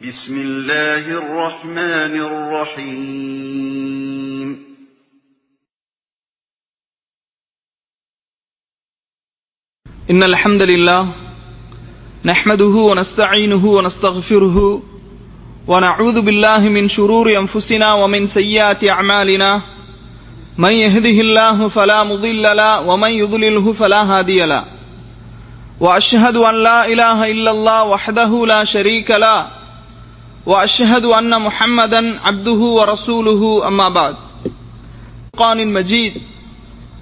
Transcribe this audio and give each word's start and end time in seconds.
بسم 0.00 0.36
الله 0.36 1.06
الرحمن 1.22 2.14
الرحيم. 2.26 3.68
إن 10.10 10.22
الحمد 10.22 10.62
لله 10.62 11.12
نحمده 12.24 12.64
ونستعينه 12.64 13.66
ونستغفره 13.66 14.82
ونعوذ 15.68 16.20
بالله 16.20 16.58
من 16.58 16.88
شرور 16.88 17.38
أنفسنا 17.38 17.94
ومن 17.94 18.26
سيئات 18.26 18.84
أعمالنا. 18.84 19.62
من 20.58 20.72
يهده 20.72 21.20
الله 21.20 21.68
فلا 21.68 22.04
مضل 22.04 22.42
له 22.42 22.80
ومن 22.80 23.10
يضلله 23.10 23.72
فلا 23.72 24.02
هادي 24.02 24.40
له. 24.46 24.64
وأشهد 25.80 26.36
أن 26.36 26.54
لا 26.54 26.86
إله 26.86 27.30
إلا 27.30 27.50
الله 27.50 27.84
وحده 27.84 28.46
لا 28.46 28.64
شريك 28.64 29.10
له 29.10 29.63
وأشهد 30.46 31.04
أن 31.04 31.42
محمدا 31.42 32.20
عبده 32.24 32.60
ورسوله 32.78 33.68
أما 33.68 33.88
بعد. 33.88 34.16
القرآن 35.34 35.60
المجيد. 35.60 36.14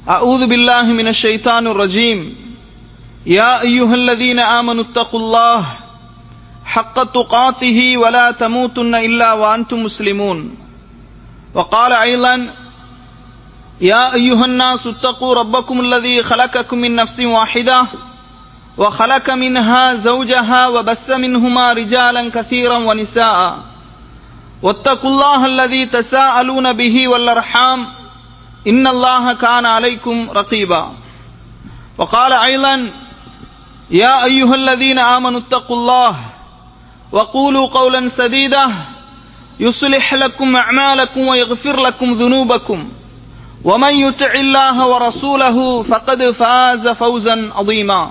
أعوذ 0.09 0.47
بالله 0.47 0.83
من 0.83 1.09
الشيطان 1.09 1.67
الرجيم. 1.67 2.35
يا 3.27 3.61
أيها 3.61 3.95
الذين 3.95 4.39
آمنوا 4.39 4.85
اتقوا 4.85 5.21
الله 5.21 5.67
حق 6.65 7.03
تقاته 7.13 7.97
ولا 7.97 8.31
تموتن 8.31 8.95
إلا 8.95 9.33
وأنتم 9.33 9.83
مسلمون. 9.83 10.57
وقال 11.55 11.93
أيضا 11.93 12.35
يا 13.81 14.15
أيها 14.15 14.45
الناس 14.45 14.87
اتقوا 14.87 15.35
ربكم 15.35 15.81
الذي 15.81 16.23
خلقكم 16.23 16.79
من 16.79 16.97
نفس 16.97 17.21
واحدة 17.21 17.87
وخلق 18.79 19.31
منها 19.31 19.95
زوجها 19.95 20.69
وبث 20.69 21.11
منهما 21.11 21.73
رجالا 21.73 22.31
كثيرا 22.31 22.77
ونساء. 22.77 23.59
واتقوا 24.63 25.11
الله 25.11 25.47
الذي 25.47 25.87
تساءلون 25.87 26.73
به 26.73 27.09
والأرحام. 27.09 27.87
إن 28.67 28.87
الله 28.87 29.33
كان 29.33 29.67
عليكم 29.67 30.31
رقيبا. 30.31 30.93
وقال 31.99 32.33
أيضا 32.33 32.91
يا 33.91 34.25
أيها 34.25 34.55
الذين 34.55 34.99
آمنوا 34.99 35.41
اتقوا 35.41 35.77
الله 35.77 36.17
وقولوا 37.13 37.67
قولا 37.67 38.09
سديدا. 38.09 38.73
يصلح 39.61 40.15
لكم 40.15 40.57
أعمالكم 40.57 41.21
ويغفر 41.21 41.81
لكم 41.81 42.13
ذنوبكم. 42.13 42.89
ومن 43.65 43.95
يطع 43.97 44.33
الله 44.35 44.87
ورسوله 44.87 45.83
فقد 45.83 46.31
فاز 46.31 46.89
فوزا 46.89 47.51
عظيما. 47.55 48.11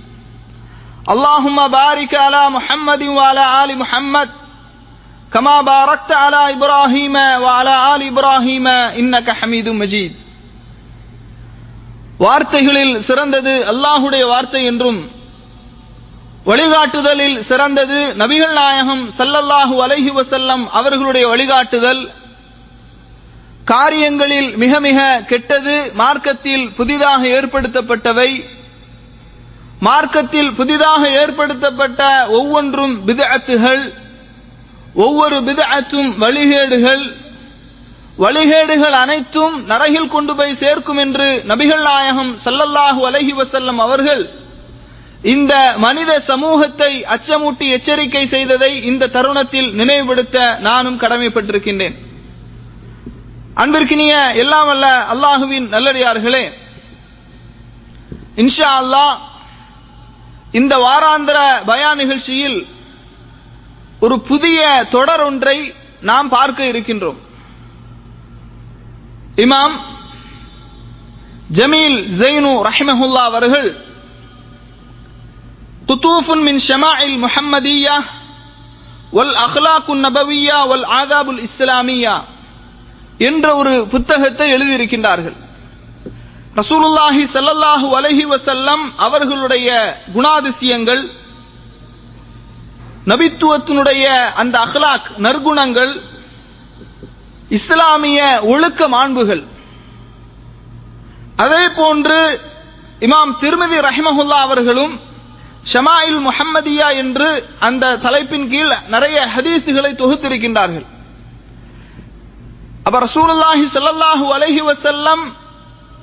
اللهم 1.06 1.58
بارك 1.70 2.12
على 2.16 2.42
محمد 2.50 3.02
وعلى 3.08 3.44
آل 3.62 3.70
محمد 3.78 4.28
كما 5.32 5.56
باركت 5.64 6.10
على 6.14 6.42
إبراهيم 6.54 7.14
وعلى 7.44 7.74
آل 7.92 8.00
إبراهيم 8.04 8.66
إنك 9.00 9.28
حميد 9.32 9.66
مجيد 9.80 10.12
வார்த்தைகளில் 12.20 12.94
சிறந்தது 13.08 13.54
அல்லாஹுடைய 13.72 14.22
வார்த்தை 14.32 14.60
என்றும் 14.70 15.00
வழிகாட்டுதலில் 16.46 17.36
சிறந்தது 17.50 17.98
நபிகள் 18.22 18.54
நாயகம் 18.60 19.02
சல்லல்லாஹு 19.18 19.74
அலைஹி 19.86 20.10
வசல்லம் 20.18 20.62
அவர்களுடைய 20.78 21.24
வழிகாட்டுதல் 21.32 22.02
காரியங்களில் 23.64 24.50
மிக 24.62 24.72
மிக 24.80 24.98
கெட்டது 25.30 25.76
மார்க்கத்தில் 26.02 26.64
புதிதாக 26.78 27.22
ஏற்படுத்தப்பட்டவை 27.38 28.30
மார்க்கத்தில் 29.81 30.51
புதிதாக 30.59 31.01
ஏற்படுத்தப்பட்ட 31.21 32.01
ஒவ்வொன்றும் 32.37 32.95
பிதஅத்துகள் 33.07 33.83
ஒவ்வொரு 35.05 35.37
பிதஅத்தும் 35.47 36.09
வழிகேடுகள் 36.23 37.03
வழிகேடுகள் 38.17 38.95
அனைத்தும் 39.03 39.55
நரகில் 39.71 40.11
கொண்டு 40.15 40.33
போய் 40.39 40.59
சேர்க்கும் 40.63 40.99
என்று 41.05 41.27
நபிகள் 41.51 41.83
நாயகம் 41.89 42.31
சல்லல்லாஹு 42.45 43.01
அலஹி 43.09 43.33
வசல்லம் 43.41 43.79
அவர்கள் 43.79 44.23
இந்த 45.33 45.53
மனித 45.77 46.11
சமூகத்தை 46.29 46.91
அச்சமூட்டி 47.15 47.65
எச்சரிக்கை 47.77 48.23
செய்ததை 48.27 48.71
இந்த 48.91 49.09
தருணத்தில் 49.15 49.69
நினைவுபடுத்த 49.73 50.37
நானும் 50.67 51.01
கடமைப்பட்டிருக்கின்றேன். 51.03 51.95
அன்பிற்கினிய 53.55 54.13
எல்லாம் 54.43 54.69
அல்ல 54.75 54.87
அல்லாஹுவின் 55.13 55.67
நல்லடியார்களே 55.75 56.45
இன்ஷா 58.35 58.69
அல்லாஹ் 58.81 59.13
இந்த 60.59 60.73
வாராந்திர 60.85 61.37
பயா 61.69 61.89
நிகழ்ச்சியில் 62.01 62.59
ஒரு 64.05 64.15
புதிய 64.29 64.59
தொடர் 64.95 65.23
ஒன்றை 65.27 65.57
நாம் 66.09 66.29
பார்க்க 66.29 66.71
இருக்கின்றோம். 66.71 67.19
இமாம் 69.43 69.75
ஜமீல் 71.59 71.99
ஜெயினு 72.21 72.51
ரஹிமஹுல்லா 72.69 73.23
அவர்கள் 73.31 73.69
குத்தூஃபுன் 75.89 76.43
மின் 76.47 76.59
ஷமாஇல் 76.69 77.17
முஹம்மதியா 77.25 77.95
வல் 79.17 79.35
அஹ்லாக்கு 79.45 79.93
நபவியா 80.07 80.59
வல் 80.71 80.85
ஆதாபுல் 80.99 81.41
இஸ்லாமியா 81.47 82.15
என்ற 83.29 83.45
ஒரு 83.61 83.73
புத்தகத்தை 83.93 84.45
எழுதியிருக்கின்றார்கள். 84.55 85.37
ரசூலுல்லாஹி 86.59 87.23
சல்லல்லாஹு 87.33 87.87
அலஹி 87.99 88.23
வசல்லம் 88.33 88.83
அவர்களுடைய 89.05 89.67
குணாதிசயங்கள் 90.15 91.03
நபித்துவத்தினுடைய 93.11 94.05
அந்த 94.41 94.55
அஹ்லாக் 94.65 95.07
நற்குணங்கள் 95.25 95.93
இஸ்லாமிய 97.57 98.19
ஒழுக்க 98.53 98.81
மாண்புகள். 98.95 99.43
அதே 101.43 101.63
போன்று 101.79 102.19
இமாம் 103.05 103.31
திருமதி 103.43 103.77
ரஹிமஹுல்லா 103.87 104.37
அவர்களும் 104.47 104.93
ஷமாயில் 105.73 106.19
முஹம்மதியா 106.27 106.87
என்று 107.01 107.29
அந்த 107.67 107.97
தலைப்பின் 108.05 108.47
கீழ் 108.51 108.73
நிறைய 108.93 109.17
ஹதீஸுகளை 109.35 109.91
தொகுத்திருக்கின்றார்கள். 110.01 110.87
அப்ப 112.87 112.95
ரசூலுல்லாஹி 113.07 113.65
சல்லாஹூ 113.75 114.25
அலஹி 114.37 114.61
வசல்லம் 114.71 115.23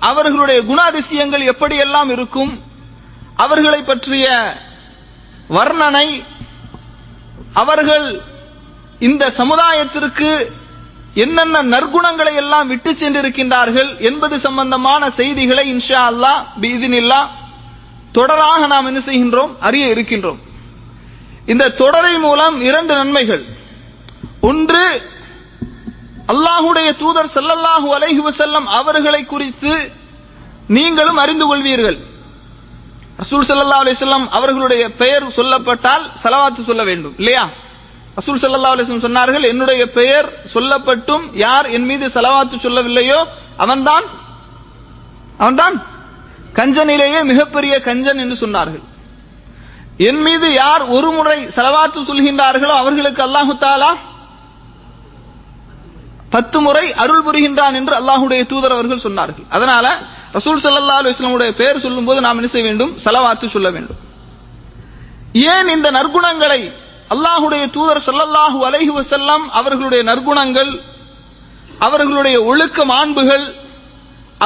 அவர்களுடைய 0.01 0.63
குணாதிசயங்கள் 0.63 1.53
எப்படியெல்லாம் 1.53 2.11
இருக்கும்? 2.11 2.61
அவர்களை 3.37 3.83
பற்றிய 3.83 4.57
வர்ணனை 5.51 6.25
அவர்கள் 7.53 8.21
இந்த 8.99 9.31
சமுதாயத்திற்கு 9.31 10.53
என்னென்ன 11.15 11.63
நற்குணங்களை 11.63 12.35
எல்லாம் 12.35 12.69
விட்டு 12.69 12.93
சென்றிருக்கின்றார்கள் 12.93 14.01
என்பது 14.01 14.41
சம்பந்தமான 14.41 15.11
செய்திகளை 15.11 15.75
இன்ஷா 15.75 16.01
அல்லா 16.11 16.47
பீதினில்லா 16.61 17.27
தொடராக 18.15 18.67
நாம் 18.67 18.87
என்ன 18.87 18.99
செய்கின்றோம்? 18.99 19.51
அறிய 19.61 19.95
இருக்கின்றோம். 19.95 20.39
இந்த 21.47 21.69
தொடரை 21.69 22.19
மூலம் 22.19 22.61
இரண்டு 22.61 22.95
நன்மைகள். 22.95 23.45
ஒன்று 24.41 25.03
அல்லாஹுடைய 26.33 26.89
தூதர் 27.03 27.31
சல்லல்லாஹு 27.37 27.89
அலைஹி 27.97 28.21
வசல்லம் 28.29 28.67
அவர்களை 28.79 29.21
குறித்து 29.33 29.73
நீங்களும் 30.77 31.19
அறிந்து 31.25 31.45
கொள்வீர்கள். 31.51 31.99
ரசூல் 33.23 33.47
சல்லா 33.49 33.79
அலிஸ்லாம் 33.85 34.27
அவர்களுடைய 34.39 34.83
பெயர் 35.01 35.25
சொல்லப்பட்டால் 35.39 36.05
செலவாத்து 36.23 36.61
சொல்ல 36.71 36.83
வேண்டும் 36.89 37.15
இல்லையா? 37.21 37.45
ரசூல் 38.19 38.41
சல்லா 38.43 38.73
அலிஸ்லாம் 38.75 39.07
சொன்னார்கள் 39.07 39.45
என்னுடைய 39.53 39.83
பெயர் 39.99 40.27
சொல்லப்பட்டும் 40.55 41.25
யார் 41.45 41.67
என் 41.77 41.89
மீது 41.91 42.07
செலவாத்து 42.17 42.57
சொல்லவில்லையோ 42.67 43.21
அவன்தான் 43.65 44.07
அவன்தான் 45.43 45.77
கஞ்சனிலேயே 46.59 47.21
மிகப்பெரிய 47.31 47.75
கஞ்சன் 47.89 48.21
என்று 48.23 48.37
சொன்னார்கள். 48.45 48.85
என் 50.09 50.23
மீது 50.27 50.47
யார் 50.63 50.83
ஒரு 50.97 51.09
முறை 51.17 51.39
செலவாத்து 51.57 52.01
சொல்கின்றார்களோ 52.11 52.75
அவர்களுக்கு 52.83 53.21
அல்லாஹு 53.27 53.53
தாலா 53.65 53.91
பத்து 56.35 56.59
முறை 56.67 56.85
அருள் 57.03 57.25
புரிகின்றான் 57.27 57.77
என்று 57.81 57.95
அல்லாஹுடைய 58.01 58.41
தூதர் 58.53 58.75
அவர்கள் 58.77 59.05
சொன்னார்கள். 59.07 59.47
அதனால 59.57 59.87
ரசூல் 60.37 60.61
சல்லா 60.65 60.97
அலுவலமுடைய 61.01 61.51
பெயர் 61.61 61.83
சொல்லும் 61.85 62.09
போது 62.09 62.19
நாம் 62.27 62.39
என்ன 62.41 62.51
செய்ய 62.55 62.67
வேண்டும்? 62.69 62.93
செலவாத்து 63.05 63.47
சொல்ல 63.55 63.69
வேண்டும். 63.77 64.01
ஏன் 65.53 65.69
இந்த 65.77 65.89
நற்குணங்களை 65.99 66.61
அல்லாஹுடைய 67.15 67.63
தூதர் 67.77 68.03
ஸல்லல்லாஹு 68.09 68.59
அலைஹி 68.69 68.93
வசல்லாம் 68.99 69.45
அவர்களுடைய 69.59 70.03
நற்குணங்கள் 70.11 70.73
அவர்களுடைய 71.87 72.37
ஒழுக்க 72.51 72.79
மாண்புகள் 72.93 73.47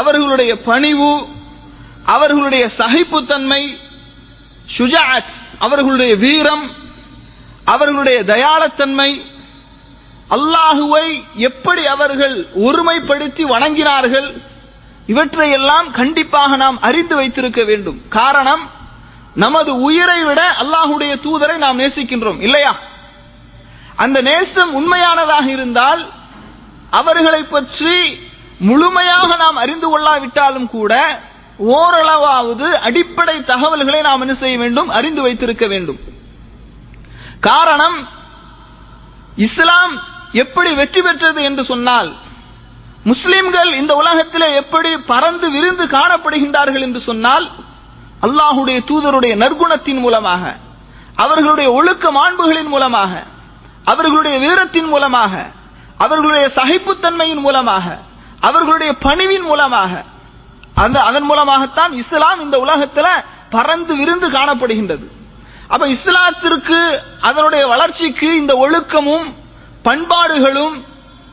அவர்களுடைய 0.01 0.53
பணிவு 0.69 1.13
அவர்களுடைய 2.15 2.65
சகிப்புத்தன்மை 2.81 3.63
ஷுஜாத் 4.77 5.33
அவர்களுடைய 5.65 6.13
வீரம் 6.25 6.65
அவர்களுடைய 7.73 8.19
தயாளத்தன்மை 8.33 9.11
அல்லாஹுவை 10.35 11.23
எப்படி 11.35 11.87
அவர்கள் 11.87 12.49
ஒருமைப்படுத்தி 12.55 13.45
வணங்கினார்கள் 13.45 14.43
இவற்றையெல்லாம் 15.07 15.91
கண்டிப்பாக 15.91 16.57
நாம் 16.57 16.81
அறிந்து 16.81 17.17
வைத்திருக்க 17.17 17.65
வேண்டும். 17.65 18.03
காரணம் 18.09 18.71
நமது 19.35 19.81
உயிரை 19.81 20.25
விட 20.25 20.57
அல்லாஹுடைய 20.59 21.13
தூதரை 21.25 21.57
நாம் 21.57 21.79
நேசிக்கின்றோம் 21.79 22.41
இல்லையா? 22.41 22.79
அந்த 23.97 24.23
நேசம் 24.23 24.75
உண்மையானதாக 24.75 25.47
இருந்தால் 25.47 26.11
அவர்களை 26.91 27.43
பற்றி 27.43 28.21
முழுமையாக 28.59 29.37
நாம் 29.37 29.57
அறிந்து 29.57 29.89
கொள்ளாவிட்டாலும் 29.89 30.67
கூட 30.67 31.21
ஓரளவாவது 31.57 32.79
அடிப்படை 32.79 33.45
தகவல்களை 33.45 34.01
நாம் 34.01 34.21
என்ன 34.21 34.35
செய்ய 34.35 34.59
வேண்டும்? 34.59 34.89
அறிந்து 34.89 35.23
வைத்திருக்க 35.23 35.67
வேண்டும். 35.67 35.99
காரணம் 37.41 38.09
இஸ்லாம் 39.37 39.95
எப்படி 40.41 40.71
வெற்றி 40.81 41.01
பெற்றது 41.03 41.41
என்று 41.49 41.65
சொன்னால் 41.71 42.11
முஸ்லிம்கள் 43.11 43.71
இந்த 43.81 43.93
உலகத்திலே 44.03 44.49
எப்படி 44.55 44.91
பறந்து 45.13 45.47
விரிந்து 45.55 45.85
காணப்படுகின்றார்கள் 45.97 46.85
என்று 46.87 47.01
சொன்னால் 47.09 47.47
அல்லாஹுடைய 48.27 48.79
தூதருடைய 48.91 49.35
நற்குணத்தின் 49.43 50.01
மூலமாக 50.05 50.43
அவர்களுடைய 51.17 51.69
ஒழுக்க 51.79 52.05
மாண்புகளின் 52.19 52.71
மூலமாக 52.75 53.13
அவர்களுடைய 53.85 54.37
வீரத்தின் 54.39 54.89
மூலமாக 54.89 55.35
அவர்களுடைய 55.99 56.47
சகிப்புத்தன்மையின் 56.59 57.43
மூலமாக 57.47 57.87
அவர்களுடைய 58.41 58.93
பணிவின் 59.07 59.47
மூலமாக 59.51 59.93
அந்த 60.75 60.99
அதன் 61.03 61.23
மூலமாகத்தான் 61.23 61.93
இஸ்லாம் 61.93 62.41
இந்த 62.41 62.57
உலகத்துல 62.59 63.09
பறந்து 63.51 63.93
விரிந்து 63.97 64.29
காணப்படுகின்றது. 64.31 65.07
அப்ப 65.69 65.85
இஸ்லாத்திற்கு 65.87 66.79
அதனுடைய 67.21 67.63
வளர்ச்சிக்கு 67.67 68.29
இந்த 68.37 68.53
ஒழுக்கமும் 68.57 69.27
பண்பாடுகளும் 69.83 70.77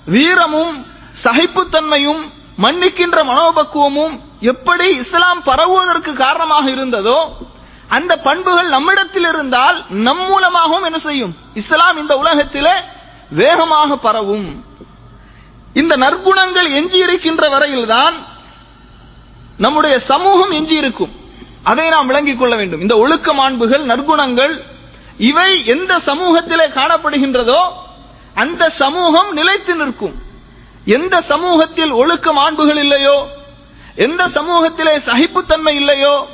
வீரமும் 0.05 0.75
சகிப்புத்தன்மையும் 1.23 2.21
மன்னிக்கின்ற 2.63 3.17
மனோபக்குவமும் 3.23 4.15
எப்படி 4.51 4.87
இஸ்லாம் 5.03 5.41
பரவுவதற்கு 5.43 6.13
காரணமாக 6.13 6.65
இருந்ததோ 6.69 7.19
அந்த 7.87 8.13
பண்புகள் 8.17 8.67
நம்மிடத்தில் 8.67 9.27
இருந்தால் 9.27 9.77
நம் 9.89 10.23
மூலமாகவும் 10.25 10.83
என்ன 10.83 10.99
செய்யும்? 10.99 11.35
இஸ்லாம் 11.53 11.97
இந்த 11.97 12.17
உலகத்திலே 12.17 12.73
வேகமாக 13.29 13.97
பரவும். 13.97 14.49
இந்த 15.73 15.97
நற்குணங்கள் 15.97 16.67
எஞ்சி 16.71 16.97
இருக்கின்ற 16.97 17.49
வரையில்தான் 17.49 18.15
நம்முடைய 19.57 19.99
சமூகம் 19.99 20.51
எஞ்சி 20.51 20.75
இருக்கும் 20.75 21.13
அதை 21.63 21.89
நாம் 21.89 22.07
விளங்கிக் 22.07 22.39
கொள்ள 22.39 22.55
வேண்டும். 22.55 22.81
இந்த 22.81 22.97
ஒழுக்க 22.97 23.33
மாண்புகள் 23.33 23.83
நற்குணங்கள் 23.91 24.53
இவை 25.29 25.65
எந்த 25.65 25.91
சமூகத்திலே 26.05 26.67
காணப்படுகின்றதோ 26.79 27.61
அந்த 28.39 28.69
சமூகம் 28.69 29.33
நிலைத்து 29.33 29.75
நிற்கும். 29.75 30.15
எந்த 30.85 31.21
சமூகத்தில் 31.21 31.91
ஒழுக்க 31.91 32.33
மாண்புகள் 32.33 32.77
இல்லையோ? 32.77 33.27
எந்த 33.95 34.27
சமூகத்திலே 34.27 34.93
சகிப்புத்தன்மை 35.05 35.75
இல்லையோ? 35.75 36.27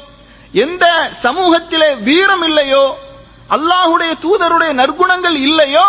எந்த 0.52 0.86
சமூகத்திலே 1.24 2.04
வீரம் 2.04 2.42
இல்லையோ? 2.42 2.98
அல்லாஹுடைய 3.50 4.14
தூதருடைய 4.22 4.72
நற்குணங்கள் 4.74 5.36
இல்லையோ? 5.36 5.86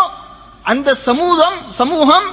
அந்த 0.62 0.94
சமூகம் 0.94 1.58
சமூகம் 1.70 2.26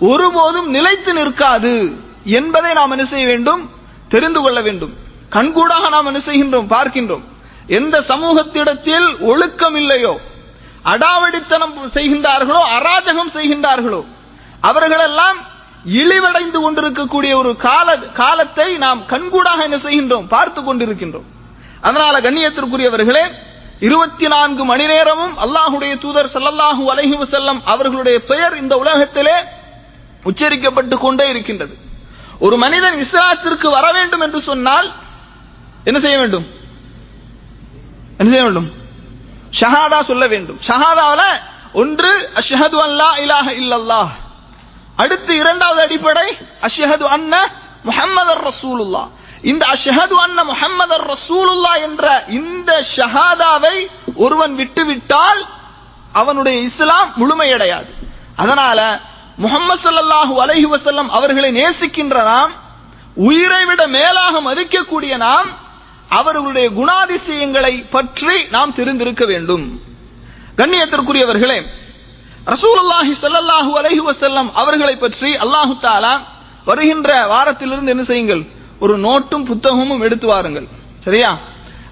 ஒருபோதும் 0.00 0.70
நிலைத்து 0.70 1.12
நிற்காது 1.12 1.90
என்பதை 2.24 2.72
நாம் 2.72 2.90
என்ன 2.90 3.04
செய்ய 3.04 3.26
வேண்டும்? 3.26 3.70
தெரிந்து 4.08 4.40
கொள்ள 4.40 4.60
வேண்டும். 4.60 4.92
கண்கூடாக 5.30 5.88
நாம் 5.88 6.06
என்ன 6.06 6.20
செய்கின்றோம்? 6.26 6.72
பார்க்கின்றோம். 6.72 7.24
எந்த 7.66 8.00
சமூகத்திடத்தில் 8.08 9.20
ஒழுக்கம் 9.20 9.74
இல்லையோ? 9.74 10.20
அடாவடித்தனம் 10.84 11.74
செய்கின்றார்களோ 11.96 12.62
அராஜகம் 12.76 13.32
செய்கின்றார்களோ 13.36 14.00
அவர்களெல்லாம் 14.70 15.38
இழிவடைந்து 16.00 16.58
கொண்டிருக்கக்கூடிய 16.64 17.32
ஒரு 17.36 17.56
கால 17.56 17.96
காலத்தை 18.20 18.66
நாம் 18.84 19.00
கண்கூடாக 19.12 19.62
என்ன 19.68 19.78
செய்கின்றோம் 19.86 20.26
பார்த்து 20.34 20.60
கொண்டிருக்கின்றோம். 20.62 21.28
அதனால 21.80 22.14
கண்ணியத்திற்குரியவர்களே 22.26 23.24
இருபத்தி 23.86 24.26
நான்கு 24.34 24.64
மணி 24.64 24.84
நேரமும் 24.92 25.34
அல்லாஹுடைய 25.44 25.92
தூதர் 26.02 26.32
சல்லல்லாஹூ 26.34 26.82
அலஹி 26.92 27.16
வசல்லம் 27.22 27.60
அவர்களுடைய 27.72 28.16
பெயர் 28.30 28.54
இந்த 28.62 28.74
உலகத்திலே 28.82 29.36
உச்சரிக்கப்பட்டு 30.30 30.96
கொண்டே 31.04 31.26
இருக்கின்றது. 31.28 31.74
ஒரு 32.44 32.56
மனிதன் 32.64 32.96
இஸ்லாத்திற்கு 33.04 33.68
வர 33.76 33.86
வேண்டும் 33.92 34.20
என்று 34.20 34.40
சொன்னால் 34.50 34.88
என்ன 35.84 35.98
செய்ய 36.00 36.18
வேண்டும்? 36.18 36.46
என்ன 38.18 38.28
செய்ய 38.30 38.44
வேண்டும்? 38.46 38.68
ஷஹாதா 39.60 39.98
சொல்ல 40.10 40.24
வேண்டும். 40.32 40.58
ஷஹாதாவில் 40.68 41.26
ஒன்று 41.80 42.12
அஷ்ஹது 42.40 42.76
அல்லா 42.86 43.08
இலாஹ 43.24 43.46
இல்லல்லாஹ். 43.60 44.12
அடுத்து 45.02 45.32
இரண்டாவது 45.42 45.80
அடிப்படை 45.86 46.28
அஷ்ஹது 46.68 47.04
அன்ன 47.16 47.34
முஹம்மதர் 47.88 48.42
ரசூலுல்லா 48.50 49.02
இந்த 49.50 49.62
அஷ்ஹது 49.74 50.16
அன்ன 50.24 50.38
முஹம்மதர் 50.52 51.06
ரசூலுல்லா 51.14 51.72
என்ற 51.86 52.04
இந்த 52.38 52.70
ஷஹாதாவை 52.96 53.76
ஒருவன் 54.24 54.54
விட்டுவிட்டால் 54.60 55.40
அவனுடைய 56.20 56.56
இஸ்லாம் 56.68 57.08
முழுமையடையாது. 57.20 57.90
அதனால 58.42 58.78
முகமது 59.44 59.80
சல்லாஹூ 59.86 60.34
அலஹி 60.44 60.66
வசல்லம் 60.74 61.08
அவர்களை 61.18 61.50
நேசிக்கின்ற 61.60 62.16
நாம் 62.32 62.52
உயிரை 63.28 63.62
விட 63.70 63.82
மேலாக 63.96 64.34
மதிக்கக்கூடிய 64.48 65.12
நாம் 65.26 65.48
அவர்களுடைய 66.18 66.66
குணாதிசயங்களை 66.78 67.74
பற்றி 67.94 68.36
நாம் 68.54 68.74
தெரிந்திருக்க 68.78 69.24
வேண்டும். 69.32 69.64
கண்ணியத்திற்குரியவர்களே 70.58 71.58
ரசூலுல்லாஹி 72.52 73.12
சல்லாஹூ 73.22 73.72
அலஹி 73.80 74.02
வசல்லம் 74.08 74.48
அவர்களை 74.62 74.94
பற்றி 75.04 75.30
அல்லாஹு 75.44 75.74
தாலா 75.86 76.14
வருகின்ற 76.68 77.10
வாரத்திலிருந்து 77.32 77.92
என்ன 77.94 78.04
செய்யுங்கள்? 78.10 78.42
ஒரு 78.84 78.94
நோட்டும் 79.06 79.44
புத்தகமும் 79.50 80.02
எடுத்து 80.06 80.26
வாருங்கள். 80.32 80.66
சரியா? 81.04 81.30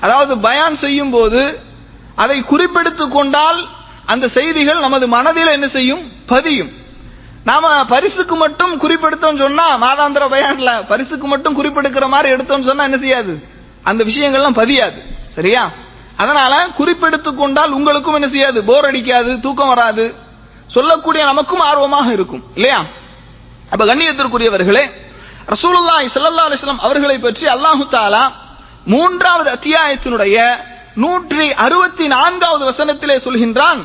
அதாவது 0.05 0.33
பயான் 0.47 0.77
செய்யும் 0.85 1.13
போது 1.17 1.43
அதை 2.23 2.37
குறிப்பெடுத்து 2.51 3.05
கொண்டால் 3.17 3.61
அந்த 4.13 4.29
செய்திகள் 4.37 4.81
நமது 4.87 5.07
மனதில் 5.17 5.55
என்ன 5.57 5.67
செய்யும்? 5.77 6.03
பதியும். 6.33 6.71
நாம 7.49 7.65
பரிசுக்கு 7.95 8.35
மட்டும் 8.45 8.73
குறிப்பெடுத்தோம் 8.83 9.41
சொன்னா 9.45 9.67
மாதாந்திர 9.85 10.25
பயான்ல 10.35 10.71
பரிசுக்கு 10.93 11.27
மட்டும் 11.33 11.57
குறிப்பெடுக்கிற 11.59 12.07
மாதிரி 12.15 12.29
எடுத்தோம் 12.35 12.67
சொன்னா 12.69 12.85
என்ன 12.89 12.99
செய்யாது? 13.05 13.35
அந்த 13.83 14.05
விஷயங்கள்லாம் 14.05 14.59
பதியாது 14.63 15.03
சரியா? 15.29 15.71
அதனால 16.17 16.69
குறிப்பெடுத்துக் 16.79 17.37
கொண்டால் 17.37 17.73
உங்களுக்கும் 17.73 18.15
என்ன 18.15 18.29
செய்யாது? 18.29 18.65
போர் 18.65 18.85
அடிக்காது 18.85 19.41
தூக்கம் 19.41 19.69
வராது. 19.69 20.15
சொல்லக்கூடிய 20.67 21.25
நமக்கும் 21.25 21.61
ஆர்வமாக 21.61 22.13
இருக்கும் 22.13 22.43
இல்லையா? 22.55 22.85
அப்ப 23.71 23.85
கண்ணியத்திற்குரியவர்களே 23.85 24.91
ரசூலுல்லாஹி 25.49 26.07
ஸல்லல்லாஹு 26.15 26.49
அலைஹி 26.49 26.61
வஸல்லம் 26.61 26.79
அவர்களை 26.79 27.19
பற்றி 27.19 27.47
அல்லாஹு 27.47 27.89
தாலா 27.91 28.33
மூன்றாவது 28.85 29.51
அத்தியாயத்தினுடைய 29.51 30.57
நூற்றி 30.95 31.53
அறுபத்தி 31.53 32.07
நான்காவது 32.07 32.65
வசனத்திலே 32.71 33.17
சொல்கின்றான் 33.17 33.81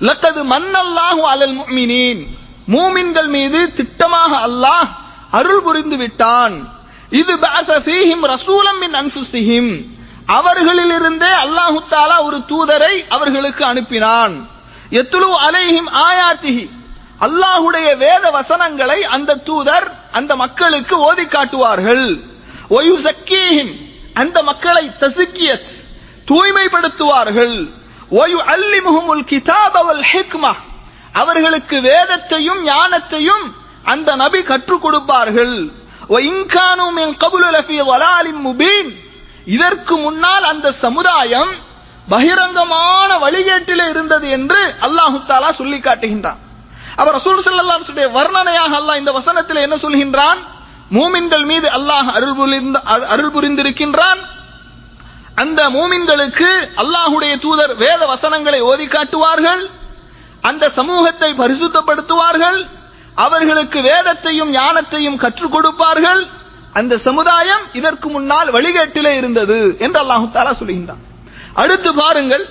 லக்கது 0.00 0.40
மன்னல்லாஹு 0.44 1.22
அலல் 1.32 1.54
முஃமினீன். 1.60 2.26
மூமின்கள் 2.68 3.28
மீது 3.28 3.72
திட்டமாக 3.76 4.32
அல்லாஹ் 4.48 4.88
அருள் 5.30 5.62
புரிந்து 5.62 5.96
விட்டான். 5.96 6.75
இது 7.16 7.36
பாசஃபீஹிம் 7.36 8.26
ரசூலம் 8.26 8.78
மின் 8.80 8.92
அன்புசிஹிம் 8.92 9.84
அவர்களிலிருந்தே 10.28 11.32
அல்லாஹு 11.42 11.82
தாலா 11.90 12.22
ஒரு 12.22 12.36
தூதரை 12.36 13.06
அவர்களுக்கு 13.08 13.64
அனுப்பினான். 13.64 14.46
எத்துலு 14.90 15.28
அலைஹிம் 15.48 15.90
ஆயாத்திஹி. 15.92 16.70
அல்லாஹுடைய 17.20 17.96
வேத 17.96 18.30
வசனங்களை 18.30 19.04
அந்த 19.04 19.34
தூதர் 19.34 19.92
அந்த 20.12 20.36
மக்களுக்கு 20.36 20.98
ஓதி 20.98 21.26
காட்டுவார்கள். 21.26 22.20
ஒயுசக்கீஹிம் 22.70 23.72
அந்த 24.14 24.42
மக்களை 24.42 24.90
தசுக்கியத் 25.00 25.66
தூய்மைப்படுத்துவார்கள். 26.26 27.70
ஒயு 28.10 28.44
அல்லி 28.46 28.80
முகமுல் 28.80 29.24
வல் 29.24 30.04
ஹிக்மா. 30.12 30.52
அவர்களுக்கு 31.12 31.80
வேதத்தையும் 31.80 32.66
ஞானத்தையும் 32.66 33.52
அந்த 33.84 34.16
நபி 34.16 34.42
கற்றுக் 34.42 34.82
கொடுப்பார்கள். 34.82 35.84
இதற்கு 39.46 39.96
முன்னால் 39.96 40.44
அந்த 40.44 40.72
சமுதாயம் 40.72 41.52
பகிரங்கமான 42.08 43.10
வழிகேட்டில 43.18 43.88
இருந்தது 43.88 44.28
என்று 44.28 44.74
அல்லாஹு 44.86 45.18
தாலா 45.26 45.50
சொல்லி 45.50 45.78
காட்டுகின்றான். 45.78 46.40
அவர் 46.96 47.14
ரசூல் 47.14 47.42
சல்லாஹுடைய 47.46 48.08
வர்ணனையாக 48.18 48.72
அல்லாஹ் 48.80 48.96
இந்த 48.96 49.12
வசனத்தில் 49.12 49.56
என்ன 49.56 49.76
சொல்கின்றான்? 49.76 50.38
மூமின்கள் 50.90 51.44
மீது 51.44 51.68
அல்லாஹ் 51.68 52.08
அருள் 52.12 52.34
புரிந்த 52.34 52.78
அருள் 53.14 53.34
புரிந்திருக்கின்றான். 53.36 54.20
அந்த 55.34 55.70
மூமின்களுக்கு 55.70 56.50
அல்லாஹுடைய 56.82 57.38
தூதர் 57.38 57.74
வேத 57.74 58.06
வசனங்களை 58.06 58.60
ஓதி 58.60 58.86
காட்டுவார்கள். 58.86 59.70
அந்த 60.42 60.68
சமூகத்தை 60.68 61.32
பரிசுத்தப்படுத்துவார்கள். 61.32 62.58
அவர்களுக்கு 63.24 63.78
வேதத்தையும் 63.90 64.50
ஞானத்தையும் 64.56 65.20
கற்றுக் 65.24 65.54
கொடுப்பார்கள். 65.54 66.22
அந்த 66.78 66.94
சமுதாயம் 67.08 67.62
இதற்கு 67.78 68.08
முன்னால் 68.14 68.48
வழிகேட்டிலே 68.56 69.12
இருந்தது 69.20 69.58
என்று 69.84 69.98
அல்லாஹு 70.04 70.26
தாலா 70.34 70.52
சொல்கின்றான். 70.60 71.02
அடுத்து 71.62 71.90
பாருங்கள் 72.00 72.44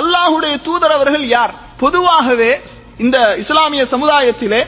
அல்லாஹுடைய 0.00 0.54
தூதர் 0.66 0.94
அவர்கள் 0.98 1.24
யார்? 1.36 1.54
பொதுவாகவே 1.82 2.52
இந்த 3.04 3.16
இஸ்லாமிய 3.42 3.82
சமுதாயத்திலே 3.94 4.60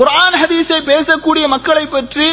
குரான் 0.00 0.36
ஹதீஸை 0.42 0.78
பேசக்கூடிய 0.90 1.44
மக்களை 1.54 1.84
பற்றி 1.94 2.28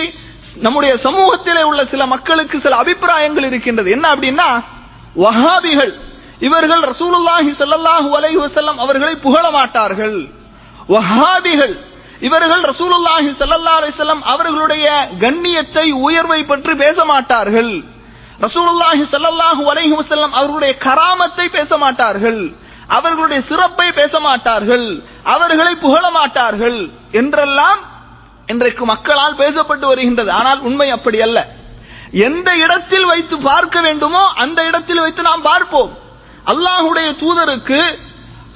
நம்முடைய 0.66 0.94
சமூகத்திலே 1.06 1.64
உள்ள 1.70 1.82
சில 1.94 2.04
மக்களுக்கு 2.14 2.58
சில 2.66 2.76
அபிப்பிராயங்கள் 2.84 3.48
இருக்கின்றது. 3.50 3.90
என்ன 3.96 4.06
அப்படின்னா 4.14 4.50
வஹாபிகள் 5.24 5.94
இவர்கள் 6.48 6.84
ரசூலுல்லாஹி 6.92 7.52
சல்லாஹூ 7.60 8.10
அலை 8.18 8.32
வசல்லம் 8.44 8.80
அவர்களை 8.86 9.14
புகழ 9.26 9.46
மாட்டார்கள். 9.58 10.18
வஹாபிகள் 10.94 11.76
இவர்கள் 12.26 12.64
ரசூலுல்லாஹி 12.72 13.30
ஸல்லல்லாஹு 13.40 13.80
அலைஹி 13.82 14.22
அவர்களுடைய 14.34 14.86
கண்ணியத்தை 15.24 15.86
உயர்வை 16.08 16.40
பற்றி 16.52 16.74
பேச 16.84 17.06
மாட்டார்கள். 17.12 17.74
ரசூலுல்லாஹி 18.46 19.04
ஸல்லல்லாஹு 19.14 19.64
அலைஹி 19.74 19.96
வஸல்லம் 20.00 20.34
அவர்களுடைய 20.40 20.74
கராமத்தை 20.88 21.46
பேச 21.58 21.78
மாட்டார்கள். 21.84 22.42
அவர்களுடைய 22.98 23.40
சிறப்பை 23.50 23.88
பேச 24.00 24.14
மாட்டார்கள். 24.28 24.88
அவர்களை 25.34 25.74
புகழ 25.86 26.04
மாட்டார்கள். 26.20 26.80
என்றெல்லாம் 27.20 27.80
இன்றைக்கு 28.48 28.84
மக்களால் 28.94 29.40
பேசப்பட்டு 29.44 29.86
வருகின்றது. 29.92 30.32
ஆனால் 30.40 30.60
உண்மை 30.68 30.90
அப்படி 30.98 31.18
அல்ல. 31.28 31.40
எந்த 32.28 32.50
இடத்தில் 32.66 33.08
வைத்து 33.12 33.36
பார்க்க 33.50 33.78
வேண்டுமோ 33.88 34.24
அந்த 34.44 34.60
இடத்தில் 34.70 35.04
வைத்து 35.06 35.22
நாம் 35.30 35.48
பார்ப்போம். 35.52 35.92
அல்லாஹுடைய 36.52 37.08
தூதருக்கு 37.24 37.82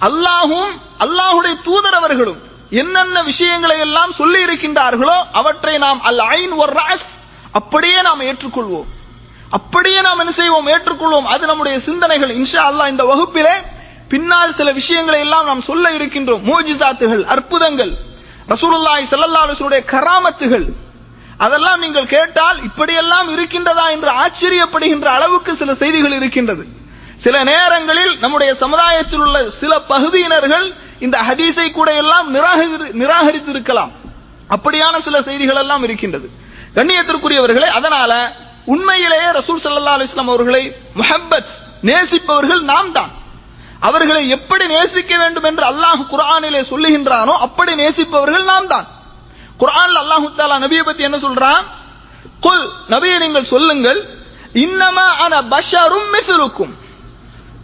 அல்லாஹும் 0.08 0.72
அல்லாஹுடைய 1.06 1.54
தூதர் 1.68 1.98
அவர்களும் 2.00 2.40
என்னென்ன 2.72 3.24
விஷயங்களை 3.24 3.80
எல்லாம் 3.80 4.12
சொல்லி 4.12 4.44
இருக்கின்றார்களோ 4.44 5.16
அவற்றை 5.32 5.78
நாம் 5.78 6.02
அல் 6.02 6.20
ஐன் 6.20 6.52
ஒரு 6.52 6.74
ராஸ் 6.74 7.08
அப்படியே 7.52 8.02
நாம் 8.02 8.22
ஏற்றுக்கொள்வோம். 8.22 8.90
அப்படியே 9.50 10.02
நாம் 10.02 10.20
என்ன 10.20 10.32
செய்வோம்? 10.32 10.68
ஏற்றுக்கொள்வோம். 10.68 11.24
அது 11.24 11.46
நம்முடைய 11.46 11.80
சிந்தனைகள். 11.80 12.38
இன்ஷா 12.38 12.62
அல்லாஹ் 12.70 12.88
இந்த 12.88 13.04
வகுப்பிலே 13.04 13.56
பின்னால் 14.10 14.56
சில 14.56 14.72
விஷயங்களை 14.72 15.20
எல்லாம் 15.20 15.46
நாம் 15.46 15.62
சொல்ல 15.62 15.92
இருக்கின்றோம். 15.92 16.46
மூஜிசாத்துகள் 16.46 17.24
அற்புதங்கள் 17.24 17.92
ரசூலுல்லாய் 18.48 19.10
செல்லல்லாருடைய 19.12 19.82
கராமத்துகள். 19.86 20.66
அதெல்லாம் 21.38 21.80
நீங்கள் 21.80 22.06
கேட்டால் 22.06 22.64
இப்படியெல்லாம் 22.64 23.28
இருக்கின்றதா 23.38 23.86
என்று 23.90 24.12
ஆச்சரியப்படுகின்ற 24.24 25.06
அளவுக்கு 25.06 25.56
சில 25.56 25.74
செய்திகள் 25.76 26.12
இருக்கின்றது. 26.12 26.66
சில 27.18 27.44
நேரங்களில் 27.44 28.20
நம்முடைய 28.20 28.56
சமுதாயத்தில் 28.56 29.20
உள்ள 29.20 29.50
சில 29.50 29.82
பகுதியினர்கள் 29.90 30.76
இந்த 31.02 31.22
ஹதீஸை 31.22 31.72
கூட 31.72 31.94
எல்லாம் 31.94 32.36
நிராகரி- 32.36 32.92
நிராகரித்திருக்கலாம். 32.92 33.92
அப்படியான 34.50 35.02
சில 35.02 35.22
செய்திகள் 35.22 35.56
எல்லாம் 35.56 35.84
இருக்கின்றது. 35.84 36.30
கண்ணியத்திற்குரியவர்களே 36.76 37.66
அதனால 37.66 38.36
உண்மையிலேயே 38.66 39.30
ரசூல் 39.30 39.62
சல்லா 39.64 39.94
அலிஸ்லாம் 39.98 40.32
அவர்களை 40.32 40.76
முஹப்பத் 40.96 41.46
நேசிப்பவர்கள் 41.82 42.62
நாம் 42.62 42.92
தான். 42.92 43.12
அவர்களை 43.80 44.30
எப்படி 44.30 44.68
நேசிக்க 44.68 45.18
வேண்டும் 45.18 45.44
என்று 45.44 45.66
அல்லாஹ் 45.66 46.06
குரானிலே 46.12 46.62
சொல்லுகின்றானோ 46.70 47.38
அப்படி 47.38 47.74
நேசிப்பவர்கள் 47.74 48.44
நாம் 48.44 48.68
தான். 48.68 48.88
குரான் 49.60 49.96
அல்லாஹு 49.96 50.30
தாலா 50.38 50.64
நபியை 50.66 50.84
பத்தி 50.84 51.04
என்ன 51.04 51.18
சொல்றான்? 51.18 51.64
குல் 52.40 52.72
நபியை 52.90 53.20
நீங்கள் 53.20 53.44
சொல்லுங்கள் 53.44 54.20
இன்னமா 54.54 55.06
ஆன 55.06 55.42
பஷரும் 55.42 56.14
மிசிலுக்கும் 56.14 56.74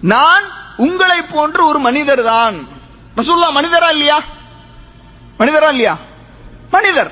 நான் 0.01 0.43
உங்களை 0.77 1.21
போன்ற 1.21 1.63
ஒரு 1.63 1.79
மனிதர் 1.79 2.23
தான். 2.23 2.67
ரசூல்லா 3.19 3.49
மனிதரா 3.57 3.89
இல்லையா? 3.95 4.17
மனிதரா 5.39 5.69
இல்லையா? 5.75 5.95
மனிதர். 6.75 7.11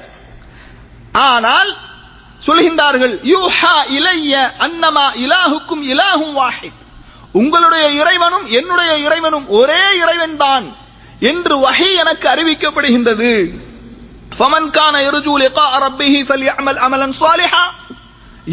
ஆனால் 1.30 1.72
சொல்கின்றார்கள் 2.48 3.14
யூஹா 3.34 3.76
இலைய 3.98 4.34
அன்னமா 4.66 5.06
இலாஹுக்கும் 5.26 5.84
இலாஹும் 5.94 6.34
வாஹித். 6.40 6.82
உங்களுடைய 7.42 7.86
இறைவனும் 8.00 8.46
என்னுடைய 8.60 8.92
இறைவனும் 9.06 9.48
ஒரே 9.60 9.84
இறைவன் 10.02 10.36
தான் 10.38 10.66
என்று 11.30 11.56
வகை 11.66 11.90
எனக்கு 12.04 12.26
அறிவிக்கப்படுகின்றது. 12.34 13.32
ஃபமன் 14.38 14.70
கான 14.78 14.96
யர்ஜூ 15.08 15.34
லிகா 15.44 15.66
ரப்பிஹி 15.86 16.22
ஃபல்யஅமல் 16.28 16.80
அமலன் 16.86 17.16
சாலிஹா. 17.22 17.64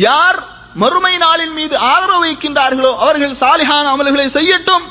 யார் 0.09 0.39
மறுமை 0.83 1.15
நாளின் 1.27 1.55
மீது 1.59 1.75
ஆதரவு 1.93 2.23
வைக்கின்றார்களோ 2.25 2.93
அவர்கள் 3.05 3.41
சாலிஹான 3.43 3.87
அமல்களை 3.95 4.27
செய்யட்டும். 4.39 4.85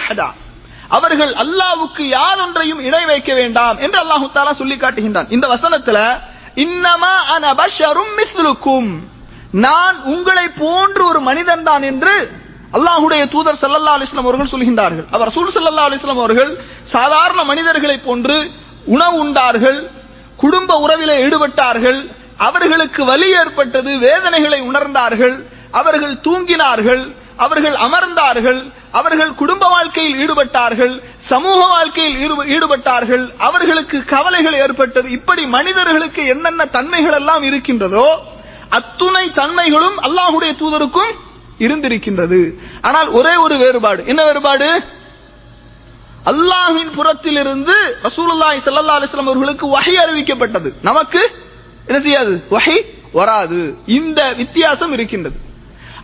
அஹதா 0.00 0.28
அவர்கள் 0.96 1.32
அல்லாவுக்கு 1.42 2.02
யாரொன்றையும் 2.18 2.80
இணை 2.88 3.02
வைக்க 3.10 3.30
வேண்டாம் 3.40 3.76
என்று 3.84 3.98
அல்லாஹ் 4.04 4.24
தாலா 4.36 4.52
சொல்லி 4.60 4.76
காட்டுகின்றான். 4.76 5.28
இந்த 5.36 5.46
வசனத்துல 5.54 5.98
இன்னமா 6.64 7.14
அன 7.34 7.44
மிஸ்லுக்கும். 8.18 8.90
நான் 9.66 9.96
உங்களை 10.14 10.46
போன்று 10.62 11.02
ஒரு 11.10 11.20
மனிதன் 11.28 11.64
தான் 11.68 11.84
என்று 11.90 12.14
அல்லாஹுடைய 12.76 13.22
தூதர் 13.34 13.60
ஸல்லல்லாஹு 13.62 13.98
அலிஸ்லாம் 13.98 14.26
அவர்கள் 14.26 14.52
சொல்கின்றார்கள். 14.54 15.06
அவர் 15.14 15.28
ரசூல் 15.30 15.54
சல்லா 15.54 15.86
அலிஸ்லாம் 15.90 16.22
அவர்கள் 16.24 16.50
சாதாரண 16.96 17.40
மனிதர்களை 17.52 17.96
போன்று 18.08 18.36
உணவு 18.94 19.16
உண்டார்கள் 19.24 19.78
குடும்ப 20.42 20.70
உறவிலே 20.84 21.16
ஈடுபட்டார்கள் 21.24 21.98
அவர்களுக்கு 22.48 23.00
வலி 23.10 23.28
ஏற்பட்டது 23.40 23.90
வேதனைகளை 24.06 24.60
உணர்ந்தார்கள் 24.70 25.34
அவர்கள் 25.80 26.14
தூங்கினார்கள் 26.26 27.02
அவர்கள் 27.44 27.76
அமர்ந்தார்கள் 27.86 28.60
அவர்கள் 28.98 29.32
குடும்ப 29.40 29.64
வாழ்க்கையில் 29.74 30.18
ஈடுபட்டார்கள் 30.22 30.94
சமூக 31.30 31.60
வாழ்க்கையில் 31.74 32.18
ஈடுபட்டார்கள் 32.54 33.24
அவர்களுக்கு 33.48 33.98
கவலைகள் 34.14 34.56
ஏற்பட்டது 34.64 35.10
இப்படி 35.18 35.42
மனிதர்களுக்கு 35.56 36.22
என்னென்ன 36.34 36.66
தன்மைகள் 36.76 37.16
எல்லாம் 37.20 37.42
இருக்கின்றதோ 37.42 38.06
அத்துணை 38.78 39.24
தன்மைகளும் 39.40 39.96
அல்லாஹுடைய 40.06 40.52
தூதருக்கும் 40.62 41.12
இருந்திருக்கின்றது. 41.64 42.40
ஆனால் 42.88 43.08
ஒரே 43.18 43.34
ஒரு 43.44 43.56
வேறுபாடு. 43.62 44.00
என்ன 44.06 44.20
வேறுபாடு? 44.24 44.68
அல்லாஹின் 46.32 46.92
புறத்திலிருந்து 46.96 47.74
ரசூலுல்லாஹி 48.06 48.58
ஸல்லல்லாஹு 48.66 48.98
அலைஹி 48.98 49.10
வஸல்லம் 49.10 49.30
அவர்களுக்கு 49.30 49.66
வஹி 49.76 49.94
அறிவிக்கப்பட்டது. 50.04 50.70
நமக்கு 50.82 51.20
என்ன 51.86 52.00
செய்யாது? 52.00 52.34
வஹி 52.50 52.78
வராது. 53.12 53.60
இந்த 53.98 54.20
வித்தியாசம் 54.40 54.92
இருக்கின்றது. 54.92 55.38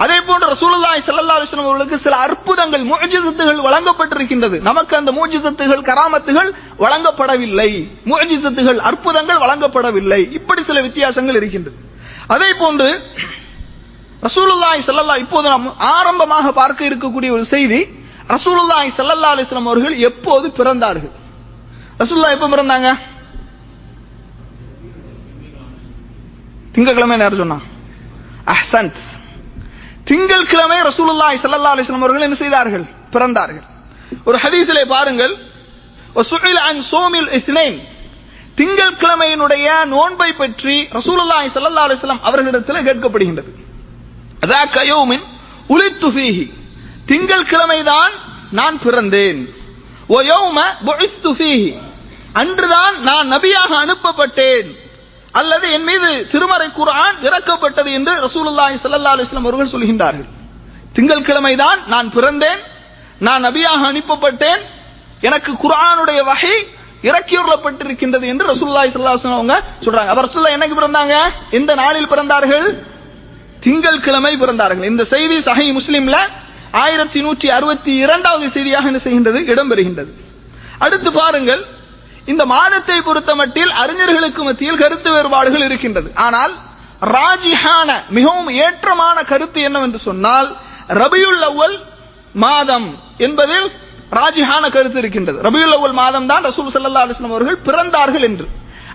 அதே 0.04 0.16
போன்று 0.28 0.46
ரசூலுல்லாஹி 0.54 1.00
ஸல்லல்லாஹு 1.06 1.38
அலைஹி 1.38 1.60
அவர்களுக்கு 1.64 1.96
சில 2.04 2.14
அற்புதங்கள் 2.26 2.84
மூஜிசத்துகள் 2.90 3.60
வழங்கப்பட்டிருக்கின்றது. 3.66 4.56
நமக்கு 4.68 4.94
அந்த 5.00 5.10
மூஜிசத்துகள் 5.18 5.82
கராமத்துகள் 5.90 6.50
வழங்கப்படவில்லை. 6.84 7.70
மூஜிசத்துகள் 8.12 8.80
அற்புதங்கள் 8.90 9.42
வழங்கப்படவில்லை. 9.44 10.20
இப்படி 10.38 10.62
சில 10.68 10.80
வித்தியாசங்கள் 10.86 11.38
இருக்கின்றது. 11.40 11.76
அதே 12.34 12.50
போன்று 12.62 12.88
ரசூலுல்லாய் 14.26 14.84
ஸல்லல்லாஹு 14.88 15.22
இப்போது 15.24 15.46
நாம் 15.54 15.66
ஆரம்பமாக 15.96 16.46
பார்க்க 16.60 16.90
இருக்கக்கூடிய 16.90 17.30
ஒரு 17.38 17.44
செய்தி 17.54 17.80
ரசூலுல்லாய் 18.34 18.94
ஸல்லல்லாஹு 18.98 19.34
அலிஸ்லாம் 19.36 19.70
அவர்கள் 19.70 19.96
எப்போது 20.10 20.46
பிறந்தார்கள்? 20.60 21.12
ரசூல்லா 22.02 22.30
எப்போ 22.36 22.48
பிறந்தாங்க? 22.54 22.88
திங்கக்கிழமை 26.74 27.16
நேரம் 27.20 27.42
சொன்னா 27.42 27.58
அஹ்சன்த் 28.54 28.98
திங்கட்கிழமை 30.06 30.80
ரசூலுல்லாய் 30.80 31.38
சல்லா 31.42 31.70
அலிஸ்லாம் 31.74 32.02
அவர்கள் 32.02 32.20
என்ன 32.20 32.34
செய்தார்கள்? 32.34 32.84
பிறந்தார்கள். 33.12 33.62
ஒரு 34.24 34.38
ஹதீஸிலே 34.38 34.84
பாருங்கள். 34.86 35.36
சோமில் 36.90 37.32
இஸ்னேன். 37.32 37.80
திங்கட்கிழமையினுடைய 38.56 39.84
நோன்பை 39.84 40.32
பற்றி 40.32 40.82
ரசூலுல்லாய் 40.82 41.50
சல்லா 41.54 41.80
அலிஸ்லாம் 41.86 42.20
அவர்களிடத்தில் 42.22 42.76
கேட்கப்படுகின்றது. 42.76 43.52
அதா 44.40 44.70
கயோமின் 44.70 45.22
உளித்து 45.66 46.10
ஃபீஹி. 46.10 46.52
திங்கட்கிழமைதான் 47.06 48.10
நான் 48.50 48.78
பிறந்தேன். 48.78 49.54
ஒயோம 50.08 50.62
பொழித்து 50.84 51.32
ஃபீஹி. 51.32 51.82
அன்றுதான் 52.32 53.00
நான் 53.00 53.32
நபியாக 53.32 53.72
அனுப்பப்பட்டேன். 53.84 54.85
அல்லது 55.38 55.70
என் 55.76 55.84
மீது 55.84 56.28
திருமறை 56.32 56.68
குரான் 56.78 57.16
இறக்கப்பட்டது 57.28 57.90
என்று 57.98 58.12
ரசூலுல்லாஹி 58.26 58.76
ஸல்லல்லாஹு 58.82 59.14
அலைஹி 59.16 59.26
வஸல்லம் 59.26 59.46
அவர்கள் 59.48 59.72
சொல்கின்றார்கள். 59.74 60.28
திங்கட்கிழமைதான் 60.96 61.78
நான் 61.86 62.08
பிறந்தேன் 62.16 62.60
நான் 63.18 63.44
நபியாக 63.44 63.82
அனுப்பப்பட்டேன் 63.92 64.62
எனக்கு 65.20 65.52
குரானுடைய 65.52 66.20
வகை 66.24 66.56
இறக்கியுள்ளப்பட்டிருக்கின்றது 67.02 68.26
என்று 68.32 68.44
ரசூலுல்லாஹி 68.52 68.88
ஸல்லல்லாஹு 68.92 69.14
அலைஹி 69.14 69.22
வஸல்லம் 69.22 69.40
அவங்க 69.40 69.62
சொல்றாங்க. 69.84 70.06
அவர் 70.06 70.32
சொல்ல 70.32 70.56
என்னைக்கு 70.56 70.76
பிறந்தாங்க? 70.80 71.14
எந்த 71.50 71.74
நாளில் 71.74 72.10
பிறந்தார்கள்? 72.12 72.66
திங்கட்கிழமை 73.60 74.36
பிறந்தார்கள். 74.36 74.84
இந்த 74.84 75.04
செய்தி 75.04 75.38
சஹி 75.38 75.66
முஸ்லிம்ல 75.78 76.16
ஆயிரத்தி 76.72 77.20
நூற்றி 77.20 77.50
அறுபத்தி 77.50 77.92
இரண்டாவது 77.94 78.50
செய்தியாக 78.50 78.86
என்ன 78.86 79.00
செய்கின்றது? 79.04 79.38
இடம்பெறுகின்றது. 79.52 80.10
அடுத்து 80.78 81.12
பாருங்கள். 81.12 81.62
இந்த 82.32 82.42
மாதத்தை 82.52 82.98
பொறுத்த 83.08 83.34
மட்டில் 83.40 83.72
அறிஞர்களுக்கு 83.82 84.42
மத்தியில் 84.48 84.80
கருத்து 84.82 85.08
வேறுபாடுகள் 85.16 85.64
இருக்கின்றது. 85.68 86.08
ஆனால் 86.26 86.54
ராஜிஹான 87.16 87.90
மிகவும் 88.16 88.50
ஏற்றமான 88.64 89.16
கருத்து 89.32 89.60
என்னவென்று 89.68 89.98
சொன்னால் 90.08 90.48
ரபியுல் 91.00 91.44
அவ்வல் 91.48 91.76
மாதம் 92.44 92.88
என்பதில் 93.26 93.66
ராஜிஹான 94.18 94.64
கருத்து 94.76 94.98
இருக்கின்றது. 95.02 95.38
ரபியுல் 95.46 95.74
அவ்வல் 95.76 95.96
மாதம் 96.02 96.28
தான் 96.30 96.44
ரசூல் 96.48 96.72
சல்லா 96.74 97.04
அலிஸ்லாம் 97.06 97.34
அவர்கள் 97.34 97.58
பிறந்தார்கள் 97.68 98.26
என்று. 98.28 98.46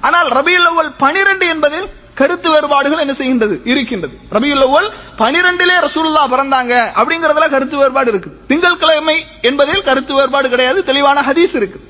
ஆனால் 0.08 0.30
ரபியுல் 0.38 0.70
அவ்வல் 0.72 0.92
பனிரெண்டு 1.04 1.48
என்பதில் 1.54 1.88
கருத்து 2.20 2.48
வேறுபாடுகள் 2.54 3.02
என்ன 3.04 3.14
செய்கின்றது? 3.20 3.56
இருக்கின்றது. 3.72 4.16
ரபியுல் 4.36 4.64
அவ்வல் 4.66 4.90
பனிரெண்டிலே 5.22 5.76
ரசூல்லா 5.88 6.24
பிறந்தாங்க 6.34 6.74
அப்படிங்கறதுல 7.00 7.48
கருத்து 7.56 7.78
வேறுபாடு 7.82 8.10
இருக்குது. 8.14 8.36
திங்கட்கிழமை 8.50 9.18
என்பதில் 9.50 9.86
கருத்து 9.90 10.14
வேறுபாடு 10.20 10.50
கிடையாது. 10.54 10.80
தெளிவான 10.90 11.22
ஹதீஸ் 11.30 11.56
இருக்குது. 11.62 11.86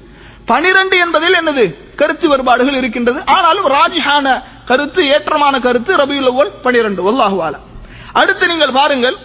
பனிரெண்டு 0.45 0.95
என்பதில் 0.98 1.38
என்னது? 1.41 1.63
கருத்து 1.95 2.25
வேறுபாடுகள் 2.29 2.74
இருக்கின்றது. 2.74 3.19
ஆனாலும் 3.25 3.67
ராஜிஹான 3.77 4.27
கருத்து 4.65 5.01
ஏற்றமான 5.03 5.60
கருத்து 5.60 5.91
ரபியுல் 5.95 6.29
அவ்வல் 6.31 6.51
பனிரெண்டு. 6.62 7.01
ஒல்லாஹுவால 7.10 7.55
அடுத்து 8.13 8.48
நீங்கள் 8.48 8.71
பாருங்கள் 8.71 9.17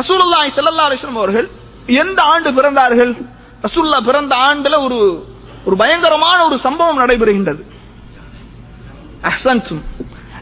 ரசூலுல்லாஹி 0.00 0.50
செல்லல்லா 0.58 0.86
அலைஹி 0.88 1.06
அவர்கள் 1.14 1.48
எந்த 1.86 2.22
ஆண்டு 2.22 2.50
பிறந்தார்கள்? 2.58 3.12
ரசூல்லா 3.66 3.98
பிறந்த 4.08 4.34
ஆண்டுல 4.48 4.74
ஒரு 4.86 4.98
ஒரு 5.64 5.76
பயங்கரமான 5.76 6.38
ஒரு 6.44 6.56
சம்பவம் 6.58 7.00
நடைபெறுகின்றது. 7.02 7.62
அஹ்சன்சும் 9.30 9.82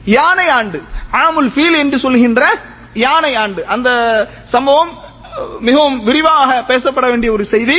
யானை 0.05 0.47
ஆண்டு 0.59 0.79
ஆமுல் 1.25 1.51
ஃபீல் 1.55 1.77
என்று 1.83 1.99
சொல்கின்ற 1.99 2.43
யானை 2.95 3.33
ஆண்டு. 3.43 3.67
அந்த 3.67 3.89
சம்பவம் 4.55 4.93
மிகவும் 5.61 5.99
விரிவாக 6.05 6.65
பேசப்பட 6.71 7.07
வேண்டிய 7.09 7.33
ஒரு 7.33 7.45
செய்தி. 7.45 7.79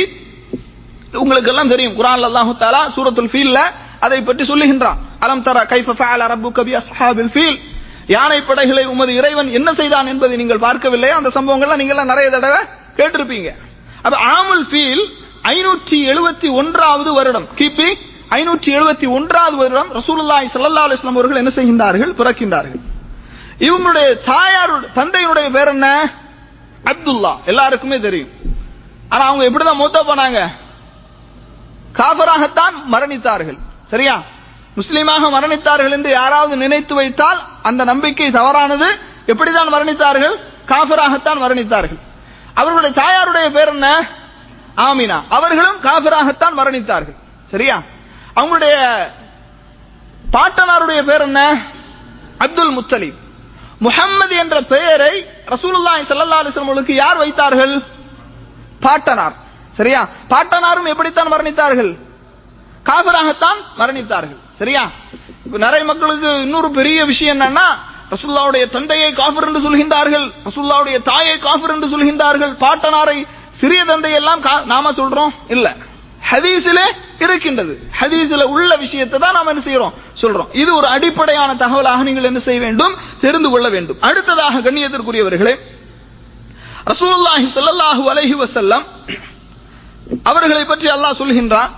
உங்களுக்கு 1.24 1.50
எல்லாம் 1.52 1.72
தெரியும். 1.72 1.96
குரான் 1.98 2.26
அல்லாஹு 2.30 2.52
தாலா 2.62 2.82
சூரத்துல் 2.96 3.32
ஃபீல்ல 3.32 3.58
அதை 4.06 4.18
பற்றி 4.28 4.44
சொல்லுகின்றான். 4.50 4.98
அலம் 5.24 5.44
தர 5.46 5.58
கைஃப 5.72 5.90
ஃபஅல 5.98 6.22
ரப்புக 6.32 6.62
பி 6.68 6.72
அஸ்ஹாபில் 6.80 7.30
ஃபீல்? 7.34 7.58
யானை 8.14 8.38
படைகளை 8.48 8.82
உமது 8.92 9.12
இறைவன் 9.18 9.50
என்ன 9.58 9.68
செய்தான் 9.80 10.08
என்பதை 10.12 10.34
நீங்கள் 10.40 10.64
பார்க்கவில்லை 10.64 11.10
அந்த 11.18 11.28
சம்பவங்கள்லாம் 11.36 11.80
நீங்க 11.80 11.94
எல்லாம் 11.94 12.10
நிறைய 12.12 12.26
தடவை 12.34 12.58
கேட்டிருப்பீங்க. 12.98 13.50
அப்ப 14.06 14.16
ஆமுல் 14.34 14.64
ஃபீல் 14.70 15.04
ஐநூற்றி 15.52 15.98
எழுபத்தி 16.12 16.48
ஒன்றாவது 16.60 17.10
வருடம். 17.18 17.46
கிபி 17.58 17.88
ஐநூற்றி 18.36 18.70
எழுபத்தி 18.78 19.06
ஒன்றாவது 19.16 19.56
வருடம் 19.62 19.90
ரசூலுல்லாய் 19.98 20.50
சல்லா 20.54 20.84
அலைஹி 20.88 21.08
அவர்கள் 21.12 21.40
என்ன 21.42 21.52
செய்கின்றார்கள்? 21.58 22.12
பிறக்கின்றார்கள். 22.20 22.82
இவங்களுடைய 23.66 24.06
தாயார் 24.30 24.74
தந்தையினுடைய 24.98 25.48
பேர் 25.56 25.72
என்ன? 25.76 25.88
அப்துல்லா. 26.92 27.32
எல்லாருக்குமே 27.50 27.98
தெரியும். 28.06 28.32
ஆனா 29.12 29.24
அவங்க 29.28 29.44
எப்படிதான் 29.48 29.80
மூத்த 29.82 29.98
போனாங்க? 30.10 30.40
காபராகத்தான் 31.94 32.74
மரணித்தார்கள். 32.92 33.58
சரியா? 33.86 34.22
முஸ்லீமாக 34.76 35.30
மரணித்தார்கள் 35.30 35.90
என்று 35.90 36.10
யாராவது 36.10 36.56
நினைத்து 36.56 36.94
வைத்தால் 36.94 37.40
அந்த 37.62 37.84
நம்பிக்கை 37.84 38.30
தவறானது. 38.30 38.98
எப்படிதான் 39.26 39.72
மரணித்தார்கள்? 39.72 40.36
காஃபராகத்தான் 40.66 41.40
மரணித்தார்கள். 41.42 41.98
அவர்களுடைய 42.54 43.02
தாயாருடைய 43.02 43.50
பேர் 43.50 43.68
என்ன? 43.68 44.08
ஆமினா. 44.76 45.22
அவர்களும் 45.28 45.80
காஃபராகத்தான் 45.82 46.58
மரணித்தார்கள். 46.58 47.16
சரியா? 47.44 47.82
அவங்களுடைய 48.36 49.06
பாட்டனாருடைய 50.32 51.02
பேர் 51.02 51.20
என்ன? 51.20 51.66
அப்துல் 52.38 52.78
முத்தலீப். 52.78 53.22
முகம்மது 53.78 54.36
என்ற 54.36 54.60
பெயரை 54.60 55.26
ரசூலுல்லாய் 55.46 56.04
ஸல்லல்லாஹு 56.08 56.44
அலிஸ்லம் 56.44 56.92
யார் 56.92 57.16
வைத்தார்கள்? 57.16 57.82
பாட்டனார். 58.80 59.42
சரியா? 59.76 60.08
பாட்டனாரும் 60.28 60.90
எப்படித்தான் 60.92 61.32
மரணித்தார்கள்? 61.32 61.96
காபிராகத்தான் 62.84 63.60
மரணித்தார்கள். 63.78 64.40
சரியா? 64.58 64.90
இப்ப 65.46 65.58
நிறைய 65.58 65.84
மக்களுக்கு 65.84 66.40
இன்னொரு 66.40 66.70
பெரிய 66.70 67.04
விஷயம் 67.04 67.40
என்னன்னா 67.40 67.66
ரசுல்லாவுடைய 68.10 68.70
தந்தையை 68.70 69.12
காஃபர் 69.12 69.46
என்று 69.46 69.60
சொல்கின்றார்கள். 69.66 70.26
ரசுல்லாவுடைய 70.44 71.02
தாயை 71.02 71.38
காஃபர் 71.38 71.70
என்று 71.70 71.88
சொல்கின்றார்கள். 71.88 72.52
பாட்டனாரை 72.64 73.26
சிறிய 73.50 73.84
தந்தை 73.84 74.12
எல்லாம் 74.12 74.40
நாம 74.64 74.92
சொல்றோம்? 74.92 75.32
இல்ல. 75.48 75.76
ஹதீஸிலே 76.30 76.86
இருக்கின்றது. 77.18 77.74
ஹதீஸில் 78.00 78.44
உள்ள 78.44 78.76
விஷயத்தை 78.76 79.18
தான் 79.18 79.32
நாம் 79.32 79.46
என்ன 79.46 79.62
செய்யறோம்? 79.64 79.92
சொல்றோம். 80.22 80.48
இது 80.52 80.76
ஒரு 80.76 80.86
அடிப்படையான 80.86 81.54
தகவலாக 81.54 82.02
நீங்கள் 82.02 82.24
என்ன 82.24 82.38
செய்ய 82.38 82.60
வேண்டும்? 82.60 82.94
தெரிந்து 83.20 83.50
கொள்ள 83.50 83.68
வேண்டும். 83.68 83.96
அடுத்ததாக 84.00 84.70
கண்ணியத்திற்குரியவர்களே 84.70 85.54
ரசூல்லாஹி 86.86 87.46
ஸல்லல்லாஹு 87.54 88.02
அலஹி 88.12 88.34
வசல்லம் 88.42 88.84
அவர்களை 90.22 90.64
பற்றி 90.64 90.86
அல்லாஹ் 90.86 91.20
சொல்கின்றான். 91.22 91.70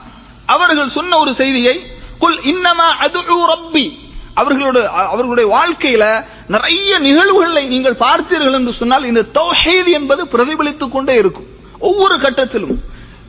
அவர்கள் 0.46 0.88
சொன்ன 0.88 1.18
ஒரு 1.18 1.34
செய்தியை 1.34 1.86
குல் 2.18 2.38
இன்னமா 2.38 2.88
அது 2.98 3.20
ரப்பி. 3.20 4.04
அவர்களோட 4.36 4.86
அவர்களுடைய 4.86 5.56
வாழ்க்கையில 5.56 6.24
நிறைய 6.48 6.98
நிகழ்வுகளை 6.98 7.66
நீங்கள் 7.66 7.96
பார்த்தீர்கள் 8.00 8.52
என்று 8.52 8.72
சொன்னால் 8.72 9.04
இந்த 9.04 9.24
தௌஹீத் 9.34 9.92
என்பது 9.92 10.24
பிரதிபலித்துக் 10.24 10.92
கொண்டே 10.92 11.14
இருக்கும். 11.14 11.46
ஒவ்வொரு 11.78 12.16
கட்டத்திலும். 12.16 12.76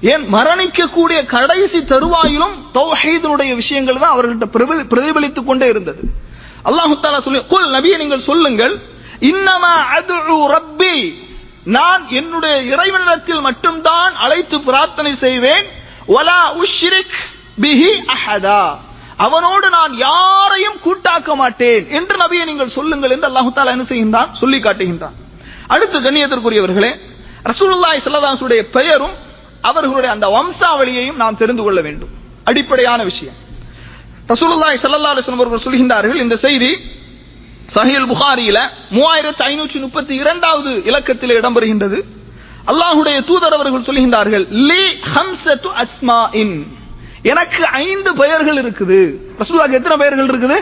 ஏன்? 0.01 0.33
மரணிக்கக்கூடிய 0.33 1.25
கடைசி 1.25 1.79
தருவாயிலும் 1.79 2.55
தௌஹீதனுடைய 2.73 3.55
விஷயங்கள் 3.55 3.99
தான் 3.99 4.17
அவர்கள்ட்ட 4.17 4.43
பிரதிபலித்துக் 4.89 5.45
கொண்டே 5.45 5.67
இருந்தது. 5.67 5.99
அல்லாஹு 6.65 6.97
தாலா 7.01 7.21
சொல்லி 7.21 7.45
குல் 7.45 7.71
நபியை 7.71 7.97
நீங்கள் 7.97 8.19
சொல்லுங்கள் 8.19 8.81
இன்னமா 9.19 9.73
அது 9.95 10.13
ரப்பி. 10.53 11.13
நான் 11.75 12.01
என்னுடைய 12.10 12.56
இறைவனிடத்தில் 12.73 13.41
மட்டும்தான் 13.41 14.13
அழைத்து 14.15 14.58
பிரார்த்தனை 14.60 15.15
செய்வேன். 15.15 15.65
ஒலா 16.08 16.41
உஷ்ரிக் 16.63 17.17
பிஹி 17.62 17.91
அஹதா. 18.15 18.63
அவனோடு 19.17 19.69
நான் 19.69 19.93
யாரையும் 19.97 20.77
கூட்டாக்க 20.86 21.36
மாட்டேன் 21.36 21.88
என்று 21.89 22.15
நபியை 22.23 22.45
நீங்கள் 22.45 22.75
சொல்லுங்கள் 22.77 23.12
என்று 23.12 23.27
அல்லாஹு 23.30 23.49
தாலா 23.56 23.73
என்ன 23.75 23.84
செய்கின்றான்? 23.84 24.30
சொல்லி 24.32 24.60
காட்டுகின்றான். 24.60 25.15
அடுத்து 25.67 25.97
கண்ணியத்திற்குரியவர்களே 25.99 26.91
ரசூலுல்லாய் 27.45 28.03
ஸல்லல்லாஹு 28.06 28.63
பெயரும் 28.77 29.15
அவர்களுடைய 29.62 30.12
அந்த 30.12 30.27
வம்சாவளியையும் 30.27 31.15
நாம் 31.15 31.38
தெரிந்து 31.38 31.63
கொள்ள 31.63 31.82
வேண்டும். 31.82 32.10
அடிப்படையான 32.43 33.03
விஷயம். 33.03 33.38
ரசூலுல்லாய் 34.27 34.77
ஸல்லல்லாஹு 34.84 35.13
அலைஹி 35.15 35.32
அவர்கள் 35.32 35.65
சொல்கின்றார்கள் 35.67 36.15
இந்த 36.15 36.36
செய்தி 36.36 36.71
சஹில் 37.75 38.08
புகாரியில 38.12 38.58
மூவாயிரத்தி 38.91 39.43
ஐநூற்றி 39.51 39.80
முப்பத்தி 39.80 40.15
இரண்டாவது 40.15 40.84
இலக்கத்தில் 40.86 41.41
இடம்பெறுகின்றது. 41.41 42.01
அல்லாஹுடைய 42.67 43.25
தூதர் 43.25 43.53
அவர்கள் 43.53 43.82
சொல்கின்றார்கள் 43.82 44.47
லி 44.47 44.84
ஹம்சத்து 45.15 45.69
அஸ்மாஇன். 45.75 46.63
எனக்கு 47.23 47.65
ஐந்து 47.65 48.15
பெயர்கள் 48.15 48.58
இருக்குது. 48.63 49.15
ரசூலாக்கு 49.39 49.71
எத்தனை 49.71 49.97
பெயர்கள் 49.97 50.27
இருக்குது? 50.27 50.58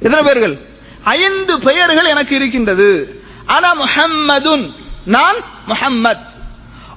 எத்தனை 0.00 0.22
பெயர்கள்? 0.22 0.58
ஐந்து 1.04 1.60
பெயர்கள் 1.60 2.04
எனக்கு 2.04 2.36
இருக்கின்றது. 2.36 3.20
அன 3.46 3.74
முஹம்மதுன் 3.74 4.70
நான் 5.04 5.36
முஹம்மத். 5.68 6.26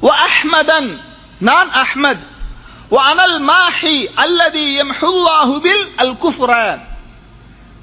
வ 0.01 0.09
அஹ்மதன் 0.27 0.97
நான் 1.39 1.69
அஹ்மத். 1.69 2.25
வ 2.91 2.95
அனல் 2.95 3.37
மாஹி 3.51 4.07
அல்லதி 4.15 4.73
எம் 4.73 5.61
பில் 5.61 5.87
அல் 5.95 6.15
குஃப்ர. 6.23 6.79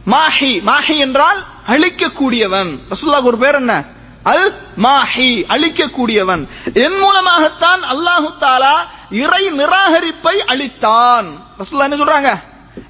மாஹி 0.06 0.52
மாஹி 0.66 0.96
என்றால் 0.98 1.44
அழிக்கக்கூடியவன். 1.66 2.78
ரசூல்லாக்கு 2.90 3.30
ஒரு 3.32 3.38
பேர் 3.38 3.54
என்ன? 3.54 3.84
அல் 4.22 4.54
மாஹி 4.76 5.44
அழிக்கக்கூடியவன். 5.54 6.48
என் 6.74 6.98
மூலமாகத்தான் 6.98 7.82
அல்லாஹு 7.82 8.28
தாலா 8.40 8.76
இறை 9.10 9.44
நிராகரிப்பை 9.60 10.36
அளித்தான். 10.52 11.26
ரசூல்லா 11.58 11.86
என்ன 11.88 11.96
சொல்றாங்க? 11.96 12.40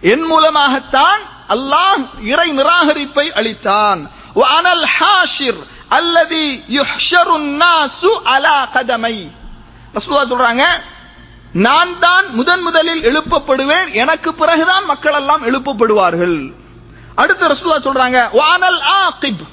என் 0.01 0.23
மூலமாகத்தான் 0.23 1.21
அல்லாஹ் 1.49 2.03
இறை 2.23 2.49
நிராகரிப்பை 2.53 3.27
அளித்தான். 3.41 4.01
அனல் 4.57 4.87
ஹாஷிர் 4.97 5.61
அல்லதி 5.89 6.63
யுஹ்ஷரு 6.79 8.13
அலா 8.25 8.57
கதமை. 8.75 9.17
ரசூல்லா 9.95 10.25
சொல்றாங்க 10.33 10.65
நான் 11.53 11.99
தான் 11.99 12.35
முதன் 12.35 12.63
முதலில் 12.63 13.03
எழுப்பப்படுவேன். 13.03 13.93
எனக்கு 13.93 14.35
பிறகுதான் 14.35 14.85
மக்கள் 14.85 15.13
எல்லாம் 15.13 15.43
எழுப்பப்படுவார்கள். 15.49 16.53
அடுத்து 17.17 17.51
ரசூல்லா 17.53 17.79
சொல்றாங்க 17.87 18.19
வானல் 18.41 18.81
ஆகிப். 18.99 19.45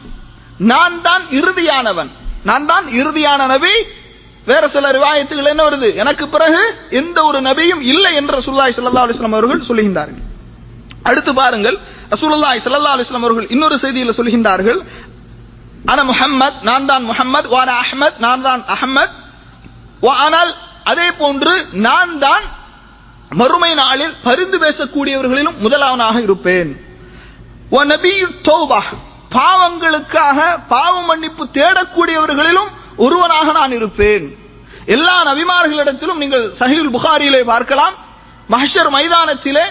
நான் 0.72 1.02
தான் 1.02 1.24
இறுதியானவன். 1.40 2.10
நான் 2.50 2.66
தான் 2.66 2.86
இறுதியான 3.00 3.48
நபி. 3.54 3.74
வேற 4.48 4.64
சில 4.68 4.86
ரிவாயத்துகள் 4.98 5.50
என்ன 5.52 5.64
வருது? 5.68 5.96
எனக்கு 5.96 6.26
பிறகு 6.30 6.62
எந்த 7.00 7.18
ஒரு 7.24 7.40
நபியும் 7.42 7.82
இல்லை 7.92 8.12
என்று 8.20 8.34
ரசூல்லாய் 8.40 8.76
சல்லா 8.76 9.06
அலிஸ்லாம் 9.06 9.38
அவர்கள் 9.38 9.68
சொல்லுகின்றார்கள் 9.70 10.26
அடுத்து 11.10 11.32
பாருங்கள் 11.34 11.78
ரசூலுல்லாய் 12.14 12.62
சல்லா 12.66 12.94
அலிஸ்லாம் 12.96 13.28
அவர்கள் 13.28 13.48
இன்னொரு 13.56 13.76
செய்தியில் 13.84 14.18
சொல்கின்றார்கள் 14.20 14.80
அன 15.92 16.00
முஹம்மத் 16.12 16.60
நான் 16.70 16.86
தான் 16.86 17.04
முஹம்மத் 17.12 17.50
வான 17.56 17.70
அஹமத் 17.84 18.18
நான் 18.26 18.42
தான் 18.48 18.64
அஹமத். 18.76 19.14
ஆனால் 20.26 20.52
அதே 20.84 21.08
போன்று 21.22 21.54
நான் 21.88 22.14
தான் 22.26 22.46
மறுமை 23.40 23.72
நாளில் 23.74 24.16
பரிந்து 24.28 24.58
பேசக்கூடியவர்களிலும் 24.58 25.58
முதலாவனாக 25.66 26.18
இருப்பேன். 26.28 26.72
பாவங்களுக்காக 29.38 30.40
பாவ 30.74 30.94
மன்னிப்பு 31.10 31.44
தேடக்கூடியவர்களிலும் 31.58 32.72
ஒருவனாக 33.06 33.48
நான் 33.52 33.74
இருப்பேன். 33.80 34.26
எல்லா 34.96 35.16
நபிமார்களிடத்திலும் 35.30 36.22
நீங்கள் 36.24 36.46
சஹீல் 36.62 36.94
புகாரியிலே 36.96 37.42
பார்க்கலாம். 37.52 37.96
மஹஷர் 38.54 38.90
மைதானத்திலே 38.96 39.66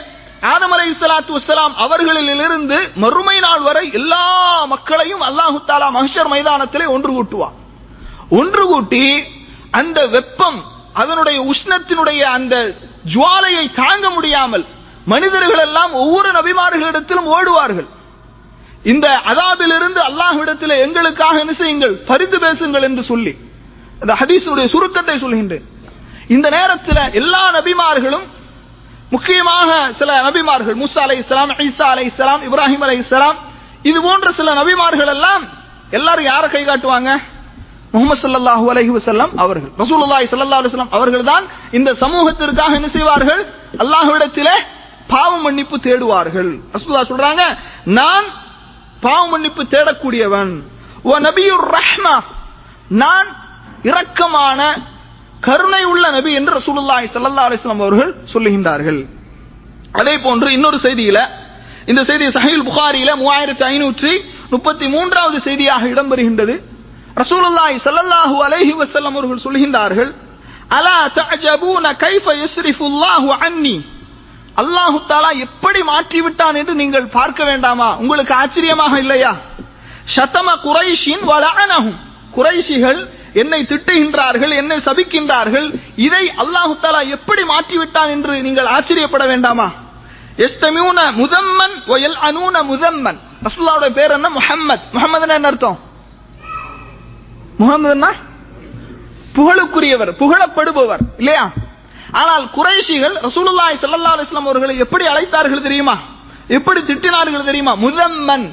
ஆதம் 0.50 0.72
அலை 0.74 0.86
இஸ்லாத்து 0.92 1.32
வஸ்ஸலாம் 1.36 1.74
அவர்களிலிருந்து 1.84 2.76
மறுமை 3.04 3.36
நாள் 3.46 3.62
வரை 3.68 3.84
எல்லா 3.98 4.24
மக்களையும் 4.74 5.22
அல்லாஹு 5.28 5.58
தாலா 5.70 5.88
மஹர் 5.96 6.30
மைதானத்திலே 6.34 6.86
ஒன்று 6.96 7.10
கூட்டுவார் 7.16 7.56
ஒன்று 8.40 8.64
கூட்டி 8.66 9.04
அந்த 9.80 9.98
வெப்பம் 10.14 10.60
அதனுடைய 11.02 11.38
உஷ்ணத்தினுடைய 11.52 12.20
அந்த 12.36 12.54
ஜுவாலையை 13.14 13.64
தாங்க 13.80 14.06
முடியாமல் 14.16 14.64
மனிதர்கள் 15.12 15.62
எல்லாம் 15.68 15.92
ஒவ்வொரு 16.02 16.28
நபிமார்களிடத்திலும் 16.38 17.28
ஓடுவார்கள். 17.36 17.88
இந்த 18.92 19.06
அதாபிலிருந்து 19.30 20.00
அல்லாஹ்விடத்தில் 20.08 20.74
எங்களுக்காக 20.84 21.36
என்ன 21.44 21.52
செய்யுங்கள்? 21.60 21.94
பரிந்து 22.10 22.38
பேசுங்கள் 22.44 22.86
என்று 22.88 23.02
சொல்லி. 23.10 23.32
அந்த 24.02 24.12
ஹதீஸுடைய 24.20 24.66
சுருக்கத்தை 24.74 25.16
சொல்கின்றேன். 25.24 25.64
இந்த 26.34 26.46
நேரத்தில் 26.56 27.02
எல்லா 27.20 27.42
நபிமார்களும் 27.58 28.26
முக்கியமாக 29.14 29.68
சில 29.98 30.10
நபிமார்கள் 30.26 30.76
முசா 30.82 31.02
அலை 31.06 31.16
இஸ்லாம் 31.22 31.52
ஈசா 31.66 31.86
அலை 31.92 32.04
இஸ்லாம் 32.10 32.42
இப்ராஹிம் 32.48 32.82
அலை 32.86 32.96
இஸ்லாம் 33.04 33.36
இது 33.90 33.98
போன்ற 34.06 34.28
சில 34.38 34.48
நபிமார்கள் 34.60 35.10
எல்லாம் 35.16 35.44
எல்லாரும் 35.96 36.28
யாரை 36.30 36.48
கை 36.54 36.62
காட்டுவாங்க? 36.70 37.10
முகமது 37.92 38.20
ஸல்லல்லாஹு 38.24 38.64
அலஹி 38.72 38.90
வசல்லாம் 38.96 39.32
அவர்கள். 39.44 39.70
ரசூலுல்லாஹி 39.82 40.26
ஸல்லல்லாஹு 40.32 40.60
அலைஹி 40.60 40.72
வஸல்லம் 40.72 40.94
அவர்கள் 40.98 41.24
தான் 41.30 41.44
இந்த 41.78 41.90
சமூகத்திற்காக 42.02 42.72
என்ன 42.80 42.88
செய்வார்கள்? 42.96 43.42
அல்லாஹ்விடத்திலே 43.82 44.56
பாவ 45.12 45.30
மன்னிப்பு 45.46 45.76
தேடுவார்கள். 45.86 46.50
ரசூல்லா 46.74 47.02
சொல்றாங்க 47.12 47.42
நான் 47.98 48.26
பாவ 49.04 49.20
மன்னிப்பு 49.32 49.62
தேடக்கூடியவன். 49.74 50.52
ஓ 51.08 51.10
நபியுர் 51.28 51.64
ரஹ்மா 51.76 52.16
நான் 53.02 53.28
இரக்கமான 53.88 54.60
கருணை 55.46 55.82
உள்ள 55.92 56.04
நபி 56.18 56.30
என்று 56.38 56.52
ரசூலுல்லாஹி 56.60 57.06
சல்லா 57.14 57.44
அலிஸ்லாம் 57.48 57.82
அவர்கள் 57.84 58.12
சொல்லுகின்றார்கள். 58.32 59.00
அதே 60.00 60.14
போன்று 60.24 60.48
இன்னொரு 60.56 60.78
செய்தியில 60.86 61.18
இந்த 61.90 62.00
செய்தி 62.08 62.24
சஹில் 62.36 62.66
புகாரியில 62.68 63.10
மூவாயிரத்தி 63.20 63.64
ஐநூற்றி 63.72 64.12
முப்பத்தி 64.54 64.86
மூன்றாவது 64.94 65.38
செய்தியாக 65.46 65.82
இடம்பெறுகின்றது. 65.92 66.54
ரசூலுல்லாஹி 67.22 67.76
ஸல்லல்லாஹு 67.86 68.36
அலைஹி 68.46 68.72
வசல்லம் 68.82 69.14
அவர்கள் 69.18 69.44
சொல்கின்றார்கள் 69.46 70.10
அலா 70.78 70.96
தஜபூன 71.18 71.84
கைஃப 72.04 72.26
யஸ்ரிஃபுல்லாஹு 72.42 73.28
அன்னி? 73.46 73.76
அல்லாஹு 74.60 74.98
தாலா 75.10 75.30
எப்படி 75.46 75.80
மாற்றி 75.90 76.18
விட்டான் 76.26 76.58
என்று 76.60 76.74
நீங்கள் 76.82 77.06
பார்க்க 77.18 77.40
வேண்டாமா? 77.50 77.88
உங்களுக்கு 78.02 78.32
ஆச்சரியமாக 78.42 78.94
இல்லையா? 79.04 79.32
ஷதம 80.14 80.48
குறைஷின் 80.66 81.24
வலஅனஹும் 81.30 81.98
குறைஷிகள் 82.36 83.00
என்னை 83.42 83.60
திட்டுகின்றார்கள் 83.70 84.52
என்னை 84.60 84.78
சபிக்கின்றார்கள். 84.86 85.68
இதை 86.06 86.24
அல்லாஹு 86.42 86.74
தாலா 86.84 87.00
எப்படி 87.16 87.42
மாற்றி 87.52 87.76
விட்டான் 87.82 88.12
என்று 88.14 88.32
நீங்கள் 88.46 88.72
ஆச்சரியப்பட 88.76 89.24
வேண்டாமா? 89.32 89.68
எஸ்தமியூன 90.46 90.98
முதம்மன் 91.20 91.76
ஒயல் 91.94 92.18
அனூன 92.28 92.56
முதம்மன். 92.72 93.18
ரசூல்லாவுடைய 93.46 93.92
பேர் 93.98 94.16
என்ன? 94.16 94.28
முஹம்மத். 94.38 94.84
முஹம்மதுன்னா 94.96 95.38
என்ன 95.38 95.50
அர்த்தம்? 95.52 95.78
முகமதுன்னா 97.60 98.10
புகழுக்குரியவர் 99.36 100.12
புகழப்படுபவர் 100.20 101.02
இல்லையா? 101.20 101.46
ஆனால் 102.20 102.44
குறைஷிகள் 102.56 103.14
ரசூலுல்லாய் 103.26 103.80
சல்லா 103.82 104.12
அலிஸ்லாம் 104.16 104.50
அவர்களை 104.50 104.74
எப்படி 104.84 105.04
அழைத்தார்கள் 105.06 105.66
தெரியுமா? 105.66 105.96
எப்படி 106.58 106.80
திட்டினார்கள் 106.80 107.48
தெரியுமா? 107.50 107.74
முதம்மன். 107.86 108.46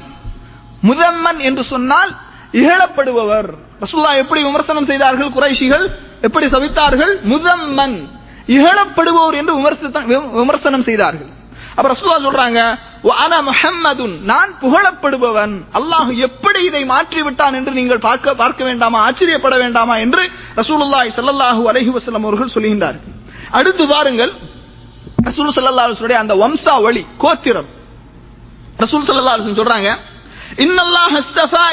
முதம்மன் 0.89 1.39
என்று 1.47 1.63
சொன்னால் 1.63 2.11
இகழப்படுபவர். 2.61 3.49
ரசூல்லா 3.83 4.11
எப்படி 4.23 4.41
விமர்சனம் 4.43 4.89
செய்தார்கள் 4.91 5.33
குறைஷிகள்? 5.37 5.85
எப்படி 6.21 6.45
சவித்தார்கள் 6.55 7.13
முதம்மன். 7.31 7.97
இகழப்படுபவர் 8.47 9.37
என்று 9.41 9.53
விமர்சனம் 10.41 10.85
செய்தார்கள். 10.89 11.31
அப்ப 11.75 11.87
ரசூல்லா 11.93 12.19
சொல்றாங்க 12.27 12.59
அன 13.23 13.33
முஹம்மதுன். 13.49 14.13
நான் 14.31 14.51
புகழப்படுபவன். 14.61 15.55
அல்லாஹ் 15.79 16.11
எப்படி 16.27 16.59
இதை 16.69 16.85
மாற்றி 16.85 17.21
விட்டான் 17.21 17.53
என்று 17.53 17.71
நீங்கள் 17.79 18.05
பார்க்க 18.05 18.35
பார்க்க 18.35 18.63
வேண்டாமா? 18.63 18.99
ஆச்சரியப்பட 19.07 19.57
வேண்டாமா? 19.57 19.97
என்று 19.97 20.23
ரசூலுல்லாய் 20.61 21.11
சல்லல்லாஹு 21.17 21.63
அலஹி 21.71 21.91
வசலம் 21.97 22.25
அவர்கள் 22.27 22.53
சொல்கின்றார்கள். 22.55 23.14
அடுத்து 23.51 23.83
பாருங்கள் 23.93 24.33
ரசூல் 25.27 25.53
சல்லா 25.55 25.85
அலுவலுடைய 25.85 26.17
வஸல்லம் 26.17 26.23
அந்த 26.25 26.35
வம்சாவளி 26.43 27.03
கோத்திரம். 27.23 27.69
ரசூல் 28.83 29.05
சல்லா 29.07 29.33
அலுவலம் 29.35 29.59
சொல்றாங்க 29.61 29.89
இன்னல்லாஹ் 30.65 31.15
அஸ்தஃபா 31.21 31.65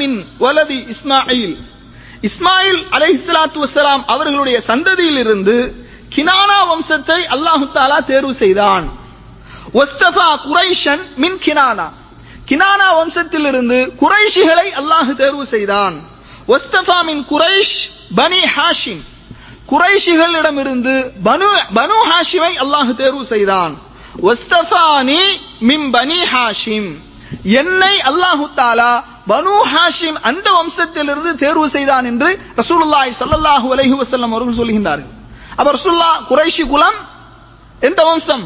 மின் 0.00 0.16
வலதி 0.44 0.78
இஸ்மாயில். 0.94 1.56
இஸ்மாயில் 2.28 2.80
இஸ்லாத்து 3.16 3.58
வசலாம் 3.64 4.02
அவர்களுடைய 4.14 4.56
சந்ததியிலிருந்து 4.70 5.56
கினானா 6.14 6.58
வம்சத்தை 6.70 7.20
அல்லாஹு 7.34 7.64
தாலா 7.76 7.98
தேர்வு 8.12 8.34
செய்தான். 8.42 8.86
ஒஸ்தபா 9.80 10.28
குரைஷன் 10.48 11.02
மின் 11.22 11.38
கினானா. 11.46 11.88
கினானா 12.50 12.88
வம்சத்திலிருந்து 13.00 13.78
குறைஷிகளை 14.02 14.68
அல்லாஹ் 14.80 15.10
தேர்வு 15.22 15.44
செய்தான். 15.54 15.96
ஒஸ்தபா 16.54 16.98
மின் 17.08 17.22
குரைஷ் 17.32 17.76
பனி 18.18 18.40
ஹாஷிம். 18.56 19.02
குறைஷிகளிடமிருந்து 19.72 20.94
பனு 21.28 21.50
பனு 21.78 21.96
ஹாஷிமை 22.10 22.52
அல்லாஹ் 22.64 22.90
தேர்வு 23.02 23.22
செய்தான். 23.32 23.72
பனி 25.96 26.18
ஹாஷிம். 26.32 26.90
என்னை 27.60 27.94
அல்லாஹு 28.10 28.44
தாலா 28.60 28.92
பனு 29.32 29.54
ஹாஷிம் 29.72 30.18
அந்த 30.28 30.46
வம்சத்திலிருந்து 30.58 31.30
தேர்வு 31.44 31.66
செய்தான் 31.76 32.04
என்று 32.10 32.28
ரசூலுல்லாய் 32.60 33.12
ஸல்லல்லாஹு 33.20 33.66
அலஹி 33.74 33.94
வசல்லம் 34.02 34.32
அவர்கள் 34.34 34.58
சொல்கின்றார்கள். 34.60 35.12
அப்ப 35.58 35.68
ரசூல்லா 35.78 36.10
குறைஷி 36.30 36.64
குலம் 36.72 36.98
எந்த 37.88 38.00
வம்சம்? 38.10 38.44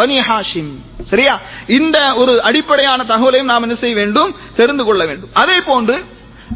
பனி 0.00 0.16
ஹாஷிம். 0.28 0.72
சரியா? 1.10 1.34
இந்த 1.78 1.96
ஒரு 2.20 2.32
அடிப்படையான 2.48 3.00
தகவலையும் 3.12 3.50
நாம் 3.52 3.64
என்ன 3.66 3.76
செய்ய 3.82 3.94
வேண்டும்? 4.00 4.30
தெரிந்து 4.58 4.84
கொள்ள 4.88 5.02
வேண்டும். 5.10 5.30
அதே 5.42 5.56
போன்று 5.70 5.96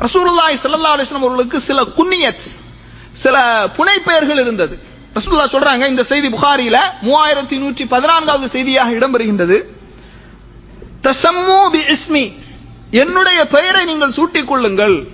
ரசூலுல்லாய் 0.04 0.60
சல்லா 0.64 0.92
அலைஹி 0.96 1.14
அவர்களுக்கு 1.22 1.60
சில 1.68 1.78
குன்னியத் 1.98 2.44
சில 3.22 3.66
புனைப்பெயர்கள் 3.76 4.40
இருந்தது. 4.40 4.78
ரசூல்லா 5.14 5.46
சொல்றாங்க 5.52 5.88
இந்த 5.88 6.02
செய்தி 6.02 6.28
புகாரியில 6.28 6.78
மூவாயிரத்தி 7.02 7.58
நூற்றி 7.58 7.86
பதினான்காவது 7.86 8.48
செய்தியாக 8.48 8.90
இடம்பெறுகின்றது. 8.90 9.62
தசம்மூ 11.02 11.70
பி 11.70 11.80
இஸ்மி 11.94 12.32
என்னுடைய 12.90 13.46
பெயரை 13.46 13.84
நீங்கள் 13.84 14.12
சூட்டிக் 14.12 14.46
கொள்ளுங்கள். 14.46 15.06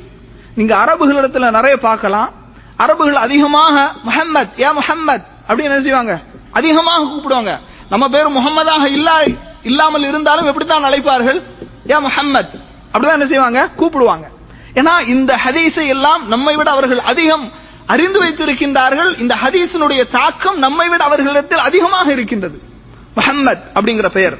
நீங்க 0.54 0.76
அரபுகளிடத்துல 0.76 1.50
நிறைய 1.50 1.76
பார்க்கலாம். 1.76 2.32
அரபுகள் 2.76 3.12
அதிகமாக 3.12 3.92
முஹம்மத் 4.04 4.60
ஏ 4.60 4.66
முஹம்மத் 4.66 5.24
அப்படின்னு 5.48 5.70
என்ன 5.70 5.80
செய்வாங்க? 5.80 6.20
அதிகமாக 6.52 7.04
கூப்பிடுவாங்க. 7.04 7.58
நம்ம 7.90 8.08
பேர் 8.08 8.28
முகமதாக 8.28 8.88
இல்லா 8.88 9.22
இல்லாமல் 9.62 10.08
இருந்தாலும் 10.08 10.46
எப்படித்தான் 10.46 10.84
அழைப்பார்கள்? 10.84 11.42
ஏ 11.90 11.94
முஹம்மத் 11.94 12.52
அப்படிதான் 12.92 13.18
என்ன 13.18 13.26
செய்வாங்க? 13.26 13.70
கூப்பிடுவாங்க. 13.76 14.26
ஏன்னா 14.74 15.08
இந்த 15.08 15.38
ஹதீஸை 15.44 15.86
எல்லாம் 15.86 16.28
நம்மை 16.28 16.56
விட 16.56 16.70
அவர்கள் 16.70 16.98
அதிகம் 16.98 17.52
அறிந்து 17.90 18.24
வைத்திருக்கின்றார்கள். 18.24 19.20
இந்த 19.20 19.35
ஹதீஸினுடைய 19.35 20.09
தாக்கம் 20.11 20.59
நம்மை 20.59 20.88
விட 20.88 21.05
அவர்களிடத்தில் 21.05 21.59
அதிகமாக 21.59 22.12
இருக்கின்றது. 22.12 22.61
முஹம்மத் 23.16 23.62
அப்படிங்கிற 23.74 24.09
பெயர். 24.09 24.38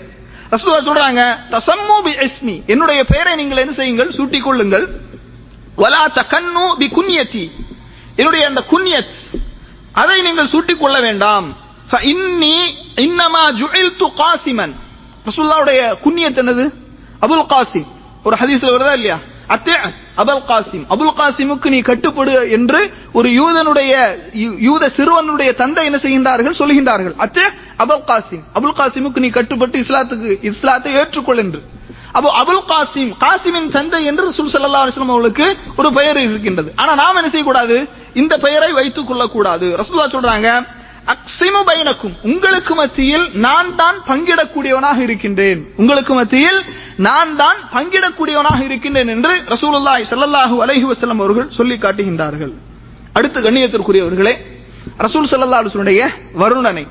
ரசூலா 0.51 0.81
சொல்றாங்க 0.85 1.37
தசம்மு 1.51 2.03
பி 2.03 2.13
இஸ்மி. 2.13 2.67
என்னுடைய 2.67 3.05
பெயரை 3.05 3.35
நீங்கள் 3.35 3.59
என்ன 3.59 3.73
செய்யுங்கள்? 3.73 4.11
சூட்டிக் 4.11 4.43
கொள்ளுங்கள். 4.43 4.89
வலா 5.79 6.07
தகன்னு 6.15 6.75
பி 6.79 6.87
குன்யத்தி. 6.87 7.51
என்னுடைய 8.17 8.47
அந்த 8.47 8.65
குன்யத் 8.71 9.41
அதை 9.93 10.21
நீங்கள் 10.21 10.49
சூட்டிக் 10.49 10.81
கொள்ள 10.81 11.01
வேண்டாம். 11.01 11.57
இன்னி 11.91 12.75
இன்னமா 12.97 13.45
ஜுஇல்து 13.51 14.13
காசிமன். 14.17 14.75
ரசூல்லாவுடைய 15.27 15.97
குன்யத் 16.05 16.39
என்னது? 16.39 16.75
அபுல் 17.21 17.47
காசிம். 17.49 17.87
ஒரு 18.25 18.37
ஹதீஸ்ல 18.37 18.69
வருதா 18.69 18.93
இல்லையா? 18.93 19.19
அத்தே 19.49 19.93
அபுல் 20.21 20.45
காசிம். 20.51 20.85
அபுல் 20.95 21.17
காசிமுக்கு 21.19 21.69
நீ 21.75 21.81
கட்டுப்படு 21.89 22.35
என்று 22.57 22.81
ஒரு 23.19 23.29
யூதனுடைய 23.41 23.93
யூத 24.69 24.85
சிறுவனுடைய 24.97 25.51
தந்தை 25.61 25.85
என்ன 25.89 25.99
செய்கின்றார்கள்? 26.05 26.57
சொல்கின்றார்கள் 26.61 27.15
அத்தே 27.25 27.45
அபுல் 27.85 28.07
காசிம். 28.11 28.43
அபுல் 28.59 28.79
காசிமுக்கு 28.81 29.25
நீ 29.25 29.31
கட்டுப்பட்டு 29.37 29.79
இஸ்லாத்துக்கு 29.85 30.31
இஸ்லாத்தை 30.51 30.93
ஏற்றுக்கொள் 31.03 31.43
என்று. 31.45 31.61
அப்போ 32.17 32.29
அபுல் 32.41 32.65
காசிம் 32.73 33.11
காசிமின் 33.25 33.71
தந்தை 33.77 34.03
என்று 34.11 34.23
ரசூல் 34.31 34.53
ஸல்லல்லாஹு 34.55 35.07
அவர்களுக்கு 35.13 35.47
ஒரு 35.81 35.89
பெயர் 35.99 36.19
இருக்கின்றது. 36.27 36.71
ஆனா 36.81 36.93
நாம் 37.03 37.19
என்ன 37.21 37.31
செய்யக்கூடாது? 37.33 37.77
இந்த 38.21 38.35
பெயரை 38.45 38.71
வைத்துக் 38.79 39.09
கொள்ளக்கூடாது. 39.09 39.67
ரசுல்லா 39.81 40.07
சொல்றாங்க 40.17 40.51
அக்சிமு 41.13 41.61
பைனக்கும் 41.69 42.17
உங்களுக்கு 42.31 42.73
மத்தியில் 42.81 43.25
நான் 43.45 43.71
தான் 43.81 43.97
பங்கிடக்கூடியவனாக 44.09 44.99
இருக்கின்றேன். 45.07 45.61
உங்களுக்கு 45.81 46.13
மத்தியில் 46.19 46.59
நான் 47.07 47.31
தான் 47.43 47.59
பங்கிடக்கூடியவனாக 47.75 48.61
இருக்கின்றேன் 48.69 49.11
என்று 49.15 49.35
ரசூலுல்லாய் 49.55 50.05
செல்லல்லாஹு 50.13 50.57
அலஹி 50.65 50.85
வசல்லம் 50.93 51.21
அவர்கள் 51.23 51.49
சொல்லி 51.59 51.77
காட்டுகின்றார்கள். 51.85 52.53
அடுத்து 53.19 53.39
கண்ணியத்திற்குரியவர்களே 53.47 54.35
ரசூல் 55.07 55.31
ஸல்லல்லாஹு 55.33 55.63
அலைஹி 55.85 56.03
வருணனை 56.43 56.85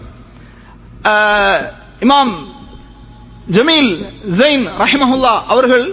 இமாம் 2.05 2.33
ஜமீல் 3.57 3.93
ஜெயின் 4.39 4.65
ரஹிமஹுல்லா 4.83 5.33
அவர்கள் 5.53 5.85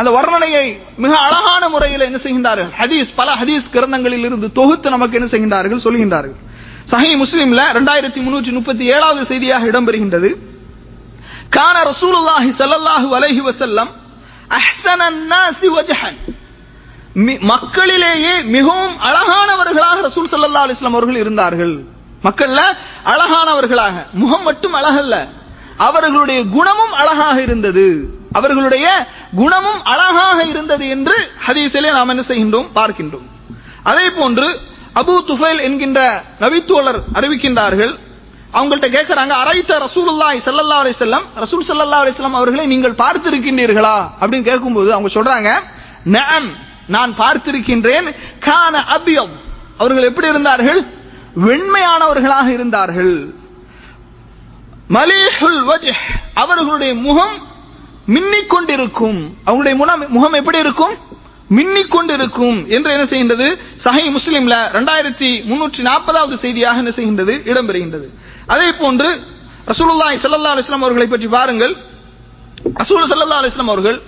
அந்த 0.00 0.08
வர்ணனையை 0.16 0.64
மிக 1.02 1.12
அழகான 1.26 1.62
முறையில் 1.74 2.06
என்ன 2.06 2.18
செய்கின்றார்கள்? 2.24 2.70
ஹதீஸ் 2.80 3.10
பல 3.20 3.28
ஹதீஸ் 3.40 3.70
கிரந்தங்களில் 3.74 4.26
இருந்து 4.28 4.48
தொகுத்து 4.58 4.88
நமக்கு 4.94 5.16
என்ன 5.18 5.28
செய்கின்றார்கள்? 5.32 5.80
சொல்கின்றார்கள். 5.86 6.40
சஹி 6.92 7.10
முஸ்லீம்ல 7.22 7.62
ரெண்டாயிரத்தி 7.76 8.20
முன்னூற்றி 8.24 8.52
முப்பத்தி 8.58 8.84
ஏழாவது 8.94 9.22
செய்தியாக 9.30 9.62
இடம்பெறுகின்றது. 9.70 10.30
கான 11.50 11.82
ரசூலுல்லாஹி 11.82 12.52
ஸல்லல்லாஹு 12.58 13.14
அலைஹி 13.14 13.42
வசல்லம் 13.42 13.88
வஜஹன். 15.60 16.16
மி- 17.14 17.40
மக்களிலேயே 17.40 18.44
மிகவும் 18.44 19.00
அழகானவர்களாக 19.00 20.00
ரசூல் 20.02 20.32
சல்லா 20.32 20.58
அலிஸ்லாம் 20.66 20.84
அவர்கள் 20.84 21.16
இருந்தார்கள். 21.16 21.84
மக்கள்ல 22.22 22.76
அழகானவர்களாக. 23.04 24.10
முகம் 24.12 24.42
மட்டும் 24.42 24.74
அழகல்ல. 24.74 25.28
அவர்களுடைய 25.76 26.44
குணமும் 26.44 26.92
அழகாக 26.92 27.42
இருந்தது. 27.42 28.06
அவர்களுடைய 28.32 29.06
குணமும் 29.36 29.84
அழகாக 29.84 30.42
இருந்தது 30.42 30.88
என்று 30.88 31.30
ஹதீஸிலே 31.46 31.90
நாம் 31.90 32.08
என்ன 32.08 32.22
செய்கின்றோம்? 32.22 32.68
பார்க்கின்றோம். 32.74 33.26
அதே 33.82 34.10
போன்று 34.10 34.60
அபு 34.94 35.22
துஃபைல் 35.26 35.60
என்கின்ற 35.60 36.24
நபித்தோழர் 36.40 37.02
அறிவிக்கின்றார்கள். 37.14 37.98
அவங்கள்ட்ட 38.52 38.88
கேட்கிறாங்க 38.96 39.32
அரைத்த 39.42 39.78
ரசூலுல்லாஹி 39.86 40.38
ஸல்லல்லாஹு 40.46 40.82
அலைஹி 40.82 40.96
வஸல்லம் 40.96 41.24
ரசூல் 41.44 41.66
ஸல்லல்லாஹு 41.70 42.02
அலைஹி 42.02 42.14
வஸல்லம் 42.14 42.38
அவர்களை 42.40 42.66
நீங்கள் 42.66 43.00
பார்த்திருக்கின்றீர்களா? 43.02 43.96
அப்படின்னு 44.20 44.48
கேட்கும்போது 44.50 44.92
அவங்க 44.92 45.10
சொல்றாங்க 45.16 45.50
நான் 46.94 47.12
பார்த்திருக்கின்றேன். 47.22 48.08
கான 48.38 48.84
அபியம் 48.96 49.34
அவர்கள் 49.78 50.08
எப்படி 50.10 50.28
இருந்தார்கள்? 50.28 50.80
வெண்மையானவர்களாக 51.46 52.48
இருந்தார்கள். 52.48 53.14
மலேஹுல் 54.96 55.60
வஜ் 55.70 55.90
அவர்களுடைய 56.34 56.94
முகம் 56.94 57.36
மின்னிக் 58.14 58.52
கொண்டிருக்கும் 58.54 59.34
அவங்களுடைய 59.46 59.74
முகம் 60.08 60.32
எப்படி 60.32 60.58
இருக்கும்? 60.58 60.94
மின்னிக் 61.50 61.92
கொண்டிருக்கும் 61.94 62.58
என்று 62.76 62.90
என்ன 62.94 63.04
செய்கின்றது? 63.10 63.46
சஹை 63.84 64.04
முஸ்லிம்ல 64.16 64.54
ரெண்டாயிரத்தி 64.76 65.28
முன்னூற்றி 65.50 65.80
நாற்பதாவது 65.88 66.36
செய்தியாக 66.44 66.82
என்ன 66.82 66.92
செய்கின்றது? 66.98 67.34
இடம்பெறுகின்றது. 67.50 68.06
அதே 68.54 68.68
போன்று 68.80 69.10
ரசூலுல்லாஹி 69.70 70.16
சல்லா 70.22 70.50
அலைஹி 70.54 70.72
அவர்களை 70.78 71.06
பற்றி 71.12 71.28
பாருங்கள். 71.36 71.74
ரசூல் 72.80 73.10
சல்லா 73.12 73.38
அலைஹி 73.42 73.66
அவர்கள் 73.66 73.98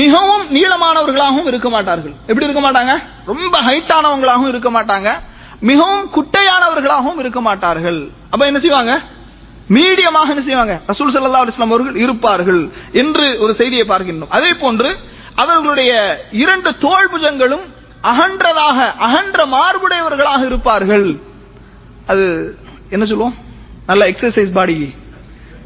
மிகவும் 0.00 0.44
நீளமானவர்களாகவும் 0.56 1.48
இருக்க 1.50 1.68
மாட்டார்கள். 1.74 2.14
எப்படி 2.30 2.46
இருக்க 2.46 2.62
மாட்டாங்க? 2.66 2.92
ரொம்ப 3.32 3.54
ஹைட்டானவங்களாகவும் 3.68 4.52
இருக்க 4.52 4.70
மாட்டாங்க. 4.76 5.08
மிகவும் 5.70 6.04
குட்டையானவர்களாகவும் 6.16 7.20
இருக்க 7.24 7.40
மாட்டார்கள். 7.48 8.00
அப்ப 8.32 8.46
என்ன 8.46 8.60
செய்வாங்க? 8.64 8.94
மீடியமாக 9.76 10.28
என்ன 10.34 10.44
செய்வாங்க? 10.48 10.74
ரசூல் 10.90 11.12
சல்லா 11.14 11.42
அலைஹி 11.44 11.66
அவர்கள் 11.68 11.96
இருப்பார்கள் 12.04 12.62
என்று 13.02 13.26
ஒரு 13.44 13.54
செய்தியை 13.60 13.86
பார்க்கின்றோம். 13.92 14.32
அதே 14.38 14.52
போன்று 14.62 14.90
அவர்களுடைய 15.34 16.22
இரண்டு 16.32 16.70
தோல்புஜங்களும் 16.70 17.72
அகன்றதாக 18.02 18.94
அகன்ற 18.94 19.46
மார்புடையவர்களாக 19.46 20.46
இருப்பார்கள். 20.46 21.20
அது 22.06 22.54
என்ன 22.90 23.04
சொல்லுவோம்? 23.04 23.34
நல்ல 23.86 24.10
எக்ஸசைஸ் 24.10 24.52
பாடி 24.52 24.94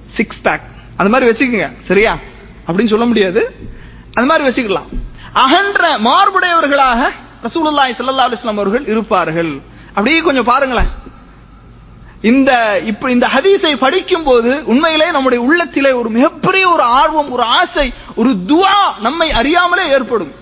சிக்ஸ் 0.06 0.42
பேக் 0.42 0.60
அந்த 0.96 1.18
மாதிரி 1.18 1.30
வச்சுக்கோங்க. 1.30 1.72
சரியா? 1.80 2.18
அப்படின்னு 2.66 2.88
சொல்ல 2.88 3.04
முடியாது. 3.04 3.54
அந்த 4.12 4.38
மாதிரி 4.38 4.48
வச்சுக்கலாம். 4.48 4.86
அகன்ற 5.32 5.98
மார்புடையவர்களாக 5.98 7.10
ரசூலுல்லாய் 7.42 7.92
சல்லா 7.98 8.32
அலுவலாம் 8.32 8.46
அவர்கள் 8.46 8.86
இருப்பார்கள். 8.86 9.60
அப்படியே 9.88 10.20
கொஞ்சம் 10.20 10.44
பாருங்களேன். 10.44 10.88
இந்த 12.22 12.80
இப்ப 12.84 13.10
இந்த 13.10 13.26
ஹதீஸை 13.26 13.76
படிக்கும் 13.78 14.22
போது 14.22 14.62
உண்மையிலே 14.66 15.10
நம்முடைய 15.10 15.44
உள்ளத்திலே 15.44 15.92
ஒரு 15.92 16.08
மிகப்பெரிய 16.08 16.68
ஒரு 16.68 16.82
ஆர்வம் 16.82 17.30
ஒரு 17.30 17.42
ஆசை 17.42 17.92
ஒரு 18.16 18.28
துவா 18.28 19.00
நம்மை 19.00 19.32
அறியாமலே 19.32 19.88
ஏற்படும். 19.88 20.32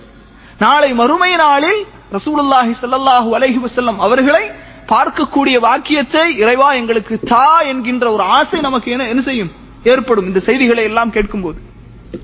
நாளை 0.59 0.93
மறுமை 0.93 1.35
நாளில் 1.35 1.85
ரசூலுல்லாஹி 2.11 2.73
சல்லாஹூ 2.81 3.35
அலஹி 3.35 3.59
வசல்லம் 3.65 3.97
அவர்களை 3.97 4.51
பார்க்கக்கூடிய 4.87 5.59
வாக்கியத்தை 5.59 6.37
இறைவா 6.37 6.73
எங்களுக்கு 6.73 7.19
தா 7.19 7.59
என்கின்ற 7.61 8.11
ஒரு 8.11 8.23
ஆசை 8.23 8.61
நமக்கு 8.61 8.91
என்ன 8.91 9.07
என்ன 9.07 9.21
செய்யும்? 9.21 9.51
ஏற்படும். 9.83 10.25
இந்த 10.25 10.39
செய்திகளை 10.39 10.83
எல்லாம் 10.83 11.09
கேட்கும்போது. 11.09 11.59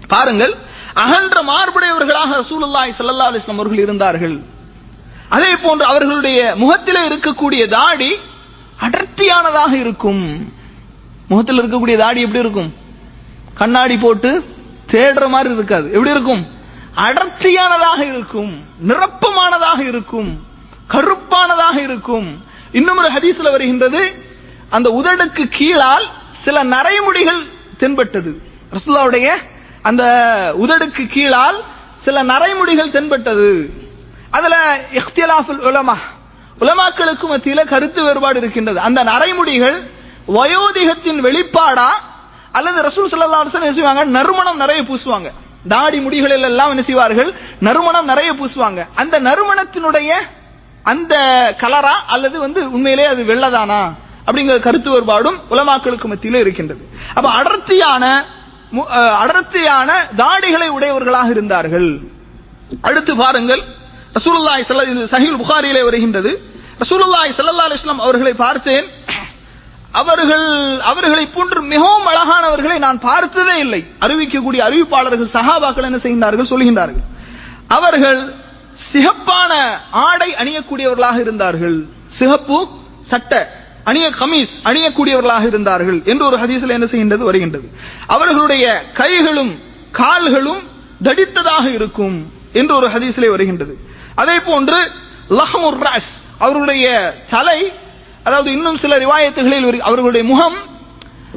பாருங்கள் 0.07 0.57
அகன்ற 0.93 1.43
மார்புடையவர்களாக 1.43 2.43
ரசூலுல்லாஹி 2.43 2.91
சல்லா 2.97 3.29
அலிஸ்லாம் 3.31 3.61
அவர்கள் 3.61 3.77
இருந்தார்கள். 3.77 4.39
அதே 5.29 5.55
போன்று 5.55 5.85
அவர்களுடைய 5.85 6.55
முகத்திலே 6.55 7.07
இருக்கக்கூடிய 7.07 7.67
தாடி 7.67 8.19
அடர்த்தியானதாக 8.83 9.71
இருக்கும். 9.71 10.53
முகத்தில் 11.27 11.61
இருக்கக்கூடிய 11.61 11.97
தாடி 11.97 12.21
எப்படி 12.21 12.39
இருக்கும்? 12.39 12.73
கண்ணாடி 13.53 13.97
போட்டு 13.97 14.55
தேடுற 14.87 15.27
மாதிரி 15.27 15.53
இருக்காது. 15.53 15.91
எப்படி 15.91 16.09
இருக்கும்? 16.09 16.47
அடர்த்தியானதாக 16.95 17.99
இருக்கும். 17.99 18.63
நிரப்பமானதாக 18.87 19.79
இருக்கும். 19.79 20.43
கருப்பானதாக 20.89 21.77
இருக்கும். 21.77 22.43
இன்னும் 22.71 22.97
ஒரு 22.97 23.11
ஹதீஸ்ல 23.11 23.51
வருகின்றது 23.51 24.25
அந்த 24.69 24.89
உதடுக்கு 24.89 25.47
கீழால் 25.49 26.05
சில 26.43 26.63
நரைமுடிகள் 26.63 27.41
தென்பட்டது. 27.77 28.41
ரசுல்லாவுடைய 28.71 29.27
அந்த 29.81 30.03
உதடுக்கு 30.61 31.07
கீழால் 31.07 31.63
சில 32.03 32.23
நரைமுடிகள் 32.23 32.91
தென்பட்டது. 32.91 33.69
அதுல 34.29 34.85
இஃப்திலாஃபுல் 34.93 35.59
உலமா 35.59 35.97
உலமாக்களுக்கு 36.59 37.27
மத்தியில 37.29 37.65
கருத்து 37.65 38.03
வேறுபாடு 38.03 38.39
இருக்கின்றது. 38.39 38.79
அந்த 38.79 39.03
நரைமுடிகள் 39.03 39.89
வயோதிகத்தின் 40.27 41.21
வெளிப்பாடா? 41.21 41.85
அல்லது 42.51 42.81
ரசூல் 42.81 43.11
சல்லா 43.11 43.53
என்ன 43.53 43.73
செய்வாங்க? 43.73 44.03
நறுமணம் 44.03 44.57
நிறைய 44.57 44.81
பூசுவாங்க. 44.81 45.31
தாடி 45.67 45.99
முடிகளில் 45.99 46.41
எல்லாம் 46.41 46.69
என்ன 46.69 46.81
செய்வார்கள்? 46.81 47.33
நறுமணம் 47.59 48.05
நிறைய 48.05 48.33
பூசுவாங்க. 48.33 48.87
அந்த 48.95 49.19
நறுமணத்தினுடைய 49.19 50.13
அந்த 50.83 51.15
கலரா? 51.59 51.93
அல்லது 52.07 52.39
வந்து 52.39 52.71
உண்மையிலே 52.71 53.05
அது 53.05 53.23
வெள்ளதானா? 53.23 53.93
அப்படிங்கிற 54.27 54.59
கருத்து 54.59 54.91
வேறுபாடும் 54.91 55.39
உலமாக்களுக்கு 55.49 56.07
மத்தியில 56.07 56.35
இருக்கின்றது. 56.35 56.87
அப்ப 57.13 57.29
அடர்த்தியான 57.29 58.25
மு- 58.71 58.91
அஹ், 58.93 59.15
அடர்த்தியான 59.15 60.07
தாடிகளை 60.17 60.67
உடையவர்களாக 60.67 61.29
இருந்தார்கள். 61.29 61.99
அடுத்து 62.81 63.15
பாருங்கள். 63.15 63.63
ரசூலுல்லாய் 64.17 64.63
ஸல்ல 64.69 64.83
சஹில் 65.13 65.39
புகாரியிலே 65.43 65.81
வருகின்றது. 65.89 66.31
ரசூலுல்லாய் 66.83 67.31
ஸல்லல்லாஹு 67.37 67.69
அலிஸ்லாம் 67.69 68.03
அவர்களை 68.05 68.33
பார்த்தேன். 68.45 68.85
அவர்கள் 70.01 70.47
அவர்களை 70.91 71.25
போன்று 71.33 71.59
மிகவும் 71.73 72.07
அழகானவர்களை 72.11 72.77
நான் 72.85 72.99
பார்த்ததே 73.09 73.55
இல்லை. 73.65 73.81
அறிவிக்கக்கூடிய 74.05 74.61
அறிவிப்பாளர்கள் 74.67 75.33
சகாபாக்கள் 75.37 75.87
என்ன 75.89 75.99
செய்கின்றார்கள் 76.03 76.51
சொல்கின்றார்கள். 76.53 77.03
அவர்கள் 77.77 78.21
சிகப்பான 78.91 79.51
ஆடை 80.07 80.29
அணியக்கூடியவர்களாக 80.41 81.17
இருந்தார்கள். 81.25 81.77
சிகப்பு 82.19 82.57
சட்டை 83.11 83.41
அணிய 83.89 84.05
கமீஸ் 84.19 84.53
அணியக்கூடியவர்களாக 84.69 85.45
இருந்தார்கள் 85.51 85.99
என்று 86.11 86.23
ஒரு 86.29 86.37
ஹதீஸில் 86.43 86.75
என்ன 86.77 86.85
செய்கின்றது 86.91 87.23
வருகின்றது. 87.29 87.67
அவர்களுடைய 88.15 88.65
கைகளும் 89.01 89.53
கால்களும் 90.01 90.61
தடித்ததாக 91.07 91.65
இருக்கும் 91.77 92.15
என்று 92.59 92.73
ஒரு 92.75 92.87
ஹதீஸிலே 92.93 93.29
வருகின்றது. 93.35 93.73
அதே 94.21 94.35
போன்று 94.49 94.79
லஹமுர் 95.39 95.79
ராஸ் 95.85 96.11
அவர்களுடைய 96.43 96.85
தலை 97.33 97.59
அதாவது 98.27 98.49
இன்னும் 98.57 98.79
சில 98.83 98.93
ரிவாயத்துகளில் 99.03 99.67
அவர்களுடைய 99.89 100.23
முகம் 100.31 100.57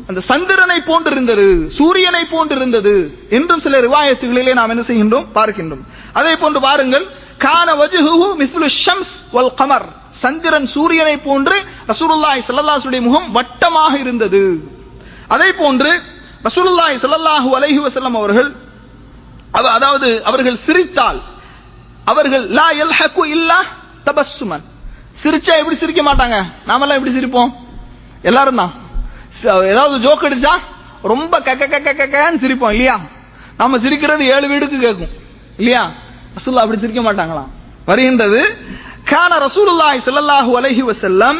அந்த 0.08 0.20
சந்திரனை 0.30 0.78
போன்றிருந்தது 0.88 1.46
சூரியனை 1.76 2.22
போன்றிருந்தது 2.32 2.94
என்றும் 3.36 3.62
சில 3.66 3.76
ரிவாயத்துகளிலே 3.86 4.52
நாம் 4.58 4.72
என்ன 4.74 4.82
செய்கின்றோம் 4.88 5.28
பார்க்கின்றோம். 5.38 5.84
அதே 6.18 6.32
போன்று 6.42 6.60
பாருங்கள் 6.66 7.06
கான 7.44 7.68
வஜுஹு 7.80 8.28
மிஸ்லு 8.40 8.66
ஷம்ஸ் 8.84 9.14
வல் 9.36 9.54
கமர். 9.60 9.86
சந்திரன் 10.22 10.68
சூரியனை 10.74 11.16
போன்று 11.28 11.56
ரசூலுல்லாஹி 11.92 12.40
ஸல்லல்லாஹு 12.48 13.00
முகம் 13.08 13.28
வட்டமாக 13.36 13.92
இருந்தது. 14.04 14.44
அதே 15.34 15.48
போன்று 15.62 15.90
ரசூலுல்லாஹி 16.48 16.96
ஸல்லல்லாஹு 17.04 17.48
அலைஹி 17.58 17.80
வஸல்லம் 17.86 18.18
அவர்கள் 18.20 18.50
அதாவது 19.76 20.08
அவர்கள் 20.28 20.58
சிரித்தால் 20.66 21.18
அவர்கள் 22.10 22.44
லா 22.58 22.66
யல்ஹகு 22.80 23.22
இல்லா 23.36 23.58
தபஸ்ஸுமன். 24.06 24.64
சிரிச்சா 25.22 25.52
எப்படி 25.60 25.76
சிரிக்க 25.82 26.00
மாட்டாங்க? 26.08 26.36
நாமெல்லாம் 26.68 26.98
எப்படி 26.98 27.14
சிரிப்போம்? 27.18 27.50
எல்லாரும் 28.28 28.60
தான். 28.62 28.72
ஏதாவது 29.72 29.96
ஜோக் 30.04 30.26
அடிச்சா 30.28 30.52
ரொம்ப 31.12 31.34
கக்க 31.46 31.64
கக்க 31.72 31.88
கக்கன்னு 32.00 32.42
சிரிப்போம் 32.44 32.72
இல்லையா? 32.74 32.96
நாம 33.58 33.78
சிரிக்கிறது 33.84 34.22
ஏழு 34.34 34.46
வீடுக்கு 34.52 34.78
கேட்கும் 34.86 35.12
இல்லையா? 35.60 35.82
ரசூல்லா 36.36 36.62
அப்படி 36.64 36.80
சிரிக்க 36.84 37.00
மாட்டாங்களாம். 37.08 37.50
வருகின்றது 37.88 38.40
கான 39.10 39.32
ரசூலுல்லாஹி 39.46 39.98
ஸல்லல்லாஹு 40.06 40.50
அலைஹி 40.60 40.82
வஸல்லம் 40.90 41.38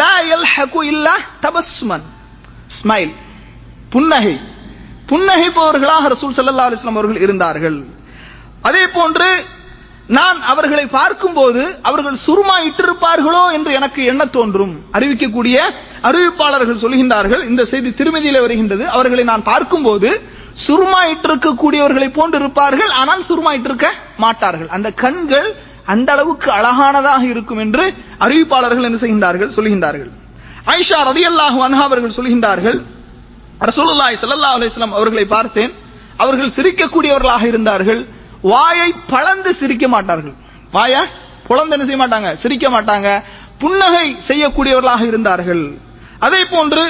லா 0.00 0.12
யல்ஹகு 0.32 0.80
இல்லா 0.92 1.14
தபஸ்மன் 1.44 2.06
ஸ்மைல். 2.78 3.12
புன்னகை. 3.94 4.34
புன்னகைப்பவர்களாக 5.10 6.04
ரசூல் 6.14 6.36
ஸல்லல்லாஹு 6.38 6.68
அலைஹி 6.68 6.78
வஸல்லம் 6.78 6.98
அவர்கள் 6.98 7.22
இருந்தார்கள். 7.26 7.78
அதே 8.68 8.82
போன்று 8.96 9.30
நான் 10.16 10.38
அவர்களை 10.52 10.84
பார்க்கும்போது 10.98 11.62
அவர்கள் 11.88 12.16
சுருமா 12.26 12.54
இட்டிருப்பார்களோ 12.68 13.42
என்று 13.56 13.70
எனக்கு 13.78 14.00
என்ன 14.12 14.22
தோன்றும். 14.36 14.74
அறிவிக்கக்கூடிய 14.96 15.56
அறிவிப்பாளர்கள் 16.08 16.82
சொல்கின்றார்கள் 16.84 17.42
இந்த 17.50 17.62
செய்தி 17.72 17.90
திருமதியில 18.00 18.40
வருகின்றது. 18.44 18.84
அவர்களை 18.96 19.24
நான் 19.32 19.48
பார்க்கும்போது 19.50 20.10
சுருமா 20.66 21.00
இட்டிருக்கக்கூடியவர்களை 21.12 22.08
போன்று 22.18 22.38
இருப்பார்கள் 22.42 22.92
ஆனால் 23.00 23.22
சுருமா 23.30 23.50
இட்டிருக்க 23.58 23.88
மாட்டார்கள். 24.24 24.70
அந்த 24.76 24.88
கண்கள் 25.02 25.48
அந்த 25.92 26.08
அளவுக்கு 26.14 26.48
அழகானதாக 26.58 27.22
இருக்கும் 27.32 27.60
என்று 27.64 27.84
அறிவிப்பாளர்கள் 28.24 28.86
என்ன 28.88 28.98
செய்கின்றார்கள் 29.02 29.50
சொல்கின்றார்கள். 29.58 30.10
ஐஷா 30.78 30.98
ரதியல்லாஹு 31.10 31.58
அன்ஹா 31.66 31.84
அவர்கள் 31.90 32.16
சொல்கின்றார்கள் 32.18 32.78
ரசூலுல்லாஹி 33.68 34.16
ஸல்லல்லாஹு 34.22 34.56
அலைஹி 34.56 34.70
வஸல்லம் 34.70 34.96
அவர்களை 34.98 35.24
பார்த்தேன். 35.36 35.72
அவர்கள் 36.24 36.54
சிரிக்கக்கூடியவர்களாக 36.56 37.44
இருந்தார்கள். 37.52 38.02
வாயை 38.42 38.94
பளந்து 39.12 39.54
சிரிக்க 39.54 39.88
மாட்டார்கள். 39.88 40.34
வாயை 40.72 41.02
புலந்து 41.46 41.74
என்ன 41.76 41.84
செய்ய 41.84 42.00
மாட்டாங்க? 42.02 42.34
சிரிக்க 42.34 42.68
மாட்டாங்க. 42.70 43.08
புன்னகை 43.58 44.16
செய்யக்கூடியவர்களாக 44.28 45.02
இருந்தார்கள். 45.06 45.64
அதே 46.18 46.44
போன்று 46.44 46.82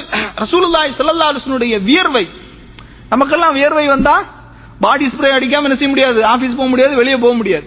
ரசூலுல்லாய் 0.42 0.92
ஸல்லல்லாஹு 0.98 1.80
வியர்வை. 1.88 2.28
நமக்கெல்லாம் 3.08 3.54
வியர்வை 3.54 3.86
வந்தா 3.86 4.24
பாடி 4.80 5.06
ஸ்ப்ரே 5.06 5.30
அடிக்காம 5.38 5.66
என்ன 5.68 5.74
செய்ய 5.74 5.88
முடியாது? 5.88 6.26
ஆபீஸ் 6.26 6.56
போக 6.56 6.68
முடியாது 6.68 6.94
வெளியே 6.94 7.16
போக 7.16 7.34
முடியாது. 7.34 7.66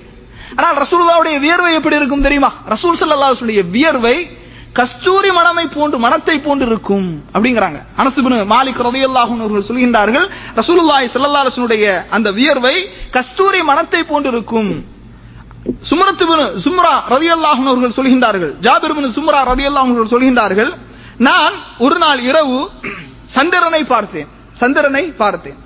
ஆனால் 0.56 0.78
ரசூலுல்லாவுடைய 0.84 1.40
வியர்வை 1.40 1.74
எப்படி 1.74 1.96
இருக்கும் 1.96 2.22
தெரியுமா? 2.22 2.52
ரசூல் 2.70 3.00
செல்லல்லாசனுடைய 3.02 3.70
வியர்வை 3.70 4.16
கஸ்தூரி 4.78 5.32
மனமை 5.38 5.66
போன்று 5.76 5.98
மனத்தை 6.06 6.36
போன்று 6.46 6.66
இருக்கும் 6.70 7.08
அப்படிங்கிறாங்க. 7.34 7.80
அனசுபின் 8.02 8.36
மாலிக் 8.54 8.80
ரதையல்லாகும் 8.88 9.42
அவர்கள் 9.44 9.68
சொல்கின்றார்கள் 9.70 10.26
ரசூலுல்லாய் 10.60 11.12
செல்லல்லாரசனுடைய 11.16 11.86
அந்த 12.16 12.28
வியர்வை 12.38 12.76
கஸ்தூரி 13.16 13.62
மனத்தை 13.70 14.02
போன்று 14.12 14.30
இருக்கும். 14.34 14.72
சுமரத்துபின் 15.90 16.46
சும்ரா 16.66 16.94
ரதியல்லாஹு 17.16 17.62
அவர்கள் 17.72 17.98
சொல்கின்றார்கள் 18.00 18.54
ஜாபிர்பின் 18.66 19.16
சும்ரா 19.18 19.42
ரதியல்லாஹு 19.52 19.88
அவர்கள் 19.90 20.14
சொல்கின்றார்கள் 20.16 20.72
நான் 21.28 21.56
ஒரு 21.86 21.98
நாள் 22.04 22.22
இரவு 22.30 22.60
சந்திரனை 23.36 23.82
பார்த்தேன் 23.94 24.30
சந்திரனை 24.62 25.04
பார்த்தேன். 25.22 25.58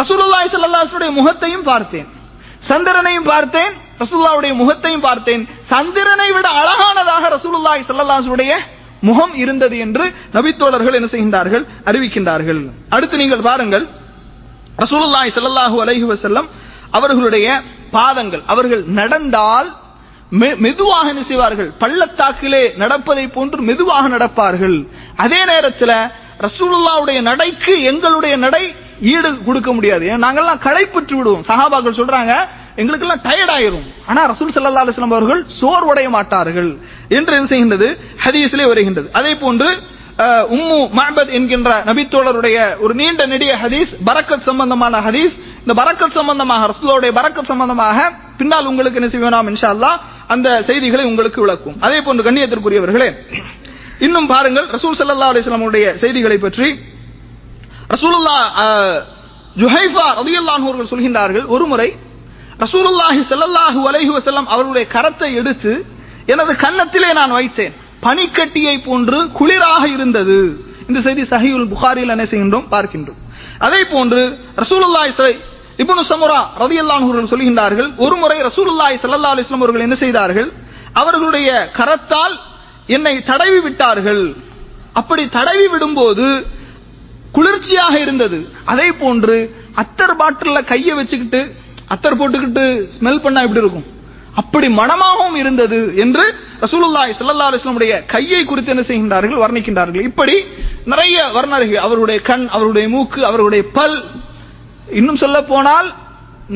ரசூலுல்லாய் 0.00 0.52
செல்லல்லாசனுடைய 0.54 1.10
முகத்தையும் 1.18 1.66
பார்த்தேன். 1.72 2.08
சந்திரனையும் 2.68 3.24
பார்த்தேன் 3.24 3.72
ரசூல்லாவுடைய 3.98 4.54
முகத்தையும் 4.54 5.00
பார்த்தேன். 5.00 5.48
சந்திரனை 5.60 6.32
விட 6.32 6.48
அழகானதாக 6.48 7.28
ரசூலுல்லாய் 7.28 7.82
ஸல்லல்லாஹு 7.88 8.52
முகம் 9.00 9.34
இருந்தது 9.34 9.78
என்று 9.78 10.12
நபித்தோழர்கள் 10.32 10.94
என்ன 10.94 11.08
செய்கின்றார்கள் 11.10 11.66
அறிவிக்கின்றார்கள். 11.84 12.70
அடுத்து 12.88 13.16
நீங்கள் 13.16 13.40
பாருங்கள் 13.40 13.86
ரசூலுல்லாய் 14.78 15.30
சல்லல்லாஹு 15.34 15.76
அலைஹி 15.84 16.06
வசல்லம் 16.06 16.48
அவர்களுடைய 16.90 17.62
பாதங்கள் 17.90 18.42
அவர்கள் 18.46 18.82
நடந்தால் 18.82 19.72
மெ- 20.30 20.56
மெதுவாக 20.56 21.08
என்ன 21.08 21.22
செய்வார்கள்? 21.22 21.72
பள்ளத்தாக்கிலே 21.78 22.72
நடப்பதை 22.76 23.26
போன்று 23.26 23.62
மெதுவாக 23.62 24.08
நடப்பார்கள். 24.08 24.86
அதே 25.16 25.44
நேரத்தில் 25.44 25.94
ரசூலுல்லாவுடைய 26.40 27.20
நடைக்கு 27.20 27.82
எங்களுடைய 27.82 28.36
நடை 28.36 28.74
ஈடு 29.12 29.30
கொடுக்க 29.46 29.70
முடியாது. 29.76 30.04
ஏன்னா 30.10 30.22
நாங்கெல்லாம் 30.26 30.60
களைப்புற்று 30.66 31.14
விடுவோம். 31.18 31.44
சஹாபாக்கள் 31.50 31.98
சொல்றாங்க 32.00 32.32
எங்களுக்கெல்லாம் 32.80 33.24
டயர்ட் 33.26 33.52
ஆயிரும். 33.56 33.86
ஆனா 34.10 34.20
ரசூல் 34.30 34.54
சல்லா 34.54 34.84
அலிஸ்லாம் 34.84 34.92
வஸல்லம் 34.92 35.16
அவர்கள் 35.16 35.42
சோர்வடைய 35.60 36.08
மாட்டார்கள் 36.16 36.70
என்று 37.16 37.34
என்ன 37.38 37.48
செய்கின்றது? 37.52 37.88
ஹதீஸிலே 38.24 38.64
வருகின்றது. 38.72 39.08
அதே 39.18 39.34
போன்று 39.42 39.68
உம்மு 40.56 40.78
மஹபத் 40.98 41.30
என்கின்ற 41.36 41.70
நபித்தோழருடைய 41.88 42.56
ஒரு 42.84 42.92
நீண்ட 43.00 43.22
நெடிய 43.32 43.52
ஹதீஸ் 43.62 43.92
பரக்கத் 44.08 44.46
சம்பந்தமான 44.48 45.00
ஹதீஸ். 45.06 45.34
இந்த 45.62 45.74
பரக்கத் 45.80 46.16
சம்பந்தமாக 46.18 46.66
ரசூலோடைய 46.72 47.12
பரக்கத் 47.18 47.50
சம்பந்தமாக 47.52 47.98
பின்னால் 48.38 48.68
உங்களுக்கு 48.70 49.00
என்ன 49.00 49.08
செய்வோம் 49.14 49.50
இன்ஷா 49.52 49.70
அல்லாஹ் 49.74 49.98
அந்த 50.34 50.48
செய்திகளை 50.68 51.04
உங்களுக்கு 51.10 51.40
விளக்கும் 51.44 51.76
அதே 51.86 51.98
போன்று 52.06 52.26
கண்ணியத்திற்குரியவர்களே 52.26 53.08
இன்னும் 54.06 54.28
பாருங்கள் 54.32 54.66
ரசூல் 54.76 54.98
சல்லா 55.00 55.30
அலிஸ்லாமுடைய 55.32 55.86
செய்திகளை 56.02 56.38
பற்றி 56.46 56.68
ரசூலுல்லா 57.90 58.36
ஜுஹைஃபா 59.56 60.06
ரலியல்லாஹு 60.18 60.64
அவர்கள் 60.64 60.90
சொல்கின்றார்கள் 60.90 61.46
ஒருமுறை 61.46 61.88
ரசூலுல்லாஹி 62.58 63.20
செல்லல்லாஹு 63.28 63.80
அலைஹி 63.88 64.10
வசல்லம் 64.10 64.46
அவர்களுடைய 64.46 64.86
கரத்தை 64.92 65.34
எடுத்து 65.34 65.72
எனது 66.26 66.52
கன்னத்திலே 66.54 67.12
நான் 67.12 67.32
வைத்தேன். 67.32 67.72
பனிக்கட்டியை 68.02 68.84
போன்று 68.84 69.18
குளிராக 69.38 69.84
இருந்தது. 69.86 70.38
இந்த 70.88 71.00
செய்தி 71.00 71.22
சஹியுல் 71.22 71.68
புகாரியில் 71.68 72.08
என்ன 72.08 72.24
செய்கின்றோம்? 72.24 72.66
பார்க்கின்றோம். 72.70 73.18
அதே 73.58 73.84
போன்று 73.84 74.38
ரசூலுல்லாஹி 74.56 75.10
ஸ- 75.18 75.38
இப்னு 75.78 76.02
சமுரா 76.08 76.40
ரலியல்லாஹு 76.58 77.04
அவர்கள் 77.04 77.30
சொல்கின்றார்கள் 77.30 77.96
ஒருமுறை 77.96 78.40
ரசூலுல்லாஹி 78.42 78.96
ஸல்லல்லாஹு 79.02 79.34
அலிஸ்லாம் 79.36 79.62
அவர்கள் 79.62 79.80
என்ன 79.80 79.94
செய்தார்கள்? 79.94 80.52
அவர்களுடைய 80.92 81.70
கரத்தால் 81.76 82.34
என்னை 82.86 83.22
தடவி 83.22 83.60
விட்டார்கள். 83.60 84.24
அப்படி 84.92 85.28
தடவி 85.28 85.66
விடும்போது 85.66 86.26
குளிர்ச்சியாக 87.36 87.94
இருந்தது. 88.04 88.38
அதே 88.72 88.88
போன்று 89.02 89.36
அத்தர் 89.82 90.14
பாட்டில்ல 90.20 90.58
கையை 90.72 90.94
வச்சுக்கிட்டு 91.00 91.40
அத்தர் 91.94 92.18
போட்டுக்கிட்டு 92.20 92.64
ஸ்மெல் 92.96 93.24
பண்ணா 93.24 93.40
எப்படி 93.46 93.62
இருக்கும்? 93.64 93.88
அப்படி 94.40 94.66
மனமாகவும் 94.78 95.36
இருந்தது 95.40 95.78
என்று 96.04 96.24
ரசூலுல்லாய் 96.62 97.12
ஸல்லல்லாஹு 97.18 97.50
அலைஹி 97.50 97.98
கையை 98.14 98.40
குறித்து 98.44 98.72
என்ன 98.74 98.84
செய்கின்றார்கள் 98.88 99.42
வர்ணிக்கின்றார்கள். 99.44 100.06
இப்படி 100.10 100.34
நிறைய 100.92 101.16
வர்ணர்கள் 101.36 101.84
அவருடைய 101.86 102.18
கண் 102.30 102.46
அவருடைய 102.56 102.86
மூக்கு 102.94 103.20
அவருடைய 103.30 103.62
பல். 103.76 103.98
இன்னும் 105.00 105.20
சொல்ல 105.22 105.38
போனால் 105.52 105.88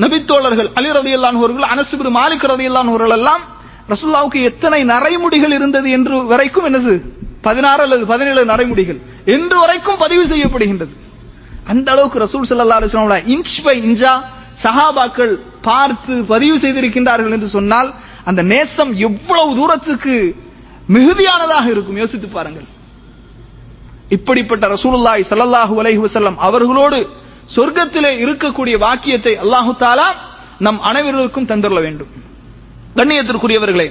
நபித்தோழர்கள் 0.03 0.71
அலி 0.79 0.89
ரதியல்லான் 0.99 1.39
அவர்கள் 1.43 1.71
அனசுபிர் 1.75 2.11
மாலிக் 2.19 2.51
ரதியல்லான் 2.53 2.91
அவர்கள் 2.93 3.17
எல்லாம் 3.19 3.45
ரசூல்லாவுக்கு 3.93 4.41
எத்தனை 4.51 4.81
நரைமுடிகள் 4.93 5.55
இருந்தது 5.59 5.89
என்று 5.99 6.17
வரைக்கும் 6.33 6.67
என்னது? 6.69 6.95
பதினாறு 7.47 7.81
அல்லது 7.87 8.05
பதினேழு 8.13 8.43
நடைமுறைகள் 8.53 8.99
என்று 9.35 9.57
வரைக்கும் 9.63 10.01
பதிவு 10.05 10.25
செய்யப்படுகின்றது. 10.33 10.93
அந்த 11.73 11.89
அளவுக்கு 11.95 12.19
ரசூல் 12.27 12.49
ஸல்லல்லாஹு 12.51 12.81
அலைஹி 12.81 13.31
இன்ச் 13.35 13.59
பை 13.67 13.77
இன்ச்சா 13.89 14.13
சஹாபாக்கள் 14.65 15.33
பார்த்து 15.69 16.15
பதிவு 16.33 16.57
செய்திருக்கின்றார்கள் 16.65 17.35
என்று 17.37 17.49
சொன்னால் 17.57 17.89
அந்த 18.29 18.41
நேசம் 18.53 18.93
எவ்வளவு 19.09 19.51
தூரத்துக்கு 19.59 20.15
மிகுதியானதாக 20.95 21.67
இருக்கும் 21.75 22.01
யோசித்து 22.03 22.29
பாருங்கள். 22.37 22.67
இப்படிப்பட்ட 24.17 24.65
ரசூலுல்லாய் 24.75 25.23
சல்லல்லாஹு 25.31 25.75
அலைஹி 25.83 26.01
வஸல்லம் 26.07 26.37
அவர்களோடு 26.49 26.99
சொர்க்கத்திலே 27.57 28.13
இருக்கக்கூடிய 28.25 28.77
வாக்கியத்தை 28.87 29.35
அல்லாஹு 29.45 29.73
தாலா 29.85 30.09
நம் 30.67 30.81
அனைவருக்கும் 30.91 31.49
தந்துள்ள 31.51 31.79
வேண்டும். 31.87 32.11
கண்ணியத்திற்குரியவர்களே 32.99 33.89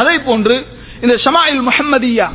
அதை 0.00 0.16
போன்று 0.28 0.56
இந்த 1.04 1.14
ஷமாயில் 1.24 1.62
முஹம்மதியா 1.68 2.28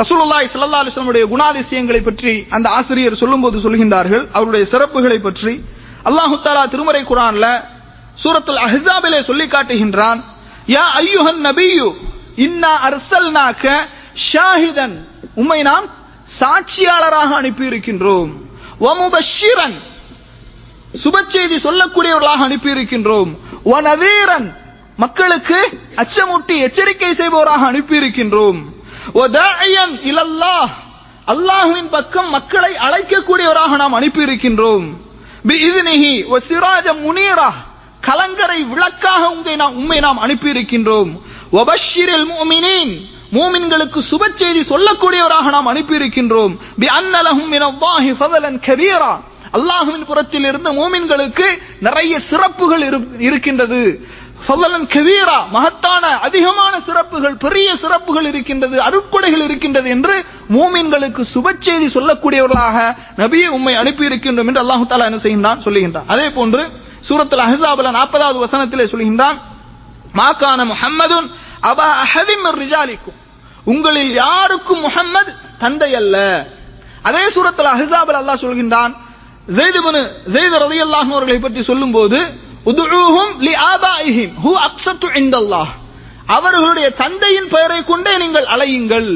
ரசூலுல்லாய் 0.00 0.48
சல்லா 0.52 0.80
அலைஹி 0.82 1.22
குணாதிசயங்களை 1.32 2.00
பற்றி 2.08 2.32
அந்த 2.56 2.66
ஆசிரியர் 2.78 3.20
சொல்லும்போது 3.22 3.56
சொல்கின்றார்கள். 3.64 4.24
அவருடைய 4.36 4.64
சிறப்புகளை 4.72 5.18
பற்றி. 5.26 5.52
அல்லாஹு 6.08 6.34
தாலா 6.46 6.64
திருமறை 6.72 7.02
குரான்ல 7.10 7.46
சூரத்துல் 8.22 8.60
அஹாபிலே 8.66 9.20
சொல்லி 9.28 9.46
காட்டுகின்றான் 9.54 10.20
யா 10.74 10.84
ஐயுஹன் 11.02 11.40
நபியு 11.48 11.86
இன்னா 12.46 12.72
அர்சல்னாக 12.88 13.62
ஷாஹிதன். 14.30 14.94
உம்மை 15.40 15.58
நாம் 15.70 15.86
சாட்சியாளராக 16.38 17.30
அனுப்பி 17.40 17.64
இருக்கின்றோம் 17.70 18.30
வமுபஷிரன் 18.84 19.76
சுப 21.02 21.16
செய்தி 21.34 21.56
சொல்லக்கூடியவர்களாக 21.66 22.40
அனுப்பி 22.48 22.70
இருக்கின்றோம் 22.76 23.30
வனதீரன் 23.72 24.48
மக்களுக்கு 25.02 25.58
அச்சமூட்டி 26.02 26.54
எச்சரிக்கை 26.66 27.10
செய்பவராக 27.20 27.62
அனுப்பி 27.72 27.94
இருக்கின்றோம் 28.00 28.58
அல்லாஹுவின் 31.26 31.88
பக்கம் 31.90 32.30
மக்களை 32.30 32.74
அழைக்கக்கூடியவராக 32.74 33.76
நாம் 33.76 33.92
அனுப்பி 33.92 34.24
இருக்கின்றோம் 34.24 34.92
முனீரா. 37.02 37.52
கலங்கரை 38.00 38.64
விளக்காக 38.64 39.30
உங்களை 39.30 39.56
நாம் 39.56 39.76
உண்மை 39.76 40.00
நாம் 40.00 40.18
அனுப்பி 40.18 40.50
இருக்கின்றோம் 40.50 41.12
வபஷிரில் 41.52 42.26
மூமின்களுக்கு 43.32 44.02
சுப 44.10 44.34
செய்தி 44.34 44.60
சொல்லக்கூடியவராக 44.60 45.42
நாம் 45.42 45.66
அனுப்பி 45.66 45.96
இருக்கின்றோம் 45.96 46.56
பி 46.78 46.86
அன்னலஹும் 46.86 47.52
மினல்லாஹி 47.52 48.12
ஃபதலன் 48.12 48.60
கபீரா. 48.66 49.20
புறத்தில் 50.04 50.44
இருந்த 50.44 50.72
மூமின்களுக்கு 50.72 51.44
நிறைய 51.80 52.20
சிறப்புகள் 52.20 52.82
இரு- 52.82 53.20
இருக்கின்றது. 53.20 54.06
சொல்லலன் 54.48 54.86
கவீரா 54.94 55.36
மகத்தான 55.54 56.04
அதிகமான 56.26 56.74
சிறப்புகள் 56.86 57.36
பெரிய 57.44 57.68
சிறப்புகள் 57.82 58.26
இருக்கின்றது 58.30 58.76
அருட்கொடைகள் 58.88 59.44
இருக்கின்றது 59.46 59.88
என்று 59.94 60.14
மூமின்களுக்கு 60.56 61.22
சுப 61.34 61.54
செய்தி 61.66 61.86
சொல்லக்கூடியவர்களாக 61.96 62.76
நபியை 63.22 63.48
உம்மை 63.56 63.74
அனுப்பியிருக்கின்றோம் 63.82 64.48
என்று 64.50 64.62
அல்லாஹு 64.64 64.86
தாலா 64.90 65.08
என்ன 65.10 65.20
செய்கின்றான் 65.24 65.62
சொல்லுகின்றான். 65.66 66.08
அதே 66.14 66.26
போன்று 66.38 66.62
சூரத்தில் 67.08 67.44
அஹ்ஸாப்ல 67.46 67.90
நாற்பதாவது 67.98 68.38
வசனத்திலே 68.44 68.86
சொல்கின்றான் 68.92 69.38
மாக்கான 70.20 70.60
முஹம்மதுன் 70.72 71.28
அபா 71.70 71.88
அஹதிம் 72.04 72.46
ரிஜாலிக்கும். 72.62 73.18
உங்களில் 73.72 74.12
யாருக்கும் 74.22 74.82
முஹம்மது 74.86 75.30
தந்தை 75.62 75.90
அல்ல. 76.00 76.16
அதே 77.08 77.24
சூரத்தில் 77.34 77.74
அஹ்ஸாபில் 77.76 78.20
அல்லாஹ் 78.22 78.42
சொல்கின்றான் 78.46 78.92
ஜெயித் 79.56 79.78
இப்னு 79.80 80.02
ஜெயித் 80.34 80.56
ரலியல்லாஹு 80.64 81.10
அவர்களை 81.14 81.38
பற்றி 81.44 81.60
சொல்லும்போது 81.70 82.18
போது 82.18 82.44
அவர்களுடைய 86.26 86.90
தந்தையின் 86.90 87.48
பெயரை 87.48 87.84
கொண்டே 87.84 88.16
நீங்கள் 88.16 88.44
அலையுங்கள். 88.44 89.10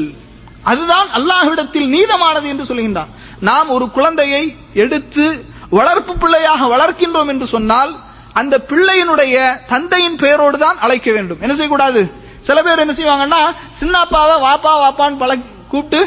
அதுதான் 0.63 1.07
அல்லாஹ்விடத்தில் 1.17 1.87
நீதமானது 1.95 2.43
என்று 2.43 2.63
சொல்கின்றான். 2.63 3.11
நாம் 3.39 3.69
ஒரு 3.69 3.89
குழந்தையை 3.89 4.55
எடுத்து 4.73 5.45
வளர்ப்பு 5.69 6.13
பிள்ளையாக 6.17 6.65
வளர்க்கின்றோம் 6.65 7.27
என்று 7.27 7.47
சொன்னால் 7.47 7.91
அந்த 8.33 8.65
பிள்ளையினுடைய 8.69 9.35
தந்தையின் 9.67 10.15
பெயரோடு 10.15 10.57
தான் 10.57 10.79
அழைக்க 10.79 11.11
வேண்டும். 11.11 11.39
என்ன 11.41 11.53
செய்யக்கூடாது? 11.53 12.01
சில 12.41 12.61
பேர் 12.61 12.79
என்ன 12.79 12.93
செய்வாங்கன்னா 12.93 13.41
சின்ன 13.79 13.99
அப்பாவை 13.99 14.35
வாப்பா 14.47 14.73
வாப்பான்னு 14.83 15.21
பழக்கி 15.23 15.49
கூப்பிட்டு 15.67 16.01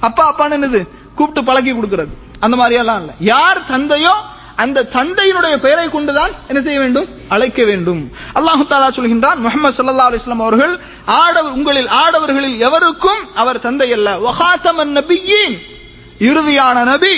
அப்பா 0.00 0.24
அப்பான்னு 0.30 0.56
என்னது? 0.58 0.80
கூப்பிட்டு 1.14 1.52
பழக்கி 1.52 1.74
கொடுக்கிறது. 1.74 2.12
அந்த 2.40 2.56
மாதிரியெல்லாம் 2.56 3.00
இல்லை. 3.02 3.14
யார் 3.18 3.66
தந்தையோ 3.66 4.14
அந்த 4.62 4.84
தந்தையினுடைய 4.96 5.54
பெயரை 5.64 5.86
கொண்டுதான் 5.94 6.32
என்ன 6.50 6.60
செய்ய 6.66 6.78
வேண்டும்? 6.82 7.08
அழைக்க 7.34 7.60
வேண்டும். 7.70 8.02
அல்லாஹு 8.38 8.62
தாலா 8.70 8.88
சொல்கின்றான் 8.98 9.40
முகமது 9.46 9.76
சல்லா 9.78 10.06
அலிஸ்லாம் 10.10 10.44
அவர்கள் 10.46 10.74
ஆடவர் 11.22 11.56
உங்களில் 11.58 11.90
ஆடவர்களில் 12.02 12.58
எவருக்கும் 12.68 13.20
அவர் 13.42 13.64
தந்தை 13.66 13.88
அல்ல. 13.96 14.08
வகாத்தமன் 14.26 14.94
நபியின் 14.98 15.56
இறுதியான 16.28 16.76
நபி 16.92 17.16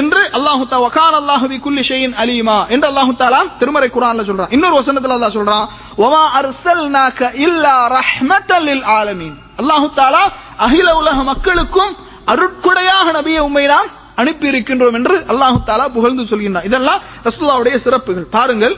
என்று 0.00 0.20
அல்லாஹு 0.38 0.64
தா 0.72 0.76
வகான் 0.86 1.16
அல்லாஹு 1.20 1.46
குல்லி 1.64 1.82
ஷெயின் 1.90 2.14
அலிமா 2.22 2.58
என்று 2.74 2.86
அல்லாஹு 2.90 3.12
தாலா 3.22 3.40
திருமறை 3.60 3.88
குரான்ல 3.96 4.22
சொல்றான். 4.28 4.52
இன்னொரு 4.56 4.74
வசனத்துல 4.80 5.16
அல்லாஹ் 5.18 5.36
சொல்றான் 5.38 5.66
வமா 6.02 6.22
அர்சல்நாக 6.40 7.18
இல்லா 7.46 7.76
ரஹ்மத்தலில் 7.98 8.84
ஆலமீன். 8.98 9.36
அல்லாஹு 9.60 9.86
தாலா 10.00 10.22
அகில 10.66 10.88
உலக 11.00 11.18
மக்களுக்கும் 11.32 11.92
அருட்குடையாக 12.32 13.06
நபியை 13.18 13.40
உண்மை 13.48 13.66
நாம் 13.74 13.90
அனுப்பி 14.16 14.50
இருக்கின்றோம் 14.50 14.92
என்று 14.92 15.18
அல்லாஹு 15.28 15.58
தாலா 15.66 15.88
புகழ்ந்து 15.88 16.22
சொல்கின்றான். 16.22 16.64
இதெல்லாம் 16.64 17.00
ரசூல்லாவுடைய 17.24 17.76
சிறப்புகள். 17.76 18.24
பாருங்கள் 18.24 18.76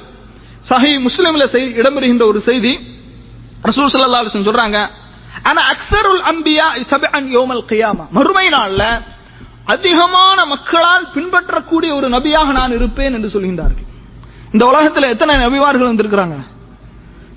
சஹி 0.68 1.06
முஸ்லிம்ல 1.06 1.46
இடம்பெறுகின்ற 1.80 2.26
ஒரு 2.26 2.40
செய்தி 2.40 2.78
ரசூல் 3.62 3.92
சல்லா 3.92 4.20
அலைஹி 4.22 4.42
சொல்றாங்க 4.48 4.86
ஆனா 5.42 5.62
அக்சருல் 5.70 6.22
அம்பியா 6.32 6.66
சபன் 6.90 7.28
யோமல் 7.36 7.64
கியாமா. 7.68 8.08
மறுமை 8.10 8.48
நாள்ல 8.48 9.02
அதிகமான 9.64 10.44
மக்களால் 10.44 11.08
பின்பற்றக்கூடிய 11.14 11.94
ஒரு 11.94 12.08
நபியாக 12.08 12.46
நான் 12.46 12.72
இருப்பேன் 12.72 13.14
என்று 13.14 13.40
சொல்கின்றார்கள். 13.40 13.88
இந்த 14.52 14.66
உலகத்தில் 14.66 15.02
எத்தனை 15.02 15.34
நபிமார்கள் 15.36 15.90
வந்திருக்கிறாங்க? 15.90 16.36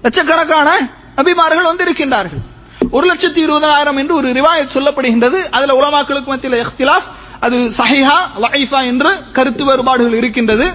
லட்சக்கணக்கான 0.02 0.90
நபிமார்கள் 1.16 1.70
வந்திருக்கின்றார்கள். 1.72 2.44
ஒரு 2.92 3.14
லட்சத்தி 3.14 3.40
இருபதாயிரம் 3.48 3.98
என்று 3.98 4.16
ஒரு 4.16 4.32
ரிவாயத் 4.32 4.74
சொல்லப்படுகின்றது. 4.74 5.50
அதுல 5.50 5.74
உலமாக்களுக்கு 5.74 6.26
மத்தியில் 6.26 6.66
எஃப்திலாஃப் 6.66 7.08
அது 7.46 7.58
சஹிஹா 7.80 8.18
லைஃபா 8.46 8.80
என்று 8.92 9.12
கருத்து 9.38 9.64
வேறுபாடுகள் 9.70 10.20
இருக்கின்றது. 10.22 10.68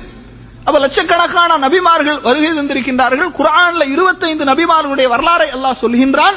அப்ப 0.66 0.76
லட்சக்கணக்கான 0.84 1.50
நபிமார்கள் 1.64 2.18
வருகை 2.26 2.50
தந்திருக்கின்றார்கள். 2.58 3.30
குரான்ல 3.38 3.82
இருபத்தைந்து 3.94 4.44
நபிமார்களுடைய 4.52 5.06
வரலாறை 5.14 5.48
அல்லாஹ் 5.56 5.80
சொல்கின்றான். 5.84 6.36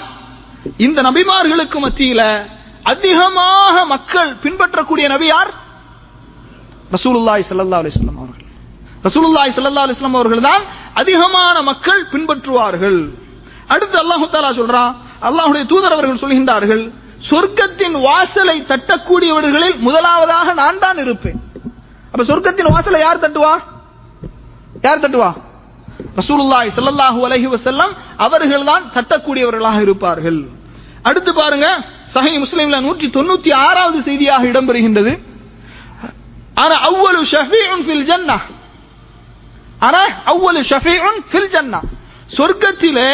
இந்த 0.85 0.99
நபிமார்களுக்கு 1.09 1.77
மத்தியில 1.85 2.21
அதிகமாக 2.93 3.75
மக்கள் 3.93 4.31
பின்பற்றக்கூடிய 4.43 5.05
நபி 5.13 5.27
யார்? 5.33 5.51
ரசூலுல்லாஹி 6.95 7.43
ஸல்லல்லாஹு 7.49 7.81
அலைஹி 7.83 7.95
அவர்கள். 8.23 8.49
ரசூலுல்லாய் 9.07 9.53
சல்லா 9.57 9.85
அலிஸ்லாம் 9.87 10.19
அவர்கள் 10.19 10.45
தான் 10.49 10.63
அதிகமான 11.01 11.55
மக்கள் 11.71 12.01
பின்பற்றுவார்கள். 12.13 12.99
அடுத்து 13.73 13.97
அல்லாஹ் 14.03 14.23
தாலா 14.35 14.51
சொல்றான். 14.61 14.91
அல்லாஹுடைய 15.27 15.63
தூதர் 15.71 15.95
அவர்கள் 15.95 16.21
சொல்கின்றார்கள் 16.23 16.83
சொர்க்கத்தின் 17.29 17.97
வாசலை 18.07 18.57
தட்டக்கூடியவர்களில் 18.71 19.77
முதலாவதாக 19.87 20.47
நான் 20.61 20.81
தான் 20.85 20.99
இருப்பேன். 21.05 21.39
அப்ப 22.11 22.23
சொர்க்கத்தின் 22.31 22.71
வாசலை 22.75 22.99
யார் 23.05 23.23
தட்டுவா? 23.25 23.53
யார் 24.85 25.03
தட்டுவா? 25.05 25.31
ரசூலுல்லாஹி 26.19 26.69
ஸல்லல்லாஹு 26.77 27.19
அலைஹி 27.27 27.47
வஸல்லம் 27.53 27.93
அவர்கள் 28.25 28.67
தான் 28.71 28.83
தட்டக்கூடியவர்களாக 28.95 29.79
இருப்பார்கள். 29.85 30.39
அடுத்து 31.09 31.31
பாருங்க 31.41 31.67
சஹி 32.15 32.33
முஸ்லிம்ல 32.43 32.77
நூற்றி 32.87 33.07
தொண்ணூத்தி 33.17 33.51
ஆறாவது 33.67 33.99
செய்தியாக 34.07 34.43
இடம்பெறுகின்றது. 34.51 35.13
ஆனா 36.63 36.75
அவ்வளவு 36.89 37.23
ஷஃபீன் 37.33 37.83
ஃபில் 37.85 38.05
ஜன்னா 38.09 38.37
ஆனா 39.87 40.01
அவ்வளவு 40.31 40.67
ஷஃபீன் 40.71 41.19
ஃபில் 41.31 41.51
ஜன்னா 41.55 41.79
சொர்க்கத்திலே 42.37 43.09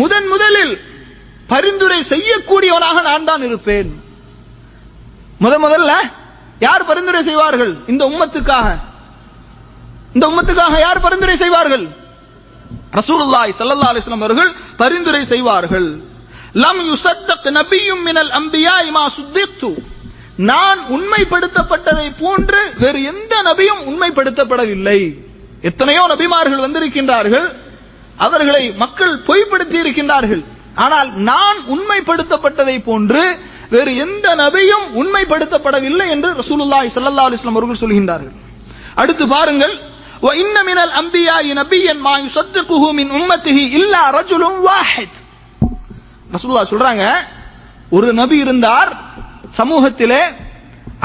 முதன் 0.00 0.28
முதலில் 0.32 0.74
பரிந்துரை 1.52 1.98
செய்யக்கூடியவனாக 2.12 3.02
நான் 3.08 3.28
தான் 3.30 3.42
இருப்பேன். 3.48 3.90
முத 5.44 5.54
முதல்ல 5.64 5.92
யார் 6.66 6.88
பரிந்துரை 6.90 7.20
செய்வார்கள்? 7.28 7.72
இந்த 7.92 8.02
உம்மத்துக்காக. 8.10 8.66
இந்த 10.14 10.24
உம்மத்துக்காக 10.30 10.74
யார் 10.86 11.04
பரிந்துரை 11.06 11.36
செய்வார்கள்? 11.42 11.84
ரசூலுல்லாஹி 12.98 13.52
ஸல்லல்லாஹு 13.58 13.90
அலைஹி 13.92 14.02
வஸல்லம் 14.02 14.24
அவர்கள் 14.24 14.50
பரிந்துரை 14.82 15.22
செய்வார்கள். 15.32 15.88
லம் 16.64 16.80
யுசத்தக் 16.90 17.48
நபியும் 17.58 18.02
மினல் 18.06 18.32
அம்பியா 18.38 18.74
இமா 18.88 19.04
சுத்தித்து. 19.18 19.70
நான் 20.50 20.80
உண்மைப்படுத்தப்பட்டதை 20.96 22.06
போன்று 22.22 22.60
வேறு 22.82 22.98
எந்த 23.12 23.34
நபியும் 23.48 23.82
உண்மைப்படுத்தப்படவில்லை. 23.90 24.98
எத்தனையோ 25.68 26.02
நபிமார்கள் 26.12 26.64
வந்திருக்கின்றார்கள். 26.66 27.46
அவர்களை 28.26 28.62
மக்கள் 28.82 29.14
பொய்ப்படுத்தி 29.28 29.76
இருக்கின்றார்கள் 29.84 30.42
ஆனால் 30.83 31.09
நான் 31.29 31.57
உண்மைப்படுத்தப்பட்டதை 31.73 32.75
போன்று 32.87 33.23
வேறு 33.73 33.91
எந்த 34.05 34.27
நபியும் 34.43 34.85
உண்மைப்படுத்தப்படவில்லை 35.01 36.07
என்று 36.15 36.29
ரசூலுல்லாஹி 36.41 36.89
ஸல்லல்லாஹு 36.95 37.27
அலைஹி 37.27 37.39
வஸல்லம் 37.39 37.57
அவர்கள் 37.57 37.83
சொல்கின்றார்கள் 37.83 38.35
அடுத்து 39.01 39.25
பாருங்கள் 39.35 39.75
وَإِنَّ 40.27 40.55
مِنَ 40.69 40.77
الْأَنْبِيَاءِ 40.87 41.45
نَبِيًّا 41.61 41.93
مَا 42.05 42.13
يُصَدِّقُهُ 42.25 42.83
مِنْ 42.99 43.07
أُمَّتِهِ 43.17 43.57
إِلَّا 43.77 44.01
رَجُلٌ 44.17 44.43
وَاحِدٌ 44.67 45.11
ரசூலுல்லாஹ் 46.35 46.71
சொல்றாங்க 46.73 47.03
ஒரு 47.91 48.07
நபி 48.21 48.35
இருந்தார் 48.45 48.89
சமூகத்திலே 49.59 50.21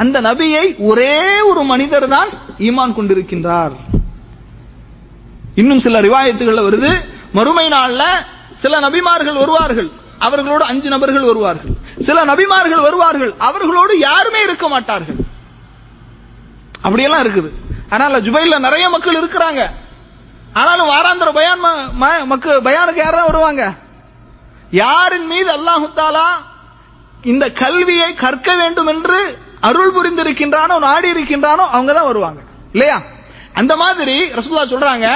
அந்த 0.01 0.17
நபியை 0.29 0.65
ஒரே 0.89 1.17
ஒரு 1.51 1.63
மனிதர் 1.73 2.07
தான் 2.15 2.31
ஈமான் 2.67 2.97
கொண்டிருக்கின்றார் 2.99 3.75
இன்னும் 5.61 5.83
சில 5.87 5.97
ரிவாயத்துகள்ல 6.07 6.67
வருது 6.69 6.91
மறுமை 7.37 7.67
நாள்ல 7.77 8.03
சில 8.62 8.74
நபிமார்கள் 8.86 9.38
வருவார்கள் 9.44 9.90
அவர்களோடு 10.26 10.64
அஞ்சு 10.72 10.90
நபர்கள் 10.94 11.28
வருவார்கள். 11.30 11.74
சில 12.08 12.18
நபிமார்கள் 12.32 12.82
வருவார்கள் 12.88 13.32
அவர்களோடு 13.48 13.94
யாருமே 14.08 14.42
இருக்க 14.48 14.66
மாட்டார்கள். 14.74 15.20
அப்படியெல்லாம் 16.86 17.24
இருக்குது. 17.26 17.50
ஆனால 17.94 18.20
ஜுபைல 18.26 18.60
நிறைய 18.68 18.86
மக்கள் 18.96 19.20
இருக்கிறாங்க. 19.22 19.62
ஆனாலும் 20.60 20.92
வாராந்திர 20.94 21.30
பயான் 21.40 21.62
மக்கள் 22.32 22.66
பயானுக்கு 22.68 23.02
யாரும் 23.04 23.30
வருவாங்க? 23.30 23.64
யாரின் 24.84 25.28
மீது 25.34 25.50
அல்லாஹு 25.58 25.88
தாலா 26.00 26.28
இந்த 27.32 27.46
கல்வியை 27.64 28.10
கற்க 28.24 28.50
வேண்டும் 28.62 28.90
என்று 28.94 29.20
அருள் 29.70 29.94
புரிந்திருக்கின்றானோ 29.96 30.76
நாடி 30.88 31.08
இருக்கின்றானோ 31.14 31.64
அவங்க 31.76 31.92
தான் 31.98 32.10
வருவாங்க. 32.12 32.40
இல்லையா? 32.76 32.98
அந்த 33.60 33.74
மாதிரி 33.84 34.16
ரசூல்லா 34.38 34.64
சொல்றாங்க 34.74 35.08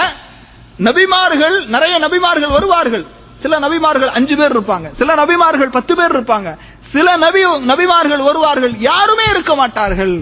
நபிமார்கள் 0.88 1.58
நிறைய 1.76 1.96
நபிமார்கள் 2.06 2.56
வருவார்கள். 2.58 3.06
சில 3.40 3.60
நபிமார்கள் 3.60 4.08
அஞ்சு 4.08 4.38
பேர் 4.38 4.60
இருப்பாங்க. 4.60 4.92
சில 4.92 5.16
நபிமார்கள் 5.16 5.72
பத்து 5.72 5.96
பேர் 5.96 6.22
இருப்பாங்க. 6.22 6.58
சில 6.80 7.18
நபி 7.18 7.46
நபிமார்கள் 7.46 8.24
வருவார்கள் 8.24 8.74
யாருமே 8.78 9.24
இருக்க 9.30 9.56
மாட்டார்கள். 9.56 10.22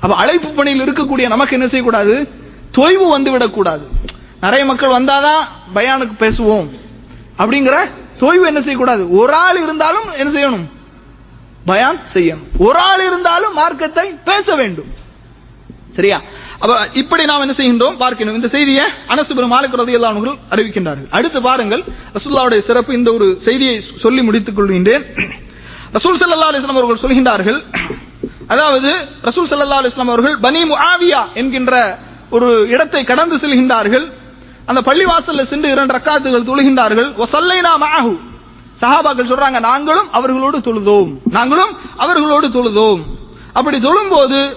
அப்ப 0.00 0.16
அழைப்பு 0.16 0.48
பணியில் 0.48 0.92
இருக்கக்கூடிய 0.92 1.26
நமக்கு 1.26 1.52
என்ன 1.52 1.68
செய்யக்கூடாது? 1.68 2.28
தொய்வு 2.72 3.08
வந்து 3.08 3.30
விடக்கூடாது 3.30 3.88
நிறைய 4.40 4.64
மக்கள் 4.64 4.90
வந்தாதான் 4.90 5.44
பயானுக்கு 5.74 6.12
பேசுவோம். 6.20 6.68
அப்படிங்கிற 7.38 7.90
தொய்வு 8.18 8.46
என்ன 8.46 8.58
செய்யக்கூடாது? 8.58 9.10
ஒரு 9.10 9.34
ஆள் 9.34 9.62
இருந்தாலும் 9.62 10.12
என்ன 10.12 10.30
செய்யணும்? 10.38 10.66
பயான் 11.66 11.98
செய்யணும். 12.14 12.46
ஒரு 12.58 12.78
ஆள் 12.78 13.06
இருந்தாலும் 13.06 13.52
மார்க்கத்தை 13.52 14.10
பேச 14.24 14.54
வேண்டும். 14.54 14.90
சரியா? 15.90 16.20
இப்படி 17.00 17.24
நாம் 17.24 17.44
என்ன 17.44 17.54
செய்கின்றோம்? 17.58 17.96
பார்க்கணும் 18.02 18.36
இந்த 18.38 18.48
செய்தியை 18.48 18.84
அனசுபுரம் 19.12 19.52
மாலிக் 19.54 19.78
ரதியல்லாஹு 19.80 20.16
அன்ஹு 20.18 20.34
அறிவிக்கின்றார்கள். 20.52 21.08
அடுத்து 21.16 21.38
பாருங்கள். 21.48 21.82
ரசூலுல்லாவுடைய 22.16 22.60
சிறப்பு 22.68 22.92
இந்த 22.98 23.12
ஒரு 23.12 23.26
செய்தியை 23.46 23.76
சொல்லி 24.04 24.22
முடித்துக் 24.22 24.56
கொள்கின்றேன். 24.58 25.04
ரசூல் 25.96 26.18
சல்லா 26.20 26.50
அலிஸ்லாம் 26.50 26.80
அவர்கள் 26.80 27.02
சொல்கின்றார்கள். 27.04 27.58
அதாவது 28.54 28.90
ரசூல் 29.28 29.48
சல்லா 29.50 29.80
அலிஸ்லாம் 29.82 30.12
அவர்கள் 30.12 30.36
பனி 30.46 30.62
முஆவியா 30.72 31.22
என்கின்ற 31.40 31.72
ஒரு 32.36 32.48
இடத்தை 32.74 33.04
கடந்து 33.04 33.36
செல்கின்றார்கள். 33.36 34.04
அந்த 34.70 34.80
பள்ளிவாசல்ல 34.88 35.44
சென்று 35.52 35.70
இரண்டு 35.74 35.94
ரக்காத்துகள் 35.96 36.48
தொழுகின்றார்கள். 36.50 37.08
வசல்லைனா 37.22 37.72
மாஹு 37.84 38.12
சஹாபாக்கள் 38.82 39.30
சொல்றாங்க 39.32 39.58
நாங்களும் 39.60 40.08
அவர்களோடு 40.18 40.58
தொழுதோம். 40.58 41.10
நாங்களும் 41.36 41.72
அவர்களோடு 42.04 42.46
தொழுதோம். 42.56 43.02
அப்படி 43.52 43.78
தொழும்போது 43.78 44.54
போது 44.54 44.56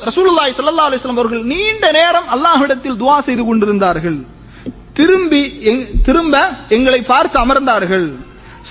ஸல்லல்லாஹு 0.58 0.92
அலைஹி 0.92 1.08
அவர்கள் 1.08 1.44
நீண்ட 1.44 1.92
நேரம் 1.92 2.24
அல்லாஹிடத்தில் 2.32 3.00
துவா 3.00 3.20
செய்து 3.20 3.46
கொண்டிருந்தார்கள். 3.46 4.16
திரும்பி 4.94 5.58
எங்- 5.64 5.88
திரும்ப 6.04 6.50
எங்களை 6.70 7.02
பார்த்து 7.02 7.40
அமர்ந்தார்கள். 7.40 8.16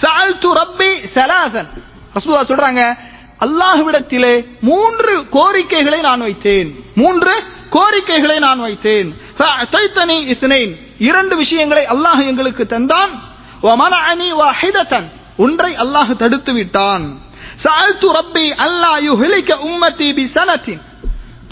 சஅல்து 0.02 0.52
ரப்பி 0.54 1.06
சலாசன் 1.14 1.68
ரசூலா 2.14 2.42
சொல்றாங்க 2.42 2.96
அல்லாஹ்விடத்திலே 3.40 4.46
மூன்று 4.60 5.28
கோரிக்கைகளை 5.28 6.00
நான் 6.00 6.20
வைத்தேன். 6.20 6.74
மூன்று 6.94 7.42
கோரிக்கைகளை 7.70 8.38
நான் 8.38 8.60
வைத்தேன். 8.60 9.14
இரண்டு 10.98 11.36
விஷயங்களை 11.36 11.86
அல்லாஹ் 11.86 12.26
எங்களுக்கு 12.26 12.66
தந்தான். 12.70 13.10
வமனஅனி 13.62 14.32
வாஹிதத்தன் 14.32 15.04
ஒன்றை 15.36 15.74
அல்லாஹ் 15.74 16.16
தடுத்து 16.16 16.52
விட்டான் 16.52 17.23
சால்து 17.62 18.08
ரப்பி 18.18 18.46
அல்லா 18.66 18.92
யுஹிலிக்க 19.08 19.52
உம்மத்தி 19.68 20.08
பி 20.14 20.24
சனத்தின் 20.34 20.82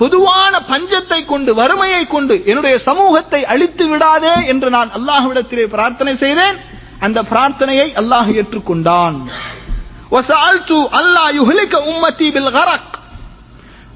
பொதுவான 0.00 0.54
பஞ்சத்தை 0.70 1.24
கொண்டு 1.24 1.54
வறுமையை 1.54 2.06
கொண்டு 2.06 2.34
என்னுடைய 2.50 2.78
சமூகத்தை 2.78 3.44
அழித்து 3.44 3.84
விடாதே 3.86 4.34
என்று 4.46 4.70
நான் 4.70 4.90
அல்லாஹ்விடத்திலே 4.98 5.64
பிரார்த்தனை 5.74 6.14
செய்தேன். 6.16 6.56
அந்த 7.00 7.22
பிரார்த்தனையை 7.22 7.88
அல்லாஹ் 8.00 8.30
ஏற்றுக்கொண்டான். 8.38 9.16
அல்லா 10.98 11.24
யுஹிலிக்க 11.38 11.76
உம்மத்தி 11.92 12.26
பில் 12.36 12.52
கரக். 12.56 12.94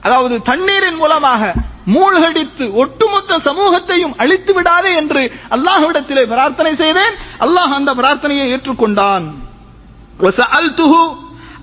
அதாவது 0.02 0.42
தண்ணீரின் 0.42 0.98
மூலமாக 1.02 1.54
மூழ்கடித்து 1.94 2.64
ஒட்டுமொத்த 2.82 3.38
சமூகத்தையும் 3.48 4.14
அழித்து 4.22 4.52
விடாதே 4.54 4.94
என்று 4.94 5.22
அல்லாஹ்விடத்திலே 5.56 6.24
பிரார்த்தனை 6.34 6.74
செய்தேன். 6.82 7.14
அல்லாஹ் 7.46 7.74
அந்த 7.78 7.94
பிரார்த்தனையை 7.94 8.46
ஏற்றுக்கொண்டான். 8.54 9.26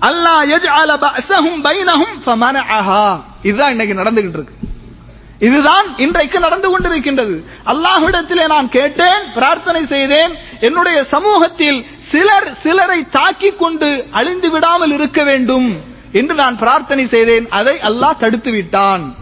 அல்லா 0.00 0.34
எஜ் 0.42 0.66
அல 0.66 0.94
பசஹும் 0.94 1.60
பைனஹும் 1.62 2.16
ஃபமனஹா 2.26 3.20
இதுதான் 3.42 3.70
இன்னைக்கு 3.70 4.02
நடந்துகிட்டு 4.02 4.38
இருக்கு. 4.38 4.54
இதுதான் 5.38 5.96
இன்றைக்கு 5.96 6.40
நடந்து 6.40 6.78
கொண்டிருக்கின்றது. 6.78 7.44
அல்லாஹ்விடத்திலே 7.66 8.46
நான் 8.46 8.68
கேட்டேன் 8.68 9.32
பிரார்த்தனை 9.34 9.86
செய்தேன். 9.86 10.32
என்னுடைய 10.60 11.04
சமூகத்தில் 11.04 11.86
சிலர் 12.10 12.56
சிலரை 12.62 13.06
தாக்கிக் 13.10 13.58
கொண்டு 13.58 14.06
அழிந்து 14.10 14.50
விடாமல் 14.50 14.90
இருக்க 14.90 15.22
வேண்டும் 15.22 15.80
என்று 16.12 16.34
நான் 16.34 16.58
பிரார்த்தனை 16.58 17.06
செய்தேன். 17.06 17.48
அதை 17.48 17.78
அல்லாஹ் 17.82 18.18
தடுத்து 18.18 18.50
விட்டான். 18.50 19.14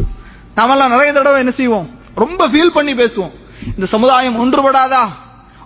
நாமெல்லாம் 0.55 0.91
நிறைய 0.91 1.13
தடவை 1.13 1.39
என்ன 1.39 1.51
செய்வோம்? 1.51 1.91
ரொம்ப 2.15 2.49
ஃபீல் 2.49 2.75
பண்ணி 2.75 2.93
பேசுவோம். 2.93 3.31
இந்த 3.67 3.87
சமுதாயம் 3.87 4.39
ஒன்றுபடாதா? 4.43 5.09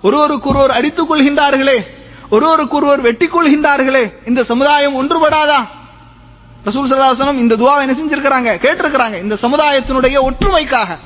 ஒருவருக்கு 0.02 0.48
ஒருவர் 0.48 0.70
அடித்துக் 0.70 1.14
கொள்கின்றார்களே. 1.14 1.95
ஒருவருக்கு 2.30 2.76
ஒருவர் 2.76 3.00
வெட்டிக் 3.00 3.36
கொள்கின்றார்களே 3.36 4.12
இந்த 4.26 4.44
சமுதாயம் 4.44 4.96
ஒன்றுபடாதா? 5.02 5.58
ரசூல் 6.64 6.90
சல்லாசனம் 6.90 7.34
இந்த 7.34 7.56
துவாவை 7.56 7.80
என்ன 7.80 7.94
செஞ்சிருக்கிறாங்க? 8.00 8.54
கேட்டிருக்கிறாங்க. 8.54 9.20
இந்த 9.22 9.34
சமுதாயத்தினுடைய 9.34 10.16
ஒற்றுமைக்காக. 10.28 10.96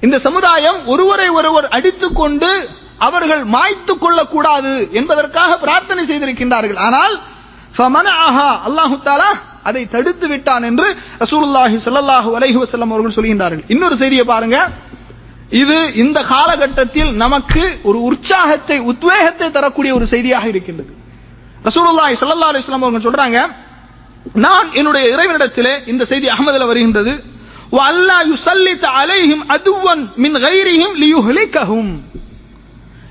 இந்த 0.00 0.18
சமுதாயம் 0.18 0.86
ஒருவரை 0.86 1.28
ஒருவர் 1.28 1.68
அடித்துக் 1.68 2.16
கொண்டு 2.16 2.68
அவர்கள் 2.98 3.44
மாய்த்துக் 3.44 4.00
கொள்ளக்கூடாது 4.00 4.88
என்பதற்காக 4.92 5.58
பிரார்த்தனை 5.58 6.04
செய்திருக்கின்றார்கள். 6.04 6.76
ஆனால் 6.76 7.20
அல்லாஹு 7.78 8.96
தாலா 9.04 9.30
அதை 9.62 9.88
தடுத்து 9.88 10.28
விட்டான் 10.28 10.62
என்று 10.62 10.96
ரசூலுல்லாஹி 11.18 11.76
சல்லாஹூ 11.84 12.36
அலஹி 12.38 12.62
வசல்லம் 12.62 12.92
அவர்கள் 12.94 13.24
சொல்கின்றார்கள். 13.24 13.64
இன்னொரு 13.68 13.96
செய்தியை 13.96 14.24
பாருங்க. 14.24 14.68
இது 15.60 15.94
இந்த 15.94 16.22
காலகட்டத்தில் 16.22 17.10
நமக்கு 17.14 17.78
ஒரு 17.82 18.02
உற்சாகத்தை 18.02 18.78
உத்வேகத்தை 18.78 19.50
தரக்கூடிய 19.50 19.94
ஒரு 19.94 20.06
செய்தியாக 20.06 20.48
இருக்கின்றது. 20.48 20.92
ரசூலுல்லாய் 21.64 22.16
சல்லா 22.20 22.48
அலிஸ்லாம் 22.52 22.84
அவங்க 22.86 23.10
சொல்றாங்க 23.10 23.38
நான் 24.34 24.72
என்னுடைய 24.72 25.16
இறைவனிடத்திலே 25.16 25.88
இந்த 25.88 26.04
செய்தி 26.04 26.26
அகமதுல 26.26 26.66
வருகின்றது. 26.66 27.12
அல்லா 27.72 28.18
யுசல்லித் 28.32 28.86
அலைஹிம் 29.00 29.44
அதுவன் 29.46 30.12
மின் 30.16 30.34
கைரிஹிம் 30.34 30.96
லியுஹலிக்கஹும். 31.00 31.92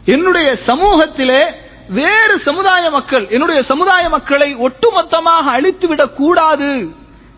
என்னுடைய 0.06 0.58
சமூகத்திலே 0.66 1.42
வேறு 1.90 2.40
சமுதாய 2.40 2.90
மக்கள் 2.90 3.28
என்னுடைய 3.30 3.64
சமுதாய 3.64 4.10
மக்களை 4.10 4.56
ஒட்டுமொத்தமாக 4.56 5.46
அழித்துவிடக் 5.58 6.14
கூடாது 6.14 6.90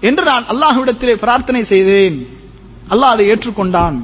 என்று 0.01 0.23
நான் 0.23 0.45
அல்லாஹ்விடத்திலே 0.49 1.15
பிரார்த்தனை 1.15 1.63
செய்தேன். 1.63 2.27
அல்லாஹ் 2.89 3.13
அதை 3.15 3.31
ஏற்றுக்கொண்டான். 3.31 3.97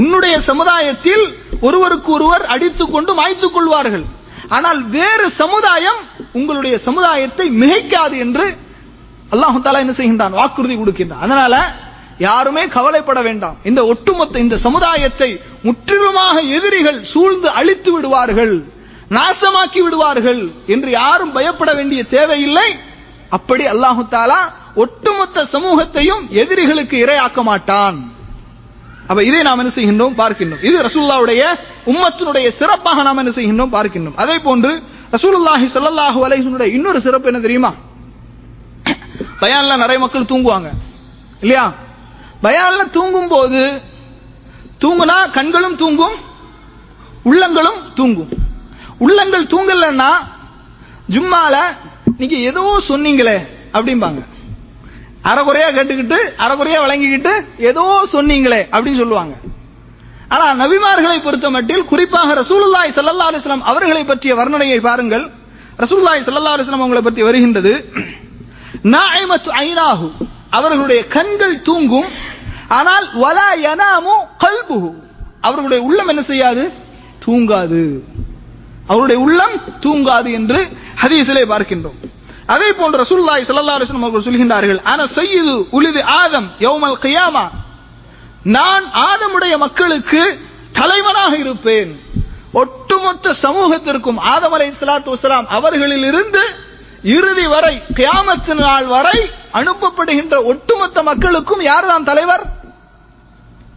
உன்னுடைய 0.00 0.34
சமுதாயத்தில் 0.48 1.24
ஒருவருக்கு 1.66 2.10
ஒருவர் 2.16 2.44
அடித்துக் 2.54 2.92
கொண்டு 2.94 3.12
மாய்த்துக் 3.20 3.54
கொள்வார்கள். 3.54 4.04
ஆனால் 4.56 4.80
வேறு 4.96 5.26
சமுதாயம் 5.42 6.00
உங்களுடைய 6.38 6.74
சமுதாயத்தை 6.86 7.46
மிகைக்காது 7.62 8.16
என்று 8.24 8.46
அல்லாஹு 9.34 9.58
தாலா 9.64 9.82
என்ன 9.84 9.94
செய்கின்றான்? 9.98 10.38
வாக்குறுதி 10.40 10.74
கொடுக்கின்றான். 10.76 11.24
அதனால 11.26 11.54
யாருமே 12.18 12.62
கவலைப்பட 12.76 13.20
வேண்டாம். 13.28 13.56
இந்த 13.68 13.80
ஒட்டுமொத்த 13.92 14.38
இந்த 14.44 14.56
சமுதாயத்தை 14.66 15.30
முற்றிலுமாக 15.66 16.36
எதிரிகள் 16.56 16.98
சூழ்ந்து 17.12 17.48
அழித்து 17.60 17.90
விடுவார்கள் 17.92 18.54
நாசமாக்கி 19.16 19.80
விடுவார்கள் 19.84 20.42
என்று 20.74 20.90
யாரும் 21.00 21.34
பயப்பட 21.36 21.70
வேண்டிய 21.78 22.02
தேவையில்லை. 22.16 22.68
அப்படி 23.36 23.64
அல்லாஹு 23.74 24.02
தாலா 24.16 24.40
ஒட்டுமொத்த 24.84 25.44
சமூகத்தையும் 25.54 26.22
எதிரிகளுக்கு 26.42 26.96
இரையாக்க 27.04 27.40
மாட்டான். 27.50 27.98
அப்ப 29.12 29.22
இதை 29.28 29.40
நாம் 29.42 29.60
என்ன 29.62 29.72
செய்கின்றோம்? 29.74 30.14
பார்க்கின்றோம். 30.20 30.62
இது 30.68 30.76
ரசூல்லாவுடைய 30.82 31.42
உம்மத்தினுடைய 31.92 32.48
சிறப்பாக 32.58 33.02
நாம் 33.02 33.20
என்ன 33.22 33.32
செய்கின்றோம்? 33.38 33.72
பார்க்கின்றோம். 33.76 34.16
அதே 34.16 34.38
போன்று 34.38 34.82
ரசூலுல்லாஹி 35.14 35.66
ஸல்லல்லாஹு 35.74 36.18
அலைஹி 36.26 36.72
இன்னொரு 36.78 37.00
சிறப்பு 37.00 37.26
என்ன 37.26 37.40
தெரியுமா? 37.40 37.74
பயான்ல 39.40 39.76
நிறைய 39.76 39.98
மக்கள் 39.98 40.30
தூங்குவாங்க. 40.32 40.68
இல்லையா? 41.40 41.64
பயான்ல 42.42 42.82
தூங்கும் 42.90 43.28
போது 43.28 43.62
தூங்குனா 44.82 45.30
கண்களும் 45.30 45.76
தூங்கும் 45.76 46.16
உள்ளங்களும் 47.24 47.80
தூங்கும். 47.94 48.30
உள்ளங்கள் 48.98 49.50
தூங்கலன்னா 49.54 50.10
ஜும்மால 51.14 51.54
நீங்க 52.18 52.36
ஏதோ 52.48 52.62
சொன்னீங்களே 52.88 53.36
அப்படிம்பாங்க. 53.76 54.20
அறகுறையா 55.30 55.68
கேட்டுக்கிட்டு 55.76 56.18
அறகுறையா 56.44 56.78
வழங்கிக்கிட்டு 56.84 57.32
ஏதோ 57.58 57.84
சொன்னீங்களே 58.12 58.60
அப்படின்னு 58.74 59.02
சொல்லுவாங்க. 59.02 59.34
ஆனா 60.28 60.66
நபிமார்களை 60.66 61.22
பொறுத்த 61.22 61.50
மட்டில் 61.50 61.84
குறிப்பாக 61.84 62.34
ரசூலுல்லாய் 62.40 62.94
சல்லா 62.96 63.28
அலிஸ்லாம் 63.30 63.64
அவர்களை 63.72 64.04
பற்றிய 64.04 64.34
வர்ணனையை 64.34 64.80
பாருங்கள். 64.80 65.24
ரசூல்லாய் 65.78 66.24
சல்லா 66.26 66.54
அலிஸ்லாம் 66.56 66.84
அவங்களை 66.84 67.02
பற்றி 67.02 67.22
வருகின்றது. 67.22 67.72
நாய்மத்து 68.84 69.50
ஐநாகு 69.64 70.08
அவர்களுடைய 70.50 71.06
கண்கள் 71.06 71.62
தூங்கும். 71.62 72.08
ஆனால் 72.68 73.06
வலா 73.14 73.48
யனாமு 73.66 74.14
கல்புஹு. 74.44 74.90
அவர்களுடைய 75.40 75.84
உள்ளம் 75.84 76.08
என்ன 76.08 76.22
செய்யாது? 76.22 76.72
தூங்காது. 77.26 77.82
அவருடைய 78.86 79.22
உள்ளம் 79.22 79.56
தூங்காது 79.80 80.32
என்று 80.32 80.60
ஹதீசிலே 81.02 81.44
பார்க்கின்றோம். 81.52 81.98
அதே 82.52 82.68
போன்று 82.78 82.96
ரசூலுல்லாஹி 83.02 83.42
ஸல்லல்லாஹு 83.48 83.78
அலைஹி 83.78 84.02
அவர்கள் 84.02 84.26
சொல்கின்றார்கள் 84.28 84.80
அன 84.92 85.00
செய்யுது 85.18 85.54
உலிது 85.76 86.00
ஆதம் 86.20 86.48
யோமல் 86.66 86.96
கியாமா? 87.04 87.44
நான் 88.56 88.84
ஆதமுடைய 89.08 89.54
மக்களுக்கு 89.64 90.22
தலைவனாக 90.78 91.32
இருப்பேன். 91.44 91.90
ஒட்டுமொத்த 92.60 93.26
சமூகத்திற்கும் 93.44 94.18
ஆதம் 94.32 94.54
அலை 94.56 94.66
சலாத்து 94.80 95.14
வசலாம் 95.14 95.46
அவர்களில் 95.56 96.06
இருந்து 96.10 96.42
இறுதி 97.16 97.46
வரை 97.54 97.74
கியாமத்து 97.98 98.54
நாள் 98.64 98.88
வரை 98.96 99.18
அனுப்பப்படுகின்ற 99.58 100.34
ஒட்டுமொத்த 100.52 100.98
மக்களுக்கும் 101.10 101.62
யார் 101.70 101.90
தான் 101.92 102.08
தலைவர்? 102.10 102.44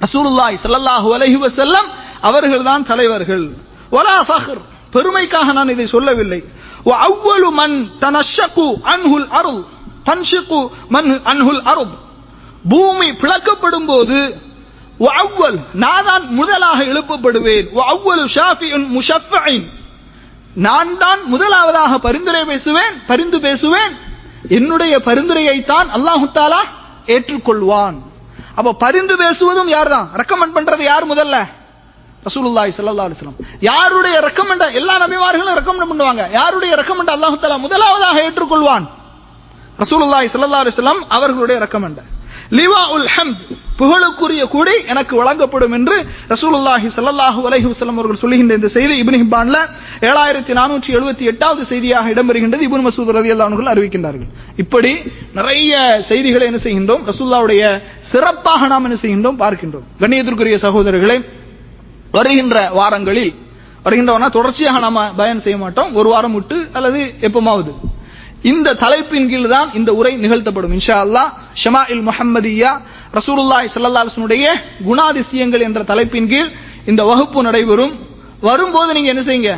ரசூலுல்லாஹி 0.05 0.55
ஸல்லல்லாஹு 0.63 1.07
அலஹி 1.17 1.37
வசல்லம் 1.45 1.87
அவர்கள் 2.29 2.67
தான் 2.69 2.83
தலைவர்கள். 2.91 3.45
ஒலா 3.97 4.17
ஃபஹர். 4.29 4.61
பெருமைக்காக 4.95 5.47
நான் 5.57 5.73
இதை 5.75 5.85
சொல்லவில்லை. 5.95 6.39
وأول 6.84 7.42
من 7.52 7.70
تنشق 8.00 8.56
عنه 8.84 9.12
الأرض 9.16 9.58
تنشق 10.06 10.50
من 10.90 11.04
عنه 11.22 11.46
الأرض 11.50 11.90
பூமி 12.64 13.08
பிளக்கப்படும் 13.20 13.88
போது 13.90 14.18
அவ்வல் 15.16 15.58
நான் 15.82 16.06
தான் 16.06 16.24
முதலாக 16.38 16.78
எழுப்பப்படுவேன் 16.84 17.68
அவ்வளு 17.84 18.22
ஷாஃபின் 18.34 18.88
முஷஃபின் 18.96 19.66
நான் 20.58 20.92
தான் 20.98 21.20
முதலாவதாக 21.32 21.92
பரிந்துரை 22.06 22.42
பேசுவேன் 22.44 22.94
பரிந்து 23.06 23.38
பேசுவேன் 23.40 23.92
என்னுடைய 24.56 24.94
பரிந்துரையை 25.08 25.56
தான் 25.64 25.88
அல்லாஹு 25.96 26.26
தாலா 26.36 26.60
ஏற்றுக்கொள்வான் 27.14 27.98
அப்ப 28.56 28.74
பரிந்து 28.84 29.14
பேசுவதும் 29.22 29.72
யார் 29.74 29.90
தான் 29.90 30.08
ரெக்கமெண்ட் 30.20 30.56
பண்றது 30.56 30.84
யார் 30.84 31.10
முதல்ல 31.12 31.36
ரசூலுல்லாய் 32.27 32.75
சல்லா 32.77 33.05
அலுவலம் 33.07 33.37
யாருடைய 33.69 34.15
ரெக்கமெண்ட் 34.27 34.65
எல்லா 34.79 34.95
நபிமார்களும் 35.03 35.57
ரெக்கமெண்ட் 35.59 35.91
பண்ணுவாங்க. 35.91 36.23
யாருடைய 36.39 36.71
ரெக்கமெண்ட் 36.81 37.13
அல்லாஹு 37.15 37.37
தலா 37.43 37.57
முதலாவதாக 37.67 38.17
ஏற்றுக்கொள்வான்? 38.27 38.85
ரசூலுல்லாய் 39.83 40.33
சல்லா 40.33 40.59
அலுவலம் 40.65 41.01
அவர்களுடைய 41.17 41.57
ரெக்கமெண்ட் 41.65 42.01
லிவாஉல் 42.57 43.07
ஹம்த் 43.13 43.43
புகழுக்குரிய 43.79 44.43
கூடி 44.53 44.73
எனக்கு 44.91 45.13
வழங்கப்படும் 45.19 45.73
என்று 45.77 45.95
ரசூலுல்லாஹி 46.33 46.87
ஸல்லல்லாஹு 46.97 47.39
அலஹி 47.47 47.67
வசலம் 47.71 47.97
அவர்கள் 47.99 48.19
சொல்லுகின்ற 48.23 48.53
இந்த 48.59 48.69
செய்தி 48.75 48.93
இபுனிஹிப்பான்ல 49.03 49.57
ஏழாயிரத்தி 50.09 50.53
நானூற்றி 50.59 50.89
எழுவத்தி 50.97 51.23
எட்டாவது 51.31 51.61
செய்தியாக 51.71 52.11
இடம்பெறுகின்றது. 52.13 52.61
இபுன் 52.67 52.85
மசூத் 52.87 53.13
ரதி 53.17 53.31
அன்ஹு 53.45 53.65
அறிவிக்கின்றார்கள். 53.73 54.29
இப்படி 54.63 54.91
நிறைய 55.39 55.71
செய்திகளை 56.09 56.45
என்ன 56.51 56.59
செய்கின்றோம்? 56.65 57.03
ரசூல்லாவுடைய 57.11 57.63
சிறப்பாக 58.11 58.67
நாம் 58.73 58.85
என்ன 58.87 58.97
செய்கின்றோம்? 59.03 59.39
பார்க்கின்றோம். 59.43 59.85
கண்ணியத்திற்குரிய 60.03 60.57
சகோதரர்களே 60.65 61.17
வருகின்ற 62.15 62.57
வாரங்களில் 62.79 63.33
வருகின்றவனா 63.85 64.27
தொடர்ச்சியாக 64.37 64.79
நாம 64.85 64.99
பயன் 65.19 65.43
செய்ய 65.45 65.57
மாட்டோம். 65.63 65.89
ஒரு 65.99 66.07
வாரம் 66.13 66.35
விட்டு 66.37 66.57
அல்லது 66.77 67.01
எப்பமாவது. 67.27 67.73
இந்த 68.51 68.73
தலைப்பின் 68.83 69.27
கீழ் 69.29 69.53
தான் 69.53 69.69
இந்த 69.79 69.91
உரை 69.99 70.13
நிகழ்த்தப்படும். 70.23 70.73
இன்ஷா 70.77 70.95
அல்லாஹ் 71.05 71.29
ஷமாஇல் 71.63 72.03
முஹம்மதியா 72.09 72.71
ரசூலுல்லாய் 73.17 73.69
சல்லாஹனுடைய 73.75 74.45
குணாதிசயங்கள் 74.87 75.65
என்ற 75.67 75.79
தலைப்பின் 75.91 76.29
கீழ் 76.31 76.49
இந்த 76.85 77.01
வகுப்பு 77.09 77.39
நடைபெறும். 77.47 77.93
வரும்போது 78.41 78.89
நீங்க 78.93 79.09
என்ன 79.13 79.23
செய்யுங்க? 79.29 79.53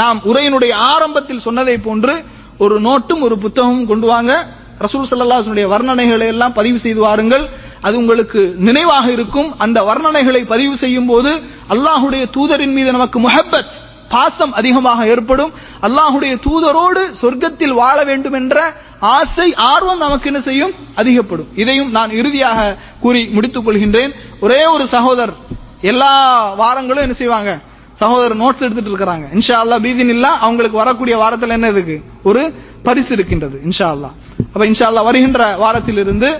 நாம் 0.00 0.18
உரையினுடைய 0.30 0.72
ஆரம்பத்தில் 0.92 1.44
சொன்னதை 1.46 1.76
போன்று 1.86 2.14
ஒரு 2.58 2.76
நோட்டும் 2.80 3.22
ஒரு 3.26 3.36
புத்தகமும் 3.44 3.90
கொண்டு 3.90 4.06
வாங்க. 4.06 4.32
ரசூல் 4.80 5.10
சல்லாஹனுடைய 5.10 5.66
வர்ணனைகளை 5.74 6.26
எல்லாம் 6.34 6.56
பதிவு 6.58 6.78
செய்து 6.84 7.00
வாருங்கள். 7.00 7.44
அது 7.80 7.96
உங்களுக்கு 7.96 8.54
நினைவாக 8.58 9.10
இருக்கும். 9.10 9.58
அந்த 9.58 9.82
வர்ணனைகளை 9.82 10.46
பதிவு 10.46 10.76
செய்யும் 10.76 11.06
போது 11.06 11.40
அல்லாஹுடைய 11.68 12.26
தூதரின் 12.30 12.72
மீது 12.72 12.90
நமக்கு 12.90 13.20
முஹப்பத் 13.20 13.66
பாசம் 14.08 14.52
அதிகமாக 14.52 15.06
ஏற்படும். 15.06 15.52
அல்லாஹுடைய 15.82 16.38
தூதரோடு 16.46 17.14
சொர்க்கத்தில் 17.22 17.74
வாழ 17.74 18.04
வேண்டும் 18.04 18.32
என்ற 18.32 18.72
ஆசை 19.00 19.54
ஆர்வம் 19.54 19.98
நமக்கு 19.98 20.26
என்ன 20.26 20.40
செய்யும்? 20.40 20.72
அதிகப்படும். 20.94 21.46
இதையும் 21.54 21.90
நான் 21.90 22.10
இறுதியாக 22.10 22.76
கூறி 23.00 23.26
முடித்துக் 23.26 23.68
கொள்கின்றேன். 23.68 24.12
ஒரே 24.40 24.66
ஒரு 24.66 24.88
சகோதரர் 24.88 25.34
எல்லா 25.80 26.54
வாரங்களும் 26.54 27.02
என்ன 27.02 27.12
செய்வாங்க? 27.12 27.58
சகோதரர் 28.00 28.36
நோட்ஸ் 28.36 28.64
எடுத்துட்டு 28.64 28.90
இருக்கிறாங்க. 28.90 29.26
இன்ஷா 29.34 29.54
அல்லா 29.62 29.76
பீதின் 29.84 30.12
இல்லா 30.16 30.38
அவங்களுக்கு 30.38 30.76
வரக்கூடிய 30.76 31.16
வாரத்தில் 31.16 31.56
என்ன 31.56 31.68
இருக்கு 31.68 32.02
ஒரு 32.22 32.54
பரிசு 32.82 33.12
இருக்கின்றது 33.12 33.60
இன்ஷா 33.64 33.88
அல்லா 33.94 34.10
அப்ப 34.52 34.64
இன்ஷா 34.66 34.86
அல்லா 34.90 35.02
வருகின்ற 35.02 35.56
வாரத்திலிருந்து 35.56 36.30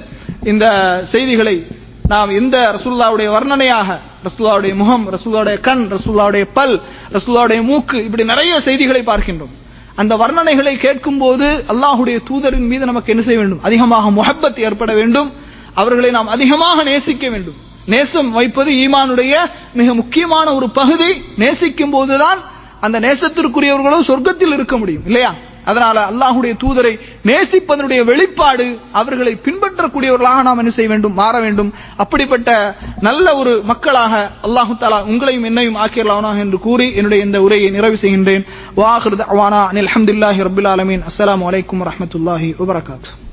இந்த 0.45 0.67
செய்திகளை 1.05 1.67
நாம் 2.09 2.31
எந்த 2.31 2.57
ரசுல்லாவுடைய 2.75 3.29
வர்ணனையாக 3.37 3.99
ரசுல்லாவுடைய 4.25 4.75
முகம் 4.75 5.07
ரசுல்லாவுடைய 5.13 5.61
கண் 5.61 5.89
ரசுல்லாவுடைய 5.91 6.45
பல் 6.55 6.81
ரசுல்லாவுடைய 7.13 7.63
மூக்கு 7.63 8.05
இப்படி 8.05 8.25
நிறைய 8.25 8.61
செய்திகளை 8.61 9.03
பார்க்கின்றோம். 9.03 9.55
அந்த 9.95 10.17
வர்ணனைகளை 10.17 10.77
கேட்கும் 10.77 11.19
போது 11.19 11.65
அல்லாஹுடைய 11.69 12.17
தூதரின் 12.31 12.69
மீது 12.73 12.85
நமக்கு 12.87 13.13
என்ன 13.13 13.25
செய்ய 13.25 13.39
வேண்டும்? 13.41 13.63
அதிகமாக 13.63 14.11
முகப்பத் 14.11 14.59
ஏற்பட 14.59 14.95
வேண்டும். 14.95 15.33
அவர்களை 15.75 16.11
நாம் 16.11 16.29
அதிகமாக 16.29 16.83
நேசிக்க 16.83 17.31
வேண்டும். 17.31 17.59
நேசம் 17.87 18.31
வைப்பது 18.31 18.71
ஈமானுடைய 18.73 19.35
மிக 19.75 19.95
முக்கியமான 19.95 20.55
ஒரு 20.55 20.71
பகுதி. 20.71 21.23
நேசிக்கும் 21.37 21.91
போதுதான் 21.91 22.39
அந்த 22.81 23.01
நேசத்திற்குரியவர்களும் 23.01 24.09
சொர்க்கத்தில் 24.09 24.53
இருக்க 24.53 24.77
முடியும் 24.77 25.05
இல்லையா? 25.07 25.35
அதனால 25.65 26.11
அல்லாஹுடைய 26.11 26.55
தூதரை 26.63 26.99
நேசிப்பதனுடைய 27.25 28.05
வெளிப்பாடு 28.05 28.79
அவர்களை 28.93 29.39
பின்பற்றக்கூடியவர்களாக 29.45 30.43
நாம் 30.43 30.59
என்ன 30.59 30.71
செய்ய 30.71 30.89
வேண்டும்? 30.89 31.15
மாற 31.15 31.41
வேண்டும். 31.41 31.73
அப்படிப்பட்ட 31.97 32.77
நல்ல 33.01 33.37
ஒரு 33.37 33.63
மக்களாக 33.65 34.31
அல்லாஹு 34.43 34.77
தாலா 34.81 35.01
உங்களையும் 35.07 35.45
என்னையும் 35.45 35.77
ஆக்கியலானாக 35.77 36.39
என்று 36.39 36.59
கூறி 36.59 36.95
என்னுடைய 36.95 37.25
இந்த 37.25 37.43
உரையை 37.43 37.71
நிறைவு 37.71 37.97
செய்கின்றேன். 37.97 38.47
வாஹிருத் 38.77 39.29
அவானா 39.33 39.61
அனில் 39.71 39.93
அஹமதுல்லாஹி 39.95 40.49
ரபுல் 40.49 40.73
அலமீன் 40.75 41.05
அஸ்லாம் 41.11 41.45
வலைக்கம் 41.49 41.83
வரமத்துல்லாஹி 41.85 42.55
வபரகாத்து. 42.59 43.26